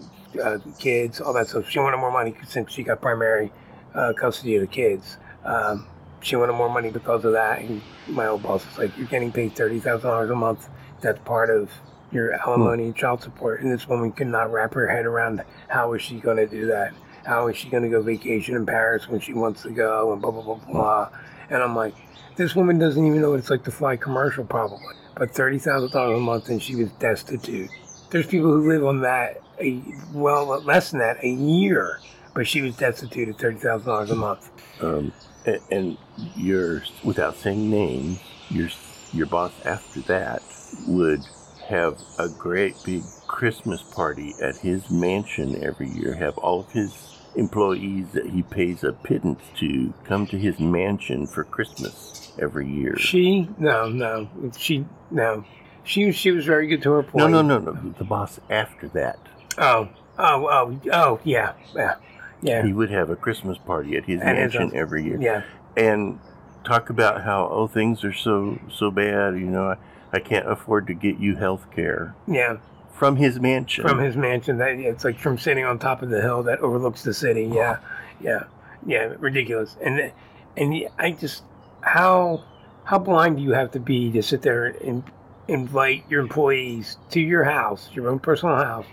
uh, 0.43 0.59
kids, 0.79 1.21
all 1.21 1.33
that 1.33 1.49
stuff. 1.49 1.69
She 1.69 1.79
wanted 1.79 1.99
more 1.99 2.13
money 2.13 2.35
since 2.47 2.73
she 2.73 2.83
got 2.83 3.01
primary 3.01 3.53
uh, 3.95 4.13
custody 4.13 4.57
of 4.57 4.63
the 4.63 4.67
kids. 4.67 5.17
Um, 5.45 5.87
she 6.23 6.37
wanted 6.37 6.53
more 6.53 6.69
money 6.69 6.91
because 6.91 7.25
of 7.25 7.33
that. 7.33 7.61
And 7.61 7.81
my 8.09 8.27
old 8.27 8.43
boss 8.43 8.65
was 8.67 8.79
like, 8.79 8.97
"You're 8.97 9.07
getting 9.07 9.33
paid 9.33 9.55
thirty 9.57 9.81
thousand 9.81 10.11
dollars 10.11 10.31
a 10.31 10.35
month. 10.35 10.69
That's 11.01 11.19
part 11.21 11.51
of 11.51 11.71
your 12.13 12.35
alimony 12.35 12.85
and 12.85 12.97
child 12.97 13.23
support." 13.23 13.63
And 13.63 13.73
this 13.73 13.89
woman 13.89 14.13
could 14.13 14.27
not 14.27 14.53
wrap 14.53 14.75
her 14.75 14.87
head 14.89 15.07
around 15.07 15.43
how 15.69 15.93
is 15.95 16.03
she 16.03 16.21
going 16.21 16.37
to 16.37 16.47
do 16.47 16.67
that? 16.67 16.93
How 17.25 17.49
is 17.49 17.57
she 17.57 17.69
going 17.69 17.83
to 17.83 17.89
go 17.89 18.03
vacation 18.03 18.55
in 18.57 18.67
Paris 18.67 19.09
when 19.09 19.21
she 19.21 19.33
wants 19.33 19.63
to 19.63 19.71
go? 19.71 20.13
And 20.13 20.21
blah 20.21 20.31
blah 20.31 20.43
blah 20.43 20.61
blah. 20.71 21.11
And 21.49 21.63
I'm 21.63 21.75
like, 21.75 21.95
this 22.37 22.55
woman 22.55 22.79
doesn't 22.79 23.05
even 23.05 23.21
know 23.21 23.31
what 23.31 23.41
it's 23.41 23.51
like 23.51 23.65
to 23.65 23.71
fly 23.71 23.97
commercial, 23.97 24.45
probably. 24.45 24.95
But 25.17 25.33
thirty 25.33 25.59
thousand 25.59 25.91
dollars 25.91 26.19
a 26.19 26.21
month, 26.21 26.49
and 26.49 26.63
she 26.63 26.77
was 26.77 26.91
destitute. 26.93 27.71
There's 28.11 28.27
people 28.27 28.51
who 28.51 28.69
live 28.69 28.85
on 28.85 29.01
that, 29.01 29.41
a, 29.61 29.81
well, 30.13 30.61
less 30.63 30.91
than 30.91 31.01
that, 31.01 31.23
a 31.23 31.29
year. 31.29 32.01
But 32.35 32.47
she 32.47 32.63
was 32.63 32.77
destitute 32.77 33.29
at 33.29 33.39
thirty 33.39 33.59
thousand 33.59 33.89
dollars 33.89 34.11
a 34.11 34.17
month. 34.17 34.51
Um, 34.81 35.13
and, 35.45 35.61
and 35.71 35.99
your, 36.37 36.83
without 37.03 37.37
saying 37.37 37.71
names, 37.71 38.21
your 38.49 38.69
your 39.13 39.27
boss 39.27 39.53
after 39.65 40.01
that 40.03 40.43
would 40.87 41.21
have 41.67 42.01
a 42.19 42.29
great 42.29 42.77
big 42.85 43.03
Christmas 43.27 43.83
party 43.83 44.35
at 44.41 44.57
his 44.57 44.91
mansion 44.91 45.61
every 45.63 45.89
year. 45.89 46.15
Have 46.15 46.39
all 46.39 46.61
of 46.61 46.71
his 46.71 47.17
employees 47.35 48.07
that 48.13 48.27
he 48.27 48.43
pays 48.43 48.85
a 48.85 48.93
pittance 48.93 49.43
to 49.59 49.93
come 50.05 50.27
to 50.27 50.39
his 50.39 50.59
mansion 50.59 51.27
for 51.27 51.45
Christmas 51.45 52.33
every 52.39 52.69
year. 52.69 52.97
She 52.97 53.49
no 53.59 53.89
no 53.89 54.29
she 54.57 54.85
no 55.11 55.45
she 55.91 56.13
she 56.13 56.31
was 56.31 56.47
very 56.47 56.67
good 56.67 56.83
to 56.83 56.91
her 56.93 57.03
point. 57.03 57.31
no, 57.31 57.43
no, 57.43 57.59
no. 57.59 57.73
No. 57.73 57.95
The 57.99 58.05
boss 58.05 58.39
after 58.49 58.89
that, 58.89 59.19
Oh 59.59 59.89
oh 60.19 60.47
oh 60.47 60.81
oh 60.93 61.21
yeah 61.25 61.53
yeah 61.75 61.97
yeah. 62.43 62.65
He 62.65 62.73
would 62.73 62.91
have 62.91 63.11
a 63.11 63.17
Christmas 63.17 63.59
party 63.59 63.97
at 63.97 64.05
his 64.05 64.21
his 64.21 64.25
mansion 64.25 64.73
every 64.75 65.05
year. 65.05 65.21
yeah. 65.21 65.43
And 65.77 66.21
talk 66.65 66.91
about 66.91 67.23
how 67.23 67.49
oh 67.51 67.67
things 67.67 68.05
are 68.05 68.13
so 68.13 68.59
so 68.71 68.91
bad 68.91 69.35
you 69.35 69.47
know 69.47 69.71
i, 69.71 69.77
I 70.13 70.21
can't 70.21 70.47
afford 70.47 70.87
to 70.89 70.95
get 70.95 71.19
you 71.19 71.37
health 71.37 71.67
care. 71.75 72.15
Yeah. 72.27 72.59
From 72.93 73.17
his 73.17 73.41
mansion. 73.41 73.83
From 73.89 73.99
his 73.99 74.15
mansion. 74.15 74.59
That 74.59 74.73
it's 74.73 75.05
like 75.05 75.19
from 75.19 75.39
sitting 75.39 75.65
on 75.65 75.79
top 75.79 76.03
of 76.03 76.11
the 76.11 76.21
hill 76.21 76.43
that 76.45 76.61
overlooks 76.61 77.03
the 77.03 77.15
city. 77.15 77.49
Oh. 77.51 77.55
Yeah 77.55 77.79
yeah 78.21 78.45
yeah 78.87 79.15
ridiculous. 79.19 79.77
And 79.83 80.13
and 80.57 80.89
I 80.99 81.13
just 81.13 81.43
how 81.81 82.45
how 82.85 82.99
blind 82.99 83.37
do 83.39 83.43
you 83.43 83.53
have 83.53 83.71
to 83.73 83.81
be 83.81 84.11
to 84.13 84.23
sit 84.23 84.43
there 84.43 84.67
and 84.67 85.03
invite 85.51 86.05
your 86.09 86.21
employees 86.21 86.97
to 87.11 87.21
your 87.21 87.45
house 87.45 87.91
your 87.93 88.09
own 88.09 88.19
personal 88.19 88.57
house 88.57 88.87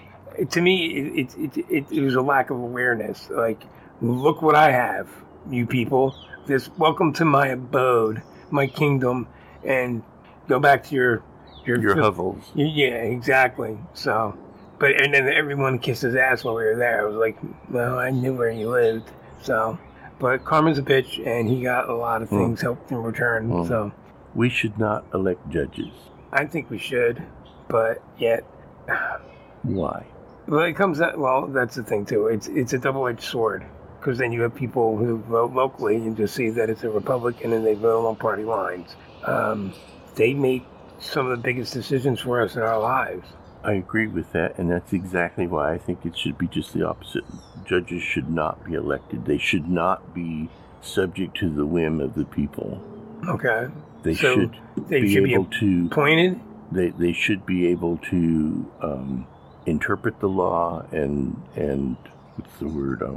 to 0.50 0.62
me 0.62 0.88
it 1.20 1.36
it, 1.38 1.58
it, 1.70 1.86
it, 1.91 2.02
was 2.02 2.15
a 2.15 2.22
lack 2.22 2.50
of 2.50 2.58
awareness 2.58 3.30
like 3.30 3.62
look 4.02 4.41
what 4.41 4.56
I 4.56 4.72
have 4.72 5.08
you 5.50 5.65
people 5.65 6.15
this 6.48 6.70
welcome 6.78 7.13
to 7.13 7.26
my 7.26 7.48
abode 7.48 8.22
my 8.52 8.67
kingdom 8.67 9.28
and 9.63 10.02
go 10.48 10.60
back 10.60 10.84
to 10.86 10.96
your 10.96 11.24
your, 11.65 11.80
your 11.82 11.96
hovels 12.02 12.43
yeah, 12.56 12.96
exactly. 12.96 13.78
So, 13.93 14.38
but 14.80 15.02
and 15.02 15.13
then 15.13 15.28
everyone 15.28 15.80
kissed 15.80 16.02
his 16.04 16.15
ass 16.15 16.43
while 16.43 16.56
we 16.56 16.63
were 16.63 16.78
there. 16.78 17.02
I 17.02 17.04
was 17.04 17.15
like, 17.15 17.38
well, 17.70 18.00
I 18.00 18.10
knew 18.10 18.34
where 18.34 18.52
he 18.52 18.65
lived. 18.65 19.12
So, 19.41 19.78
but 20.20 20.46
Carmen's 20.46 20.78
a 20.78 20.82
bitch, 20.82 21.26
and 21.28 21.50
he 21.50 21.62
got 21.62 21.89
a 21.89 21.93
lot 21.93 22.22
of 22.22 22.30
Mm. 22.30 22.38
things 22.38 22.62
helped 22.62 22.91
in 22.91 22.98
return. 23.04 23.50
Mm. 23.50 23.67
So, 23.67 23.91
we 24.34 24.50
should 24.50 24.78
not 24.80 25.06
elect 25.13 25.50
judges 25.50 25.91
I 26.38 26.45
think 26.45 26.69
we 26.69 26.78
should, 26.78 27.21
but 27.67 28.02
yet, 28.17 28.43
why 29.63 30.06
well, 30.47 30.63
it 30.63 30.76
comes 30.76 31.02
out. 31.02 31.17
Well, 31.17 31.47
that's 31.47 31.76
the 31.76 31.84
thing 31.84 32.06
too. 32.06 32.28
It's 32.28 32.47
it's 32.47 32.73
a 32.73 32.78
double 32.78 33.08
edged 33.08 33.23
sword 33.23 33.65
because 34.00 34.17
then 34.17 34.32
you 34.32 34.41
have 34.43 34.56
people 34.56 34.95
who 34.95 35.17
vote 35.17 35.54
locally 35.54 35.97
and 35.97 36.15
just 36.15 36.36
see 36.36 36.50
that 36.52 36.69
it's 36.69 36.84
a 36.84 36.89
Republican 36.89 37.52
and 37.52 37.65
they 37.65 37.73
vote 37.73 38.08
on 38.08 38.15
party 38.15 38.43
lines. 38.43 38.95
Um, 39.26 39.73
they 40.15 40.34
make 40.34 40.65
some 41.00 41.26
of 41.26 41.38
the 41.38 41.43
biggest 41.43 41.73
decisions 41.73 42.21
for 42.21 42.41
us 42.41 42.56
in 42.56 42.62
our 42.62 42.80
lives. 42.80 43.28
i 43.63 43.73
agree 43.73 44.08
with 44.08 44.32
that 44.32 44.58
and 44.58 44.69
that's 44.71 44.93
exactly 44.93 45.45
why 45.45 45.73
i 45.73 45.78
think 45.78 46.06
it 46.06 46.17
should 46.17 46.38
be 46.38 46.47
just 46.47 46.73
the 46.73 46.88
opposite 46.88 47.23
judges 47.65 48.02
should 48.02 48.30
not 48.30 48.63
be 48.63 48.73
elected 48.73 49.26
they 49.26 49.38
should 49.38 49.67
not 49.67 50.13
be 50.13 50.50
subject 50.82 51.36
to 51.38 51.50
the 51.50 51.65
whim 51.65 52.00
of 52.00 52.15
the 52.15 52.26
people 52.26 52.82
Okay, 53.28 53.67
they 54.08 54.15
So, 54.15 54.36
should 54.36 54.58
they 54.89 55.02
be 55.02 55.13
should 55.13 55.24
be 55.24 55.34
able 55.34 55.46
to 55.46 55.88
appointed. 55.91 56.39
they, 56.72 56.89
they 56.89 57.13
should 57.13 57.46
be 57.46 57.67
able 57.67 57.98
to 58.10 58.71
um, 58.81 59.27
interpret 59.65 60.19
the 60.19 60.29
law 60.29 60.86
and 60.92 61.42
and 61.56 61.98
what's 62.36 62.58
the 62.60 62.67
word 62.67 63.04
I 63.04 63.12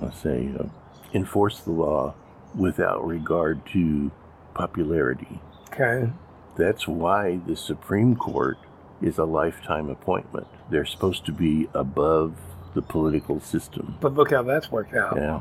want 0.00 0.12
to 0.14 0.18
say 0.18 0.50
uh, 0.58 0.64
enforce 1.12 1.60
the 1.60 1.72
law 1.72 2.14
without 2.54 3.06
regard 3.06 3.64
to 3.72 4.10
popularity. 4.54 5.40
Okay. 5.72 6.10
That's 6.56 6.86
why 6.88 7.40
the 7.46 7.56
Supreme 7.56 8.16
Court 8.16 8.58
is 9.00 9.18
a 9.18 9.24
lifetime 9.24 9.88
appointment. 9.88 10.46
They're 10.70 10.84
supposed 10.84 11.24
to 11.26 11.32
be 11.32 11.68
above 11.74 12.34
the 12.74 12.82
political 12.82 13.40
system. 13.40 13.96
But 14.00 14.14
look 14.14 14.30
how 14.30 14.42
that's 14.42 14.70
worked 14.70 14.94
out. 14.94 15.16
Yeah. 15.16 15.40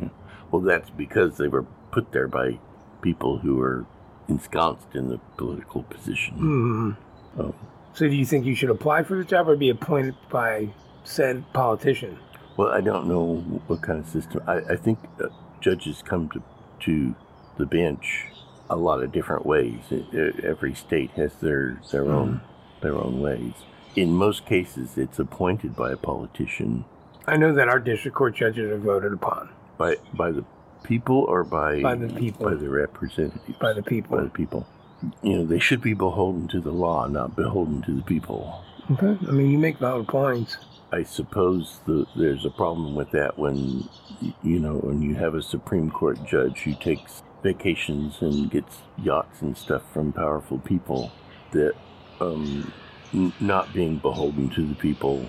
yeah. 0.00 0.08
Well, 0.50 0.62
that's 0.62 0.90
because 0.90 1.36
they 1.38 1.48
were 1.48 1.64
put 1.90 2.12
there 2.12 2.28
by 2.28 2.58
people 3.02 3.38
who 3.38 3.60
are 3.60 3.86
ensconced 4.30 4.94
in 4.94 5.08
the 5.08 5.18
political 5.36 5.82
position. 5.84 6.34
hmm 6.34 6.90
Oh. 7.38 7.54
So 7.94 8.08
do 8.08 8.14
you 8.14 8.24
think 8.24 8.44
you 8.46 8.54
should 8.54 8.70
apply 8.70 9.02
for 9.02 9.16
the 9.16 9.24
job 9.24 9.48
or 9.48 9.56
be 9.56 9.68
appointed 9.70 10.14
by 10.30 10.68
said 11.04 11.44
politician? 11.52 12.18
Well, 12.56 12.68
I 12.68 12.80
don't 12.80 13.06
know 13.06 13.36
what 13.66 13.82
kind 13.82 13.98
of 14.00 14.08
system. 14.08 14.42
I, 14.46 14.58
I 14.70 14.76
think 14.76 14.98
uh, 15.22 15.26
judges 15.60 16.02
come 16.02 16.28
to 16.30 16.42
to 16.86 17.14
the 17.58 17.66
bench 17.66 18.26
a 18.70 18.76
lot 18.76 19.02
of 19.02 19.12
different 19.12 19.44
ways. 19.46 19.80
It, 19.90 20.06
it- 20.12 20.44
every 20.44 20.74
state 20.74 21.10
has 21.12 21.34
their 21.36 21.80
their 21.90 22.06
own 22.10 22.40
their 22.80 22.94
own 22.96 23.20
ways. 23.20 23.54
In 23.96 24.12
most 24.12 24.46
cases, 24.46 24.96
it's 24.96 25.18
appointed 25.18 25.74
by 25.76 25.90
a 25.92 25.96
politician, 25.96 26.84
I 27.26 27.36
know 27.36 27.52
that 27.54 27.68
our 27.68 27.80
district 27.80 28.16
court 28.16 28.34
judges 28.36 28.70
are 28.70 28.78
voted 28.78 29.12
upon 29.12 29.50
by 29.78 29.96
by 30.14 30.30
the 30.32 30.44
people 30.82 31.18
or 31.28 31.44
by 31.44 31.80
By 31.82 31.94
the 31.94 32.08
people. 32.08 32.48
by 32.48 32.54
the 32.54 32.68
representatives 32.68 33.58
by 33.60 33.72
the 33.72 33.82
people. 33.82 34.16
by 34.18 34.24
the 34.24 34.30
people. 34.30 34.66
You 35.22 35.38
know, 35.38 35.44
they 35.46 35.58
should 35.58 35.80
be 35.80 35.94
beholden 35.94 36.48
to 36.48 36.60
the 36.60 36.72
law, 36.72 37.06
not 37.06 37.34
beholden 37.36 37.82
to 37.82 37.92
the 37.94 38.02
people. 38.02 38.62
Okay. 38.92 39.16
I 39.26 39.30
mean, 39.30 39.50
you 39.50 39.58
make 39.58 39.78
valid 39.78 40.08
points. 40.08 40.58
I 40.92 41.04
suppose 41.04 41.78
the, 41.86 42.06
there's 42.16 42.44
a 42.44 42.50
problem 42.50 42.94
with 42.96 43.10
that 43.12 43.38
when 43.38 43.88
you 44.42 44.58
know 44.58 44.74
when 44.74 45.00
you 45.00 45.14
have 45.14 45.34
a 45.34 45.42
Supreme 45.42 45.90
Court 45.90 46.18
judge 46.26 46.60
who 46.62 46.74
takes 46.74 47.22
vacations 47.42 48.20
and 48.20 48.50
gets 48.50 48.78
yachts 49.02 49.40
and 49.40 49.56
stuff 49.56 49.82
from 49.94 50.12
powerful 50.12 50.58
people 50.58 51.10
that 51.52 51.74
um, 52.20 52.70
not 53.40 53.72
being 53.72 53.96
beholden 53.98 54.50
to 54.50 54.66
the 54.66 54.74
people, 54.74 55.24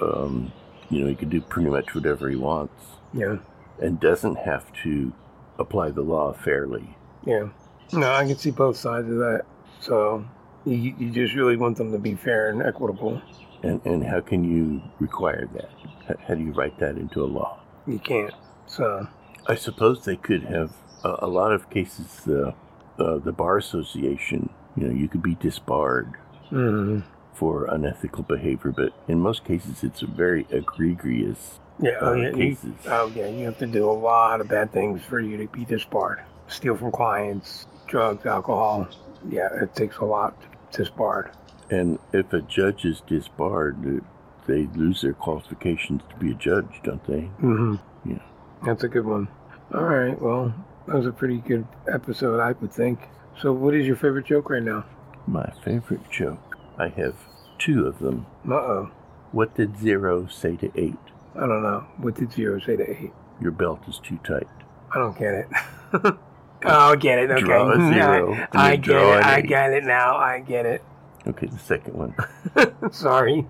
um, 0.00 0.52
you 0.90 1.00
know, 1.00 1.08
he 1.08 1.14
can 1.14 1.28
do 1.28 1.40
pretty 1.40 1.70
much 1.70 1.94
whatever 1.94 2.28
he 2.28 2.36
wants 2.36 2.72
Yeah. 3.12 3.38
And 3.80 4.00
doesn't 4.00 4.36
have 4.36 4.72
to 4.84 5.12
apply 5.58 5.90
the 5.90 6.02
law 6.02 6.32
fairly. 6.32 6.96
Yeah. 7.24 7.48
No, 7.92 8.12
I 8.12 8.26
can 8.26 8.36
see 8.36 8.50
both 8.50 8.76
sides 8.76 9.08
of 9.08 9.18
that. 9.18 9.44
So 9.80 10.24
you, 10.64 10.94
you 10.98 11.10
just 11.10 11.34
really 11.34 11.56
want 11.56 11.76
them 11.76 11.92
to 11.92 11.98
be 11.98 12.14
fair 12.14 12.50
and 12.50 12.62
equitable. 12.62 13.20
And 13.62 13.80
and 13.84 14.04
how 14.04 14.20
can 14.20 14.44
you 14.44 14.82
require 15.00 15.48
that? 15.54 15.70
H- 16.10 16.16
How 16.26 16.34
do 16.34 16.42
you 16.42 16.52
write 16.52 16.78
that 16.78 16.96
into 16.96 17.22
a 17.22 17.26
law? 17.26 17.60
You 17.86 17.98
can't. 17.98 18.34
So 18.66 19.06
I 19.46 19.54
suppose 19.54 20.04
they 20.04 20.16
could 20.16 20.42
have 20.44 20.72
a, 21.04 21.16
a 21.20 21.26
lot 21.28 21.52
of 21.52 21.70
cases. 21.70 22.26
Uh, 22.28 22.52
uh, 22.98 23.18
the 23.18 23.32
bar 23.32 23.58
association, 23.58 24.48
you 24.74 24.86
know, 24.88 24.94
you 24.94 25.06
could 25.06 25.22
be 25.22 25.34
disbarred 25.34 26.14
mm, 26.50 27.02
for 27.34 27.66
unethical 27.66 28.22
behavior, 28.22 28.72
but 28.72 28.92
in 29.06 29.20
most 29.20 29.44
cases, 29.44 29.84
it's 29.84 30.00
a 30.00 30.06
very 30.06 30.46
egregious 30.50 31.60
yeah, 31.80 31.90
uh, 31.92 32.10
oh, 32.10 32.14
yeah, 32.14 32.28
you, 32.28 32.34
cases. 32.34 32.74
oh 32.86 33.12
yeah, 33.14 33.28
you 33.28 33.44
have 33.44 33.58
to 33.58 33.66
do 33.66 33.88
a 33.88 33.92
lot 33.92 34.40
of 34.40 34.48
bad 34.48 34.72
things 34.72 35.02
for 35.04 35.20
you 35.20 35.36
to 35.36 35.46
be 35.48 35.64
disbarred. 35.64 36.22
Steal 36.48 36.76
from 36.76 36.92
clients, 36.92 37.66
drugs, 37.86 38.24
alcohol. 38.26 38.88
Yeah, 39.28 39.48
it 39.62 39.74
takes 39.74 39.98
a 39.98 40.04
lot 40.04 40.40
to 40.72 40.78
disbarred. 40.78 41.30
And 41.70 41.98
if 42.12 42.32
a 42.32 42.42
judge 42.42 42.84
is 42.84 43.02
disbarred, 43.06 43.76
uh, 43.84 44.04
they 44.46 44.68
lose 44.76 45.02
their 45.02 45.14
qualifications 45.14 46.02
to 46.08 46.16
be 46.16 46.30
a 46.30 46.34
judge, 46.34 46.80
don't 46.84 47.04
they? 47.06 47.28
Mm-hmm. 47.42 48.10
Yeah. 48.10 48.18
That's 48.64 48.84
a 48.84 48.88
good 48.88 49.04
one. 49.04 49.28
All 49.74 49.82
right. 49.82 50.20
Well, 50.20 50.54
that 50.86 50.94
was 50.94 51.06
a 51.06 51.12
pretty 51.12 51.38
good 51.38 51.66
episode, 51.92 52.40
I 52.40 52.52
would 52.52 52.72
think. 52.72 53.00
So, 53.40 53.52
what 53.52 53.74
is 53.74 53.86
your 53.86 53.96
favorite 53.96 54.26
joke 54.26 54.48
right 54.50 54.62
now? 54.62 54.84
My 55.26 55.52
favorite 55.64 56.08
joke. 56.10 56.56
I 56.78 56.88
have 56.88 57.16
two 57.58 57.86
of 57.86 57.98
them. 57.98 58.26
Uh 58.48 58.54
oh. 58.54 58.90
What 59.32 59.54
did 59.56 59.78
zero 59.78 60.26
say 60.28 60.56
to 60.56 60.70
eight? 60.76 60.94
I 61.36 61.40
don't 61.40 61.62
know. 61.62 61.86
What 61.98 62.14
did 62.14 62.32
zero 62.32 62.58
say 62.60 62.76
to 62.76 62.90
eight? 62.90 63.12
Your 63.40 63.52
belt 63.52 63.80
is 63.88 64.00
too 64.02 64.18
tight. 64.24 64.46
I 64.94 64.98
don't 64.98 65.18
get 65.18 65.34
it. 65.34 65.48
oh, 66.04 66.18
I 66.64 66.96
get 66.96 67.18
it. 67.18 67.30
Okay. 67.30 67.42
Draw 67.42 67.70
a 67.72 67.76
zero, 67.92 68.32
and 68.34 68.48
I 68.54 68.76
get 68.76 68.96
it. 68.96 69.24
I 69.24 69.40
get 69.40 69.72
it 69.72 69.84
now. 69.84 70.16
I 70.16 70.40
get 70.40 70.66
it. 70.66 70.82
Okay, 71.26 71.46
the 71.46 71.58
second 71.58 71.94
one. 71.94 72.14
Sorry. 72.92 73.42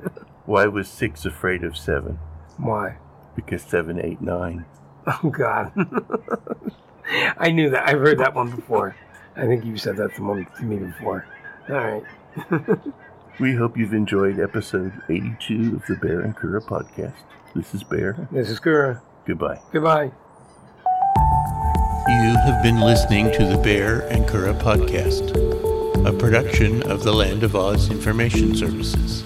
Why 0.47 0.67
was 0.67 0.89
six 0.89 1.25
afraid 1.25 1.63
of 1.63 1.77
seven? 1.77 2.19
Why? 2.57 2.97
Because 3.35 3.63
seven, 3.63 4.01
eight, 4.01 4.21
nine. 4.21 4.65
Oh 5.07 5.31
God. 5.31 5.73
I 7.39 7.51
knew 7.51 7.71
that. 7.71 7.87
I've 7.87 8.01
heard 8.01 8.19
that 8.19 8.35
one 8.35 8.51
before. 8.51 8.97
I 9.37 9.47
think 9.47 9.65
you 9.65 9.77
said 9.77 9.97
that 9.99 10.15
to 10.17 10.23
me 10.23 10.47
to 10.57 10.65
me 10.65 10.79
before. 10.79 11.27
All 11.69 11.77
right. 11.77 12.03
We 13.39 13.55
hope 13.55 13.77
you've 13.77 13.93
enjoyed 13.93 14.41
episode 14.41 14.95
82 15.11 15.77
of 15.77 15.87
the 15.87 15.95
Baehr 15.95 16.25
and 16.25 16.35
Curadh 16.35 16.67
podcast. 16.67 17.13
This 17.57 17.75
is 17.75 17.85
Baehr. 17.85 18.31
This 18.31 18.51
is 18.51 18.61
Curadh. 18.61 19.01
Goodbye. 19.27 19.59
Goodbye. 19.73 20.13
You 22.07 22.37
have 22.45 22.63
been 22.63 22.81
listening 22.81 23.33
to 23.33 23.47
the 23.47 23.57
Baehr 23.65 24.07
and 24.11 24.27
Curadh 24.27 24.61
podcast, 24.61 25.31
a 26.07 26.13
production 26.13 26.83
of 26.83 27.03
the 27.03 27.15
Land 27.15 27.45
of 27.45 27.57
Oz 27.57 27.89
Information 27.89 28.55
Services. 28.55 29.25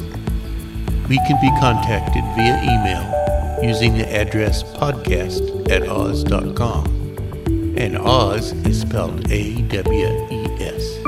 We 1.09 1.17
can 1.27 1.41
be 1.41 1.51
contacted 1.59 2.23
via 2.37 2.63
email 2.63 3.65
using 3.65 3.95
the 3.95 4.09
address 4.09 4.63
podcast 4.63 5.69
at 5.69 5.89
oz.com. 5.89 6.87
And 7.77 7.99
Oz 7.99 8.53
is 8.65 8.83
spelled 8.83 9.29
A 9.33 9.61
W 9.63 10.29
E 10.31 10.45
S. 10.61 11.00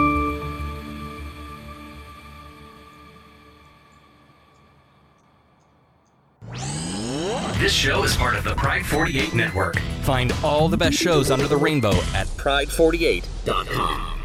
This 7.63 7.73
show 7.73 8.03
is 8.03 8.17
part 8.17 8.35
of 8.35 8.43
the 8.43 8.57
Pride 8.57 8.85
48 8.85 9.35
network. 9.35 9.79
Find 10.03 10.33
all 10.43 10.69
the 10.69 10.77
best 10.77 10.99
shows 10.99 11.31
under 11.31 11.47
the 11.47 11.57
rainbow 11.57 11.93
at 12.13 12.27
Pride48.com. 12.37 14.22